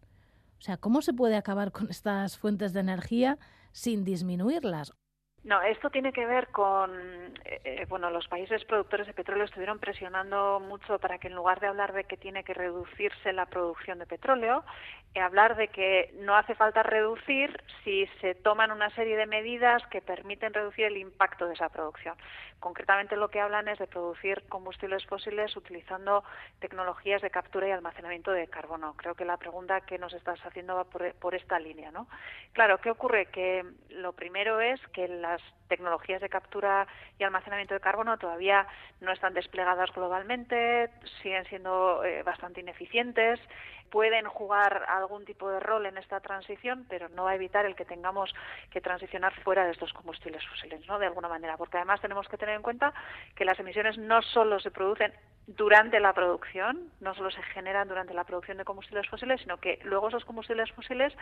O 0.58 0.64
sea, 0.64 0.76
¿cómo 0.76 1.02
se 1.02 1.12
puede 1.12 1.36
acabar 1.36 1.72
con 1.72 1.90
estas 1.90 2.38
fuentes 2.38 2.72
de 2.72 2.80
energía 2.80 3.38
sin 3.72 4.04
disminuirlas? 4.04 4.92
No, 5.44 5.60
esto 5.60 5.90
tiene 5.90 6.12
que 6.12 6.24
ver 6.24 6.48
con, 6.48 6.92
eh, 7.44 7.60
eh, 7.64 7.86
bueno, 7.88 8.10
los 8.10 8.28
países 8.28 8.64
productores 8.64 9.08
de 9.08 9.12
petróleo 9.12 9.44
estuvieron 9.44 9.80
presionando 9.80 10.60
mucho 10.60 11.00
para 11.00 11.18
que 11.18 11.26
en 11.26 11.34
lugar 11.34 11.58
de 11.58 11.66
hablar 11.66 11.92
de 11.92 12.04
que 12.04 12.16
tiene 12.16 12.44
que 12.44 12.54
reducirse 12.54 13.32
la 13.32 13.46
producción 13.46 13.98
de 13.98 14.06
petróleo, 14.06 14.62
eh, 15.14 15.20
hablar 15.20 15.56
de 15.56 15.66
que 15.66 16.14
no 16.20 16.36
hace 16.36 16.54
falta 16.54 16.84
reducir 16.84 17.60
si 17.82 18.06
se 18.20 18.36
toman 18.36 18.70
una 18.70 18.90
serie 18.90 19.16
de 19.16 19.26
medidas 19.26 19.84
que 19.88 20.00
permiten 20.00 20.54
reducir 20.54 20.84
el 20.84 20.96
impacto 20.96 21.46
de 21.46 21.54
esa 21.54 21.68
producción. 21.70 22.16
Concretamente 22.60 23.16
lo 23.16 23.28
que 23.28 23.40
hablan 23.40 23.66
es 23.66 23.80
de 23.80 23.88
producir 23.88 24.44
combustibles 24.48 25.04
fósiles 25.06 25.56
utilizando 25.56 26.22
tecnologías 26.60 27.20
de 27.20 27.30
captura 27.30 27.66
y 27.66 27.72
almacenamiento 27.72 28.30
de 28.30 28.46
carbono. 28.46 28.94
Creo 28.96 29.16
que 29.16 29.24
la 29.24 29.36
pregunta 29.36 29.80
que 29.80 29.98
nos 29.98 30.14
estás 30.14 30.38
haciendo 30.46 30.76
va 30.76 30.84
por, 30.84 31.12
por 31.14 31.34
esta 31.34 31.58
línea, 31.58 31.90
¿no? 31.90 32.06
Claro, 32.52 32.78
¿qué 32.78 32.92
ocurre? 32.92 33.26
Que 33.26 33.64
lo 33.88 34.12
primero 34.12 34.60
es 34.60 34.80
que 34.92 35.08
la 35.08 35.31
las 35.32 35.42
tecnologías 35.68 36.20
de 36.20 36.28
captura 36.28 36.86
y 37.18 37.24
almacenamiento 37.24 37.74
de 37.74 37.80
carbono 37.80 38.18
todavía 38.18 38.66
no 39.00 39.12
están 39.12 39.32
desplegadas 39.34 39.90
globalmente, 39.92 40.90
siguen 41.22 41.44
siendo 41.46 42.04
eh, 42.04 42.22
bastante 42.22 42.60
ineficientes, 42.60 43.40
pueden 43.90 44.26
jugar 44.26 44.84
algún 44.88 45.24
tipo 45.24 45.50
de 45.50 45.60
rol 45.60 45.86
en 45.86 45.98
esta 45.98 46.20
transición, 46.20 46.86
pero 46.88 47.08
no 47.10 47.24
va 47.24 47.30
a 47.30 47.34
evitar 47.34 47.66
el 47.66 47.74
que 47.74 47.84
tengamos 47.84 48.34
que 48.70 48.80
transicionar 48.80 49.32
fuera 49.42 49.64
de 49.64 49.72
estos 49.72 49.92
combustibles 49.92 50.46
fósiles, 50.46 50.86
¿no? 50.86 50.98
De 50.98 51.06
alguna 51.06 51.28
manera, 51.28 51.56
porque 51.56 51.76
además 51.76 52.00
tenemos 52.00 52.28
que 52.28 52.38
tener 52.38 52.54
en 52.54 52.62
cuenta 52.62 52.92
que 53.34 53.44
las 53.44 53.58
emisiones 53.58 53.98
no 53.98 54.22
solo 54.22 54.60
se 54.60 54.70
producen 54.70 55.12
durante 55.46 56.00
la 56.00 56.12
producción, 56.12 56.90
no 57.00 57.14
solo 57.14 57.30
se 57.30 57.42
generan 57.42 57.88
durante 57.88 58.14
la 58.14 58.24
producción 58.24 58.58
de 58.58 58.64
combustibles 58.64 59.08
fósiles, 59.08 59.40
sino 59.40 59.58
que 59.58 59.80
luego 59.84 60.08
esos 60.08 60.24
combustibles 60.24 60.70
fósiles 60.72 61.12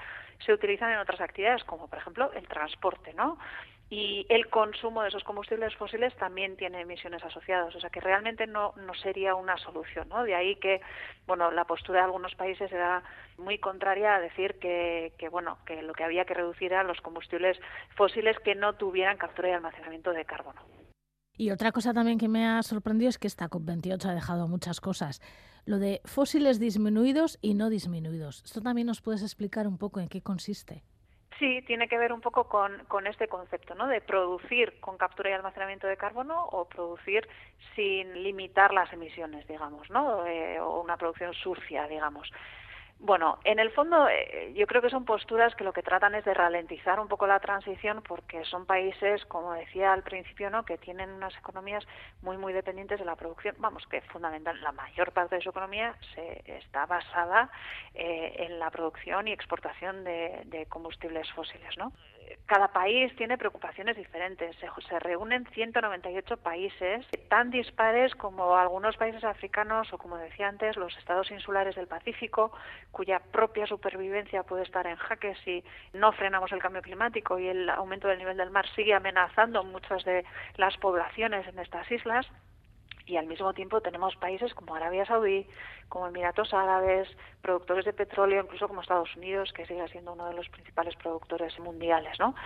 se 0.44 0.52
utilizan 0.52 0.92
en 0.92 0.98
otras 0.98 1.20
actividades, 1.20 1.64
como 1.64 1.88
por 1.88 1.98
ejemplo 1.98 2.30
el 2.32 2.46
transporte, 2.46 3.14
¿no? 3.14 3.38
y 3.90 4.24
el 4.28 4.48
consumo 4.48 5.02
de 5.02 5.08
esos 5.08 5.24
combustibles 5.24 5.74
fósiles 5.74 6.14
también 6.14 6.56
tiene 6.56 6.80
emisiones 6.80 7.24
asociadas, 7.24 7.74
o 7.74 7.80
sea 7.80 7.90
que 7.90 8.00
realmente 8.00 8.46
no, 8.46 8.72
no 8.76 8.94
sería 8.94 9.34
una 9.34 9.58
solución, 9.58 10.08
¿no? 10.08 10.22
De 10.22 10.36
ahí 10.36 10.54
que, 10.56 10.80
bueno, 11.26 11.50
la 11.50 11.64
postura 11.64 11.98
de 11.98 12.04
algunos 12.04 12.36
países 12.36 12.70
era 12.70 13.02
muy 13.36 13.58
contraria 13.58 14.14
a 14.14 14.20
decir 14.20 14.60
que, 14.60 15.12
que 15.18 15.28
bueno, 15.28 15.58
que 15.66 15.82
lo 15.82 15.92
que 15.92 16.04
había 16.04 16.24
que 16.24 16.34
reducir 16.34 16.72
eran 16.72 16.86
los 16.86 17.00
combustibles 17.00 17.60
fósiles 17.96 18.38
que 18.38 18.54
no 18.54 18.74
tuvieran 18.74 19.18
captura 19.18 19.48
y 19.48 19.52
almacenamiento 19.52 20.12
de 20.12 20.24
carbono. 20.24 20.60
Y 21.40 21.52
otra 21.52 21.72
cosa 21.72 21.94
también 21.94 22.18
que 22.18 22.28
me 22.28 22.46
ha 22.46 22.62
sorprendido 22.62 23.08
es 23.08 23.16
que 23.16 23.26
esta 23.26 23.48
COP28 23.48 24.04
ha 24.04 24.14
dejado 24.14 24.46
muchas 24.46 24.78
cosas. 24.78 25.22
Lo 25.64 25.78
de 25.78 26.02
fósiles 26.04 26.60
disminuidos 26.60 27.38
y 27.40 27.54
no 27.54 27.70
disminuidos. 27.70 28.42
¿Esto 28.44 28.60
también 28.60 28.86
nos 28.86 29.00
puedes 29.00 29.22
explicar 29.22 29.66
un 29.66 29.78
poco 29.78 30.00
en 30.00 30.10
qué 30.10 30.20
consiste? 30.20 30.82
Sí, 31.38 31.62
tiene 31.66 31.88
que 31.88 31.96
ver 31.96 32.12
un 32.12 32.20
poco 32.20 32.44
con, 32.44 32.84
con, 32.88 33.06
este 33.06 33.26
concepto, 33.26 33.74
¿no? 33.74 33.86
De 33.86 34.02
producir 34.02 34.80
con 34.80 34.98
captura 34.98 35.30
y 35.30 35.32
almacenamiento 35.32 35.86
de 35.86 35.96
carbono 35.96 36.44
o 36.44 36.68
producir 36.68 37.26
sin 37.74 38.22
limitar 38.22 38.74
las 38.74 38.92
emisiones, 38.92 39.48
digamos, 39.48 39.88
¿no? 39.88 40.26
Eh, 40.26 40.60
o 40.60 40.82
una 40.82 40.98
producción 40.98 41.32
sucia, 41.32 41.88
digamos. 41.88 42.30
Bueno, 43.02 43.38
en 43.44 43.58
el 43.58 43.70
fondo 43.70 44.08
eh, 44.10 44.52
yo 44.54 44.66
creo 44.66 44.82
que 44.82 44.90
son 44.90 45.06
posturas 45.06 45.54
que 45.54 45.64
lo 45.64 45.72
que 45.72 45.82
tratan 45.82 46.14
es 46.14 46.24
de 46.26 46.34
ralentizar 46.34 47.00
un 47.00 47.08
poco 47.08 47.26
la 47.26 47.40
transición 47.40 48.02
porque 48.06 48.44
son 48.44 48.66
países, 48.66 49.24
como 49.24 49.54
decía 49.54 49.94
al 49.94 50.02
principio, 50.02 50.50
¿no? 50.50 50.66
que 50.66 50.76
tienen 50.76 51.08
unas 51.08 51.34
economías 51.38 51.82
muy 52.20 52.36
muy 52.36 52.52
dependientes 52.52 52.98
de 52.98 53.06
la 53.06 53.16
producción. 53.16 53.56
Vamos, 53.58 53.86
que 53.86 54.02
fundamental, 54.02 54.60
la 54.60 54.72
mayor 54.72 55.12
parte 55.12 55.36
de 55.36 55.40
su 55.40 55.48
economía 55.48 55.94
se 56.14 56.42
está 56.44 56.84
basada 56.84 57.50
eh, 57.94 58.34
en 58.36 58.58
la 58.58 58.70
producción 58.70 59.28
y 59.28 59.32
exportación 59.32 60.04
de, 60.04 60.42
de 60.44 60.66
combustibles 60.66 61.30
fósiles, 61.32 61.78
¿no? 61.78 61.92
Cada 62.50 62.66
país 62.68 63.14
tiene 63.14 63.38
preocupaciones 63.38 63.96
diferentes. 63.96 64.56
Se, 64.56 64.98
reúnen 64.98 65.46
198 65.54 66.36
países, 66.38 67.06
tan 67.28 67.50
dispares 67.50 68.12
como 68.16 68.56
algunos 68.56 68.96
países 68.96 69.22
africanos 69.22 69.92
o, 69.92 69.98
como 69.98 70.16
decía 70.16 70.48
antes, 70.48 70.76
los 70.76 70.96
estados 70.98 71.30
insulares 71.30 71.76
del 71.76 71.86
Pacífico, 71.86 72.50
cuya 72.90 73.20
propia 73.20 73.66
supervivencia 73.66 74.42
puede 74.42 74.64
estar 74.64 74.84
en 74.88 74.96
jaque 74.96 75.36
si 75.44 75.62
no 75.92 76.10
frenamos 76.10 76.50
el 76.50 76.58
cambio 76.58 76.82
climático 76.82 77.38
y 77.38 77.46
el 77.46 77.70
aumento 77.70 78.08
del 78.08 78.18
nivel 78.18 78.36
del 78.36 78.50
mar 78.50 78.66
sigue 78.74 78.94
amenazando 78.94 79.62
muchas 79.62 80.04
de 80.04 80.24
las 80.56 80.76
poblaciones 80.78 81.46
en 81.46 81.58
estas 81.60 81.88
islas 81.92 82.26
y 83.10 83.16
al 83.16 83.26
mismo 83.26 83.52
tiempo 83.52 83.80
tenemos 83.80 84.14
países 84.16 84.54
como 84.54 84.76
Arabia 84.76 85.04
Saudí, 85.04 85.46
como 85.88 86.06
Emiratos 86.06 86.54
Árabes, 86.54 87.08
productores 87.42 87.84
de 87.84 87.92
petróleo, 87.92 88.42
incluso 88.44 88.68
como 88.68 88.80
Estados 88.80 89.14
Unidos, 89.16 89.52
que 89.52 89.66
sigue 89.66 89.86
siendo 89.88 90.12
uno 90.12 90.28
de 90.28 90.34
los 90.34 90.48
principales 90.48 90.94
productores 90.94 91.58
mundiales, 91.58 92.16
¿no? 92.20 92.36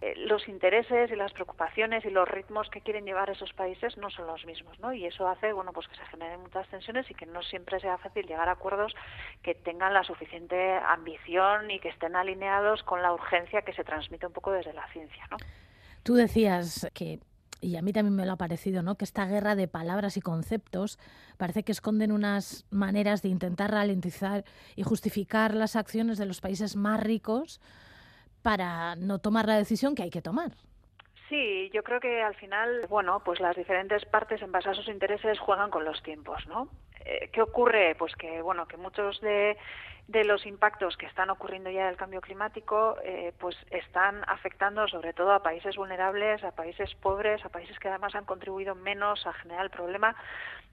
Eh, 0.00 0.14
los 0.16 0.46
intereses 0.46 1.10
y 1.10 1.16
las 1.16 1.32
preocupaciones 1.32 2.04
y 2.04 2.10
los 2.10 2.28
ritmos 2.28 2.70
que 2.70 2.80
quieren 2.80 3.04
llevar 3.04 3.30
esos 3.30 3.52
países 3.52 3.96
no 3.96 4.10
son 4.10 4.28
los 4.28 4.46
mismos, 4.46 4.78
¿no? 4.78 4.92
Y 4.92 5.06
eso 5.06 5.26
hace, 5.26 5.52
bueno, 5.52 5.72
pues 5.72 5.88
que 5.88 5.96
se 5.96 6.06
generen 6.06 6.40
muchas 6.40 6.68
tensiones 6.68 7.10
y 7.10 7.14
que 7.14 7.26
no 7.26 7.42
siempre 7.42 7.80
sea 7.80 7.98
fácil 7.98 8.24
llegar 8.24 8.48
a 8.48 8.52
acuerdos 8.52 8.94
que 9.42 9.56
tengan 9.56 9.92
la 9.92 10.04
suficiente 10.04 10.74
ambición 10.86 11.68
y 11.68 11.80
que 11.80 11.88
estén 11.88 12.14
alineados 12.14 12.84
con 12.84 13.02
la 13.02 13.12
urgencia 13.12 13.62
que 13.62 13.72
se 13.72 13.82
transmite 13.82 14.26
un 14.26 14.32
poco 14.32 14.52
desde 14.52 14.72
la 14.72 14.86
ciencia, 14.92 15.26
¿no? 15.30 15.38
Tú 16.04 16.14
decías 16.14 16.88
que 16.94 17.20
y 17.62 17.76
a 17.76 17.82
mí 17.82 17.92
también 17.92 18.16
me 18.16 18.26
lo 18.26 18.32
ha 18.32 18.36
parecido, 18.36 18.82
¿no? 18.82 18.96
Que 18.96 19.04
esta 19.04 19.24
guerra 19.24 19.54
de 19.54 19.68
palabras 19.68 20.16
y 20.16 20.20
conceptos 20.20 20.98
parece 21.38 21.62
que 21.62 21.72
esconden 21.72 22.10
unas 22.12 22.66
maneras 22.70 23.22
de 23.22 23.28
intentar 23.28 23.70
ralentizar 23.70 24.44
y 24.76 24.82
justificar 24.82 25.54
las 25.54 25.76
acciones 25.76 26.18
de 26.18 26.26
los 26.26 26.40
países 26.40 26.74
más 26.76 27.00
ricos 27.00 27.60
para 28.42 28.96
no 28.96 29.20
tomar 29.20 29.46
la 29.46 29.56
decisión 29.56 29.94
que 29.94 30.02
hay 30.02 30.10
que 30.10 30.20
tomar. 30.20 30.56
Sí, 31.32 31.70
yo 31.72 31.82
creo 31.82 31.98
que 31.98 32.22
al 32.22 32.34
final, 32.34 32.86
bueno, 32.90 33.22
pues 33.24 33.40
las 33.40 33.56
diferentes 33.56 34.04
partes 34.04 34.42
en 34.42 34.52
base 34.52 34.68
a 34.68 34.74
sus 34.74 34.86
intereses 34.88 35.38
juegan 35.38 35.70
con 35.70 35.82
los 35.82 36.02
tiempos, 36.02 36.46
¿no? 36.46 36.68
Eh, 37.06 37.30
¿Qué 37.32 37.40
ocurre? 37.40 37.94
Pues 37.94 38.14
que, 38.16 38.42
bueno, 38.42 38.68
que 38.68 38.76
muchos 38.76 39.18
de 39.22 39.56
los 40.24 40.44
impactos 40.44 40.98
que 40.98 41.06
están 41.06 41.30
ocurriendo 41.30 41.70
ya 41.70 41.86
del 41.86 41.96
cambio 41.96 42.20
climático, 42.20 42.98
eh, 43.02 43.32
pues 43.38 43.56
están 43.70 44.22
afectando 44.26 44.86
sobre 44.88 45.14
todo 45.14 45.32
a 45.32 45.42
países 45.42 45.74
vulnerables, 45.74 46.44
a 46.44 46.50
países 46.50 46.94
pobres, 46.96 47.42
a 47.46 47.48
países 47.48 47.78
que 47.78 47.88
además 47.88 48.14
han 48.14 48.26
contribuido 48.26 48.74
menos 48.74 49.26
a 49.26 49.32
generar 49.32 49.64
el 49.64 49.70
problema 49.70 50.14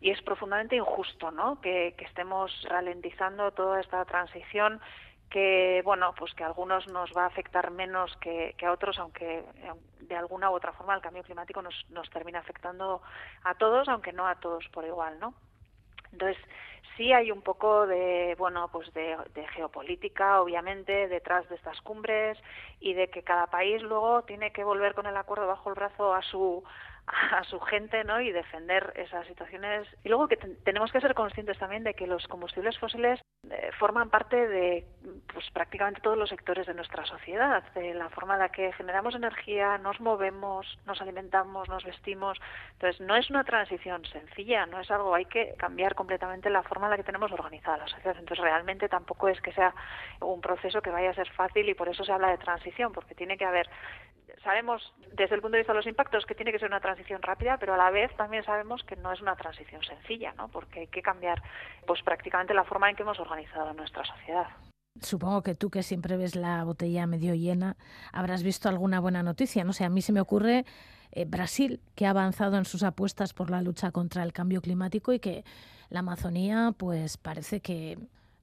y 0.01 0.11
es 0.11 0.21
profundamente 0.21 0.75
injusto, 0.75 1.31
¿no? 1.31 1.61
Que, 1.61 1.95
estemos 1.99 2.51
ralentizando 2.67 3.51
toda 3.51 3.79
esta 3.79 4.03
transición 4.03 4.81
que 5.29 5.81
bueno 5.83 6.13
pues 6.17 6.33
que 6.33 6.43
a 6.43 6.47
algunos 6.47 6.87
nos 6.87 7.11
va 7.15 7.23
a 7.23 7.27
afectar 7.27 7.71
menos 7.71 8.15
que, 8.17 8.55
que, 8.57 8.65
a 8.65 8.71
otros 8.71 8.97
aunque 8.99 9.43
de 9.99 10.15
alguna 10.15 10.49
u 10.49 10.55
otra 10.55 10.73
forma 10.73 10.95
el 10.95 11.01
cambio 11.01 11.23
climático 11.23 11.61
nos, 11.61 11.85
nos 11.89 12.09
termina 12.09 12.39
afectando 12.39 13.01
a 13.43 13.55
todos 13.55 13.87
aunque 13.87 14.13
no 14.13 14.27
a 14.27 14.35
todos 14.35 14.67
por 14.69 14.85
igual 14.85 15.19
no 15.19 15.33
entonces 16.11 16.37
sí 16.97 17.13
hay 17.13 17.31
un 17.31 17.41
poco 17.41 17.87
de 17.87 18.35
bueno 18.37 18.69
pues 18.71 18.93
de, 18.93 19.17
geopolítica 19.55 20.41
obviamente 20.41 21.07
detrás 21.07 21.47
de 21.49 21.55
estas 21.55 21.79
cumbres 21.81 22.37
y 22.79 22.93
de 22.93 23.09
que 23.09 23.23
cada 23.23 23.47
país 23.47 23.81
luego 23.81 24.23
tiene 24.23 24.51
que 24.51 24.63
volver 24.63 24.93
con 24.93 25.05
el 25.05 25.15
acuerdo 25.15 25.47
bajo 25.47 25.69
el 25.69 25.75
brazo 25.75 26.13
a 26.13 26.21
su 26.23 26.63
a 27.31 27.43
su 27.43 27.59
gente 27.59 28.03
¿no? 28.03 28.21
y 28.21 28.31
defender 28.31 28.93
esas 28.95 29.25
situaciones. 29.27 29.87
Y 30.03 30.09
luego 30.09 30.27
que 30.27 30.37
tenemos 30.37 30.91
que 30.91 31.01
ser 31.01 31.13
conscientes 31.13 31.57
también 31.57 31.83
de 31.83 31.93
que 31.93 32.07
los 32.07 32.27
combustibles 32.27 32.77
fósiles 32.77 33.19
eh, 33.49 33.71
forman 33.79 34.09
parte 34.09 34.47
de 34.47 34.85
pues, 35.33 35.49
prácticamente 35.51 36.01
todos 36.01 36.17
los 36.17 36.29
sectores 36.29 36.67
de 36.67 36.73
nuestra 36.73 37.05
sociedad, 37.05 37.63
de 37.73 37.93
la 37.93 38.09
forma 38.09 38.33
en 38.35 38.41
la 38.41 38.49
que 38.49 38.73
generamos 38.73 39.15
energía, 39.15 39.77
nos 39.77 39.99
movemos, 39.99 40.67
nos 40.85 41.01
alimentamos, 41.01 41.67
nos 41.69 41.83
vestimos. 41.83 42.37
Entonces, 42.73 43.01
no 43.01 43.15
es 43.15 43.29
una 43.29 43.43
transición 43.43 44.05
sencilla, 44.05 44.65
no 44.65 44.79
es 44.79 44.91
algo, 44.91 45.15
hay 45.15 45.25
que 45.25 45.55
cambiar 45.57 45.95
completamente 45.95 46.49
la 46.49 46.63
forma 46.63 46.87
en 46.87 46.91
la 46.91 46.97
que 46.97 47.03
tenemos 47.03 47.31
organizada 47.31 47.77
la 47.77 47.87
sociedad. 47.87 48.17
Entonces, 48.19 48.43
realmente 48.43 48.89
tampoco 48.89 49.29
es 49.29 49.39
que 49.41 49.53
sea 49.53 49.73
un 50.21 50.41
proceso 50.41 50.81
que 50.81 50.91
vaya 50.91 51.11
a 51.11 51.15
ser 51.15 51.29
fácil 51.31 51.67
y 51.69 51.73
por 51.73 51.89
eso 51.89 52.03
se 52.03 52.11
habla 52.11 52.29
de 52.29 52.37
transición, 52.37 52.91
porque 52.91 53.15
tiene 53.15 53.37
que 53.37 53.45
haber 53.45 53.69
sabemos 54.43 54.93
desde 55.13 55.35
el 55.35 55.41
punto 55.41 55.53
de 55.53 55.59
vista 55.59 55.73
de 55.73 55.77
los 55.79 55.87
impactos 55.87 56.25
que 56.25 56.35
tiene 56.35 56.51
que 56.51 56.59
ser 56.59 56.69
una 56.69 56.79
transición 56.79 57.21
rápida, 57.21 57.57
pero 57.57 57.73
a 57.73 57.77
la 57.77 57.91
vez 57.91 58.15
también 58.15 58.43
sabemos 58.43 58.83
que 58.83 58.95
no 58.95 59.11
es 59.11 59.21
una 59.21 59.35
transición 59.35 59.83
sencilla, 59.83 60.33
¿no? 60.33 60.49
Porque 60.49 60.81
hay 60.81 60.87
que 60.87 61.01
cambiar 61.01 61.41
pues 61.85 62.01
prácticamente 62.03 62.53
la 62.53 62.63
forma 62.63 62.89
en 62.89 62.95
que 62.95 63.03
hemos 63.03 63.19
organizado 63.19 63.73
nuestra 63.73 64.05
sociedad. 64.05 64.47
Supongo 65.01 65.43
que 65.43 65.55
tú 65.55 65.69
que 65.69 65.83
siempre 65.83 66.17
ves 66.17 66.35
la 66.35 66.63
botella 66.63 67.07
medio 67.07 67.33
llena, 67.33 67.77
habrás 68.11 68.43
visto 68.43 68.67
alguna 68.67 68.99
buena 68.99 69.23
noticia, 69.23 69.63
no 69.63 69.71
sé, 69.71 69.85
a 69.85 69.89
mí 69.89 70.01
se 70.01 70.11
me 70.11 70.19
ocurre 70.19 70.65
eh, 71.11 71.25
Brasil, 71.25 71.81
que 71.95 72.05
ha 72.05 72.11
avanzado 72.11 72.57
en 72.57 72.65
sus 72.65 72.83
apuestas 72.83 73.33
por 73.33 73.49
la 73.49 73.61
lucha 73.61 73.91
contra 73.91 74.23
el 74.23 74.33
cambio 74.33 74.61
climático 74.61 75.13
y 75.13 75.19
que 75.19 75.43
la 75.89 75.99
Amazonía 75.99 76.73
pues 76.77 77.17
parece 77.17 77.61
que 77.61 77.97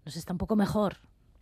nos 0.04 0.16
está 0.16 0.32
un 0.32 0.38
poco 0.38 0.56
mejor. 0.56 0.96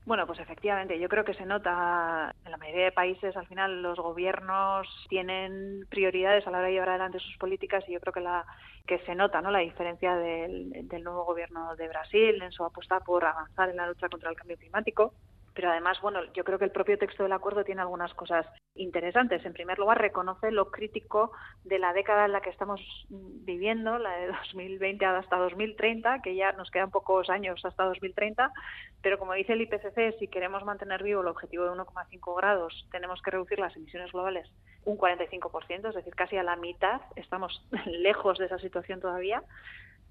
Bueno, 0.06 0.26
pues 0.26 0.38
efectivamente, 0.38 1.00
yo 1.00 1.08
creo 1.08 1.24
que 1.24 1.32
se 1.32 1.46
nota 1.46 2.34
en 2.44 2.50
la 2.50 2.58
mayoría 2.58 2.84
de 2.84 2.92
países, 2.92 3.34
al 3.38 3.46
final 3.46 3.80
los 3.80 3.98
gobiernos 3.98 4.86
tienen 5.08 5.86
prioridades 5.88 6.46
a 6.46 6.50
la 6.50 6.58
hora 6.58 6.66
de 6.66 6.74
llevar 6.74 6.90
adelante 6.90 7.20
sus 7.20 7.38
políticas 7.38 7.82
y 7.88 7.92
yo 7.94 8.00
creo 8.00 8.12
que 8.12 8.20
la 8.20 8.44
que 8.86 8.98
se 9.06 9.14
nota 9.14 9.40
¿no? 9.40 9.50
la 9.50 9.60
diferencia 9.60 10.14
del, 10.16 10.86
del 10.88 11.04
nuevo 11.04 11.24
gobierno 11.24 11.74
de 11.76 11.88
Brasil 11.88 12.42
en 12.42 12.52
su 12.52 12.62
apuesta 12.64 13.00
por 13.00 13.24
avanzar 13.24 13.70
en 13.70 13.76
la 13.76 13.86
lucha 13.86 14.10
contra 14.10 14.28
el 14.28 14.36
cambio 14.36 14.58
climático 14.58 15.14
pero 15.54 15.70
además, 15.70 16.00
bueno, 16.02 16.20
yo 16.34 16.42
creo 16.42 16.58
que 16.58 16.64
el 16.64 16.72
propio 16.72 16.98
texto 16.98 17.22
del 17.22 17.32
acuerdo 17.32 17.64
tiene 17.64 17.80
algunas 17.80 18.12
cosas 18.14 18.44
interesantes. 18.74 19.44
En 19.44 19.52
primer 19.52 19.78
lugar, 19.78 20.00
reconoce 20.00 20.50
lo 20.50 20.70
crítico 20.70 21.30
de 21.62 21.78
la 21.78 21.92
década 21.92 22.24
en 22.24 22.32
la 22.32 22.40
que 22.40 22.50
estamos 22.50 22.80
viviendo, 23.08 23.98
la 23.98 24.16
de 24.16 24.26
2020 24.52 25.04
hasta 25.04 25.36
2030, 25.36 26.22
que 26.22 26.34
ya 26.34 26.52
nos 26.52 26.70
quedan 26.70 26.90
pocos 26.90 27.30
años 27.30 27.64
hasta 27.64 27.84
2030, 27.84 28.52
pero 29.00 29.18
como 29.18 29.34
dice 29.34 29.52
el 29.52 29.62
IPCC, 29.62 30.18
si 30.18 30.28
queremos 30.28 30.64
mantener 30.64 31.02
vivo 31.02 31.20
el 31.20 31.28
objetivo 31.28 31.64
de 31.64 31.70
1,5 31.70 32.36
grados, 32.36 32.88
tenemos 32.90 33.22
que 33.22 33.30
reducir 33.30 33.60
las 33.60 33.76
emisiones 33.76 34.10
globales 34.12 34.50
un 34.86 34.98
45%, 34.98 35.88
es 35.88 35.94
decir, 35.94 36.14
casi 36.14 36.36
a 36.36 36.42
la 36.42 36.56
mitad. 36.56 37.00
Estamos 37.16 37.66
lejos 37.86 38.38
de 38.38 38.46
esa 38.46 38.58
situación 38.58 39.00
todavía 39.00 39.42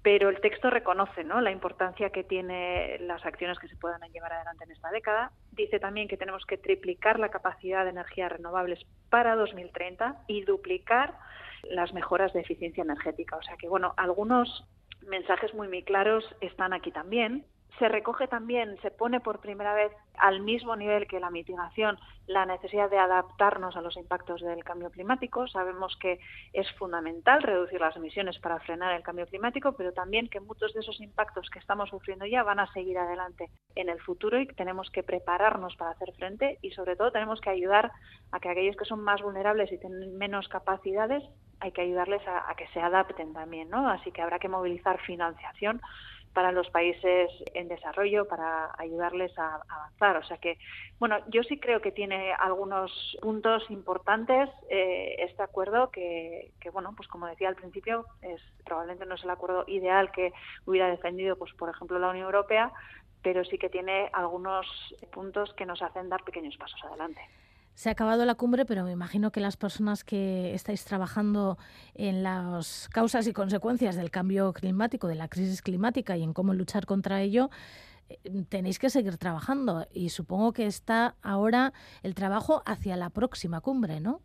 pero 0.04 0.28
el 0.28 0.38
texto 0.42 0.68
reconoce 0.68 1.24
¿no? 1.24 1.40
la 1.40 1.50
importancia 1.50 2.10
que 2.10 2.24
tiene 2.24 2.98
las 3.00 3.24
acciones 3.24 3.58
que 3.58 3.68
se 3.68 3.76
puedan 3.76 4.02
llevar 4.12 4.34
adelante 4.34 4.64
en 4.64 4.70
esta 4.70 4.90
década. 4.90 5.32
Dice 5.52 5.80
también 5.80 6.08
que 6.08 6.18
tenemos 6.18 6.44
que 6.44 6.58
triplicar 6.58 7.18
la 7.18 7.30
capacidad 7.30 7.84
de 7.84 7.90
energías 7.90 8.30
renovables 8.30 8.84
para 9.08 9.34
2030 9.34 10.24
y 10.26 10.44
duplicar 10.44 11.14
las 11.70 11.94
mejoras 11.94 12.34
de 12.34 12.40
eficiencia 12.40 12.82
energética. 12.82 13.38
O 13.38 13.42
sea 13.42 13.56
que, 13.56 13.66
bueno, 13.66 13.94
algunos 13.96 14.68
mensajes 15.08 15.54
muy, 15.54 15.68
muy 15.68 15.82
claros 15.82 16.22
están 16.42 16.74
aquí 16.74 16.90
también 16.90 17.46
se 17.78 17.88
recoge 17.88 18.28
también, 18.28 18.76
se 18.82 18.90
pone 18.90 19.20
por 19.20 19.40
primera 19.40 19.74
vez 19.74 19.92
al 20.16 20.40
mismo 20.40 20.76
nivel 20.76 21.06
que 21.06 21.18
la 21.18 21.30
mitigación 21.30 21.98
la 22.26 22.46
necesidad 22.46 22.88
de 22.88 22.98
adaptarnos 22.98 23.76
a 23.76 23.82
los 23.82 23.96
impactos 23.96 24.40
del 24.40 24.64
cambio 24.64 24.90
climático. 24.90 25.46
Sabemos 25.48 25.96
que 26.00 26.20
es 26.52 26.70
fundamental 26.78 27.42
reducir 27.42 27.80
las 27.80 27.96
emisiones 27.96 28.38
para 28.38 28.60
frenar 28.60 28.94
el 28.94 29.02
cambio 29.02 29.26
climático, 29.26 29.72
pero 29.72 29.92
también 29.92 30.28
que 30.28 30.40
muchos 30.40 30.72
de 30.72 30.80
esos 30.80 31.00
impactos 31.00 31.50
que 31.50 31.58
estamos 31.58 31.90
sufriendo 31.90 32.24
ya 32.26 32.42
van 32.42 32.60
a 32.60 32.72
seguir 32.72 32.96
adelante 32.96 33.50
en 33.74 33.88
el 33.88 34.00
futuro 34.00 34.40
y 34.40 34.46
tenemos 34.46 34.90
que 34.90 35.02
prepararnos 35.02 35.76
para 35.76 35.90
hacer 35.90 36.12
frente 36.14 36.58
y 36.62 36.70
sobre 36.70 36.96
todo 36.96 37.12
tenemos 37.12 37.40
que 37.40 37.50
ayudar 37.50 37.92
a 38.32 38.40
que 38.40 38.48
aquellos 38.48 38.76
que 38.76 38.84
son 38.84 39.02
más 39.02 39.20
vulnerables 39.20 39.70
y 39.72 39.78
tienen 39.78 40.16
menos 40.16 40.48
capacidades 40.48 41.22
hay 41.60 41.72
que 41.72 41.82
ayudarles 41.82 42.26
a, 42.26 42.50
a 42.50 42.54
que 42.56 42.66
se 42.68 42.80
adapten 42.80 43.32
también, 43.32 43.70
¿no? 43.70 43.88
Así 43.88 44.12
que 44.12 44.20
habrá 44.20 44.38
que 44.38 44.48
movilizar 44.48 45.00
financiación 45.00 45.80
para 46.34 46.52
los 46.52 46.68
países 46.70 47.30
en 47.54 47.68
desarrollo 47.68 48.26
para 48.26 48.72
ayudarles 48.76 49.36
a, 49.38 49.62
avanzar. 49.68 50.16
O 50.16 50.24
sea 50.24 50.36
que, 50.38 50.58
bueno, 50.98 51.16
yo 51.28 51.42
sí 51.44 51.58
creo 51.58 51.80
que 51.80 51.92
tiene 51.92 52.34
algunos 52.34 53.16
puntos 53.22 53.70
importantes 53.70 54.50
eh, 54.68 55.16
este 55.20 55.42
acuerdo 55.42 55.90
que, 55.90 56.50
que, 56.60 56.70
bueno, 56.70 56.92
pues 56.96 57.08
como 57.08 57.26
decía 57.26 57.48
al 57.48 57.54
principio, 57.54 58.04
es 58.20 58.40
probablemente 58.64 59.06
no 59.06 59.14
es 59.14 59.24
el 59.24 59.30
acuerdo 59.30 59.64
ideal 59.68 60.10
que 60.10 60.32
hubiera 60.66 60.90
defendido, 60.90 61.36
pues 61.36 61.52
por 61.54 61.70
ejemplo, 61.70 61.98
la 61.98 62.10
Unión 62.10 62.26
Europea, 62.26 62.72
pero 63.22 63.44
sí 63.44 63.56
que 63.56 63.70
tiene 63.70 64.10
algunos 64.12 64.66
puntos 65.12 65.54
que 65.54 65.64
nos 65.64 65.80
hacen 65.82 66.08
dar 66.08 66.24
pequeños 66.24 66.56
pasos 66.56 66.82
adelante. 66.84 67.22
Se 67.74 67.88
ha 67.88 67.92
acabado 67.92 68.24
la 68.24 68.36
cumbre, 68.36 68.64
pero 68.64 68.84
me 68.84 68.92
imagino 68.92 69.32
que 69.32 69.40
las 69.40 69.56
personas 69.56 70.04
que 70.04 70.54
estáis 70.54 70.84
trabajando 70.84 71.58
en 71.94 72.22
las 72.22 72.88
causas 72.90 73.26
y 73.26 73.32
consecuencias 73.32 73.96
del 73.96 74.12
cambio 74.12 74.52
climático, 74.52 75.08
de 75.08 75.16
la 75.16 75.28
crisis 75.28 75.60
climática 75.60 76.16
y 76.16 76.22
en 76.22 76.32
cómo 76.32 76.54
luchar 76.54 76.86
contra 76.86 77.20
ello, 77.20 77.50
eh, 78.08 78.44
tenéis 78.48 78.78
que 78.78 78.90
seguir 78.90 79.16
trabajando 79.18 79.88
y 79.92 80.10
supongo 80.10 80.52
que 80.52 80.66
está 80.66 81.16
ahora 81.22 81.72
el 82.02 82.14
trabajo 82.14 82.62
hacia 82.64 82.96
la 82.96 83.10
próxima 83.10 83.60
cumbre, 83.60 84.00
¿no? 84.00 84.20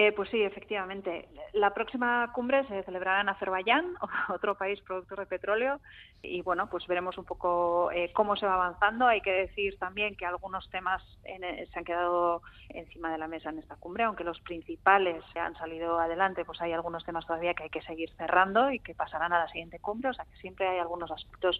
Eh, 0.00 0.12
pues 0.12 0.30
sí, 0.30 0.40
efectivamente. 0.40 1.28
La 1.54 1.74
próxima 1.74 2.30
cumbre 2.32 2.64
se 2.68 2.84
celebrará 2.84 3.20
en 3.20 3.30
Azerbaiyán, 3.30 3.94
otro 4.28 4.54
país 4.54 4.80
productor 4.82 5.18
de 5.18 5.26
petróleo, 5.26 5.80
y 6.22 6.40
bueno, 6.42 6.70
pues 6.70 6.86
veremos 6.86 7.18
un 7.18 7.24
poco 7.24 7.90
eh, 7.90 8.12
cómo 8.12 8.36
se 8.36 8.46
va 8.46 8.54
avanzando. 8.54 9.08
Hay 9.08 9.20
que 9.22 9.32
decir 9.32 9.76
también 9.76 10.14
que 10.14 10.24
algunos 10.24 10.70
temas 10.70 11.02
en, 11.24 11.42
eh, 11.42 11.66
se 11.72 11.80
han 11.80 11.84
quedado 11.84 12.42
encima 12.68 13.10
de 13.10 13.18
la 13.18 13.26
mesa 13.26 13.50
en 13.50 13.58
esta 13.58 13.74
cumbre, 13.74 14.04
aunque 14.04 14.22
los 14.22 14.40
principales 14.42 15.24
han 15.34 15.56
salido 15.56 15.98
adelante, 15.98 16.44
pues 16.44 16.60
hay 16.60 16.72
algunos 16.72 17.04
temas 17.04 17.26
todavía 17.26 17.54
que 17.54 17.64
hay 17.64 17.70
que 17.70 17.82
seguir 17.82 18.12
cerrando 18.16 18.70
y 18.70 18.78
que 18.78 18.94
pasarán 18.94 19.32
a 19.32 19.40
la 19.40 19.48
siguiente 19.48 19.80
cumbre, 19.80 20.10
o 20.10 20.14
sea 20.14 20.26
que 20.26 20.36
siempre 20.36 20.68
hay 20.68 20.78
algunos 20.78 21.10
aspectos 21.10 21.58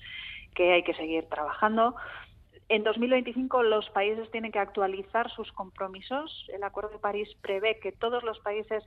que 0.55 0.74
hay 0.74 0.84
que 0.84 0.95
seguir 0.95 1.28
trabajando. 1.28 1.97
En 2.69 2.85
2025 2.85 3.62
los 3.62 3.89
países 3.91 4.31
tienen 4.31 4.53
que 4.53 4.59
actualizar 4.59 5.31
sus 5.31 5.51
compromisos. 5.53 6.47
El 6.53 6.62
Acuerdo 6.64 6.91
de 6.91 6.99
París 6.99 7.29
prevé 7.41 7.79
que 7.81 7.93
todos 7.93 8.23
los 8.23 8.39
países 8.41 8.85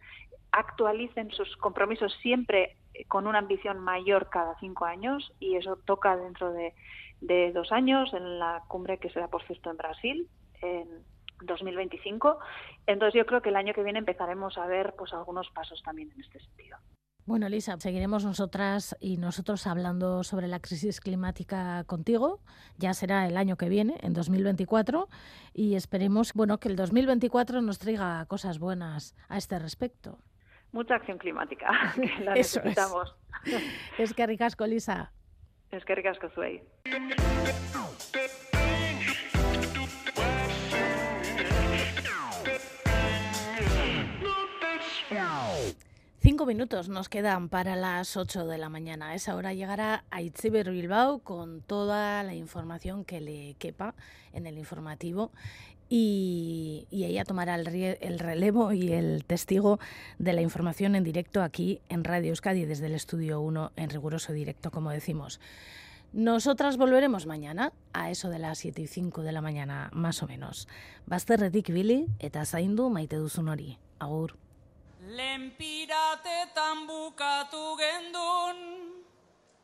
actualicen 0.51 1.31
sus 1.31 1.57
compromisos 1.57 2.13
siempre 2.21 2.77
con 3.07 3.25
una 3.25 3.39
ambición 3.39 3.79
mayor 3.79 4.29
cada 4.29 4.57
cinco 4.59 4.85
años 4.85 5.33
y 5.39 5.55
eso 5.55 5.77
toca 5.77 6.15
dentro 6.17 6.51
de, 6.51 6.73
de 7.21 7.51
dos 7.53 7.71
años 7.71 8.13
en 8.13 8.37
la 8.37 8.63
cumbre 8.67 8.99
que 8.99 9.09
será, 9.09 9.29
por 9.29 9.43
cierto, 9.43 9.71
en 9.71 9.77
Brasil. 9.77 10.27
En, 10.61 11.11
2025. 11.45 12.39
Entonces 12.87 13.17
yo 13.17 13.25
creo 13.25 13.41
que 13.41 13.49
el 13.49 13.55
año 13.55 13.73
que 13.73 13.83
viene 13.83 13.99
empezaremos 13.99 14.57
a 14.57 14.65
ver 14.67 14.93
pues 14.97 15.13
algunos 15.13 15.49
pasos 15.51 15.81
también 15.83 16.11
en 16.11 16.21
este 16.21 16.39
sentido. 16.39 16.77
Bueno, 17.31 17.47
Elisa, 17.47 17.79
seguiremos 17.79 18.25
nosotras 18.25 18.93
y 18.99 19.15
nosotros 19.15 19.65
hablando 19.65 20.21
sobre 20.21 20.49
la 20.49 20.59
crisis 20.59 20.99
climática 20.99 21.85
contigo. 21.85 22.41
Ya 22.77 22.93
será 22.93 23.25
el 23.25 23.37
año 23.37 23.55
que 23.55 23.69
viene, 23.69 23.95
en 24.01 24.11
2024, 24.11 25.07
y 25.53 25.75
esperemos, 25.75 26.33
bueno, 26.33 26.57
que 26.57 26.67
el 26.67 26.75
2024 26.75 27.61
nos 27.61 27.79
traiga 27.79 28.25
cosas 28.25 28.59
buenas 28.59 29.15
a 29.29 29.37
este 29.37 29.57
respecto. 29.59 30.19
Mucha 30.73 30.95
acción 30.95 31.19
climática, 31.19 31.71
que 31.95 32.21
la 32.21 32.33
necesitamos. 32.33 33.15
Es. 33.45 33.63
es 34.09 34.13
que 34.13 34.27
ricasco, 34.27 34.65
Elisa. 34.65 35.13
Es 35.71 35.85
que 35.85 35.95
ricasco, 35.95 36.27
Zuey. 36.31 36.61
Cinco 46.31 46.45
minutos 46.45 46.87
nos 46.87 47.09
quedan 47.09 47.49
para 47.49 47.75
las 47.75 48.15
8 48.15 48.47
de 48.47 48.57
la 48.57 48.69
mañana. 48.69 49.09
A 49.09 49.15
esa 49.15 49.35
hora 49.35 49.53
llegará 49.53 50.05
a 50.11 50.21
Itziber 50.21 50.71
Bilbao 50.71 51.19
con 51.19 51.59
toda 51.59 52.23
la 52.23 52.33
información 52.33 53.03
que 53.03 53.19
le 53.19 53.55
quepa 53.55 53.95
en 54.31 54.47
el 54.47 54.57
informativo 54.57 55.33
y, 55.89 56.87
y 56.89 57.03
ella 57.03 57.25
tomará 57.25 57.55
el, 57.55 57.67
el, 57.67 58.17
relevo 58.17 58.71
y 58.71 58.93
el 58.93 59.25
testigo 59.25 59.77
de 60.19 60.31
la 60.31 60.41
información 60.41 60.95
en 60.95 61.03
directo 61.03 61.43
aquí 61.43 61.81
en 61.89 62.05
Radio 62.05 62.29
Euskadi 62.29 62.63
desde 62.63 62.85
el 62.85 62.95
Estudio 62.95 63.41
1 63.41 63.73
en 63.75 63.89
riguroso 63.89 64.31
directo, 64.31 64.71
como 64.71 64.89
decimos. 64.89 65.41
Nosotras 66.13 66.77
volveremos 66.77 67.25
mañana 67.25 67.73
a 67.91 68.09
eso 68.09 68.29
de 68.29 68.39
las 68.39 68.57
7 68.59 68.83
y 68.83 68.87
5 68.87 69.23
de 69.23 69.33
la 69.33 69.41
mañana, 69.41 69.89
más 69.91 70.23
o 70.23 70.27
menos. 70.27 70.69
Bazterretik 71.07 71.73
bili 71.73 72.07
eta 72.19 72.45
zaindu 72.45 72.89
maite 72.89 73.17
duzun. 73.17 73.49
Agur. 73.99 74.37
Lenpiratetan 75.01 76.85
bukatu 76.85 77.73
gendun, 77.73 78.57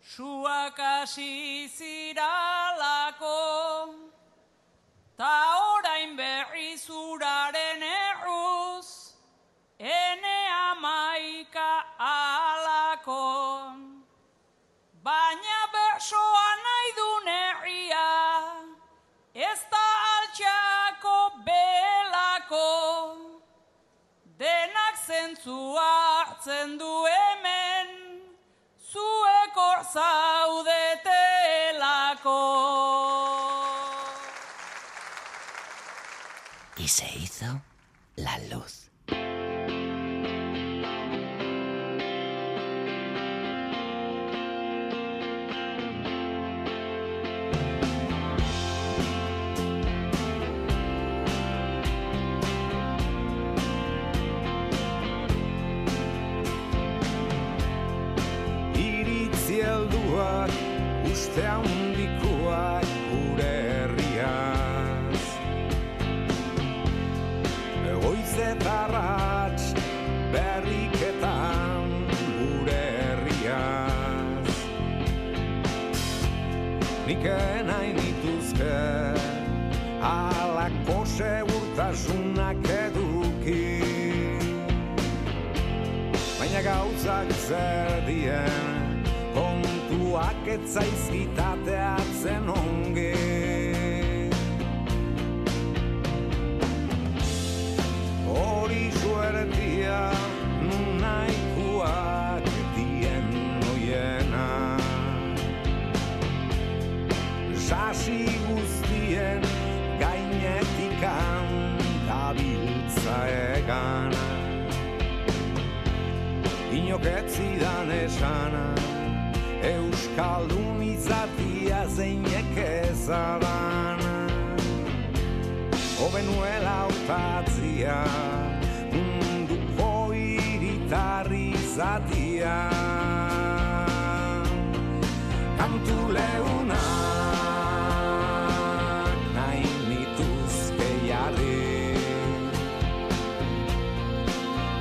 suak 0.02 0.82
hasi 0.82 1.70
ziralako, 1.70 3.38
ta 5.14 5.62
orain 5.78 6.18
berri 6.18 6.74
zuraren 6.74 7.86
erruz, 7.86 9.14
ene 9.78 10.40
amaika 10.74 11.86
alako. 12.02 13.78
Baina 15.06 15.60
bersoa 15.70 16.50
zua 25.48 25.92
hartzen 26.28 26.78
du 26.78 26.94
hemen, 27.08 27.88
zueko 28.92 29.70
zaude. 29.94 30.87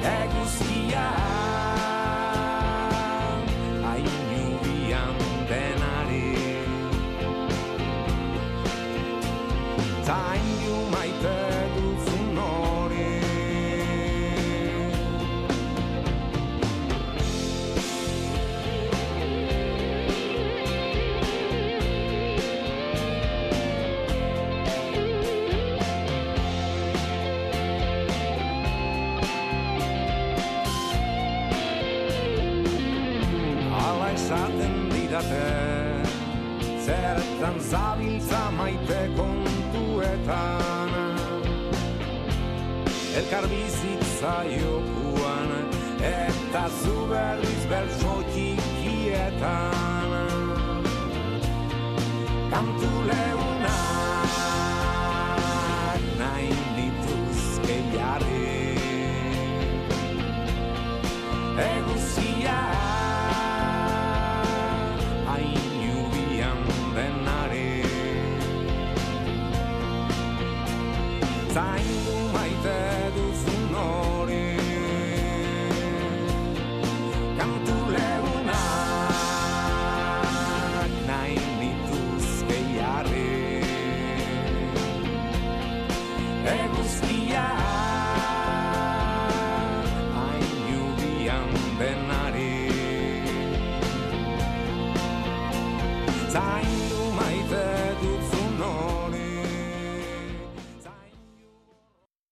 egos 0.06 0.50
que 0.68 1.45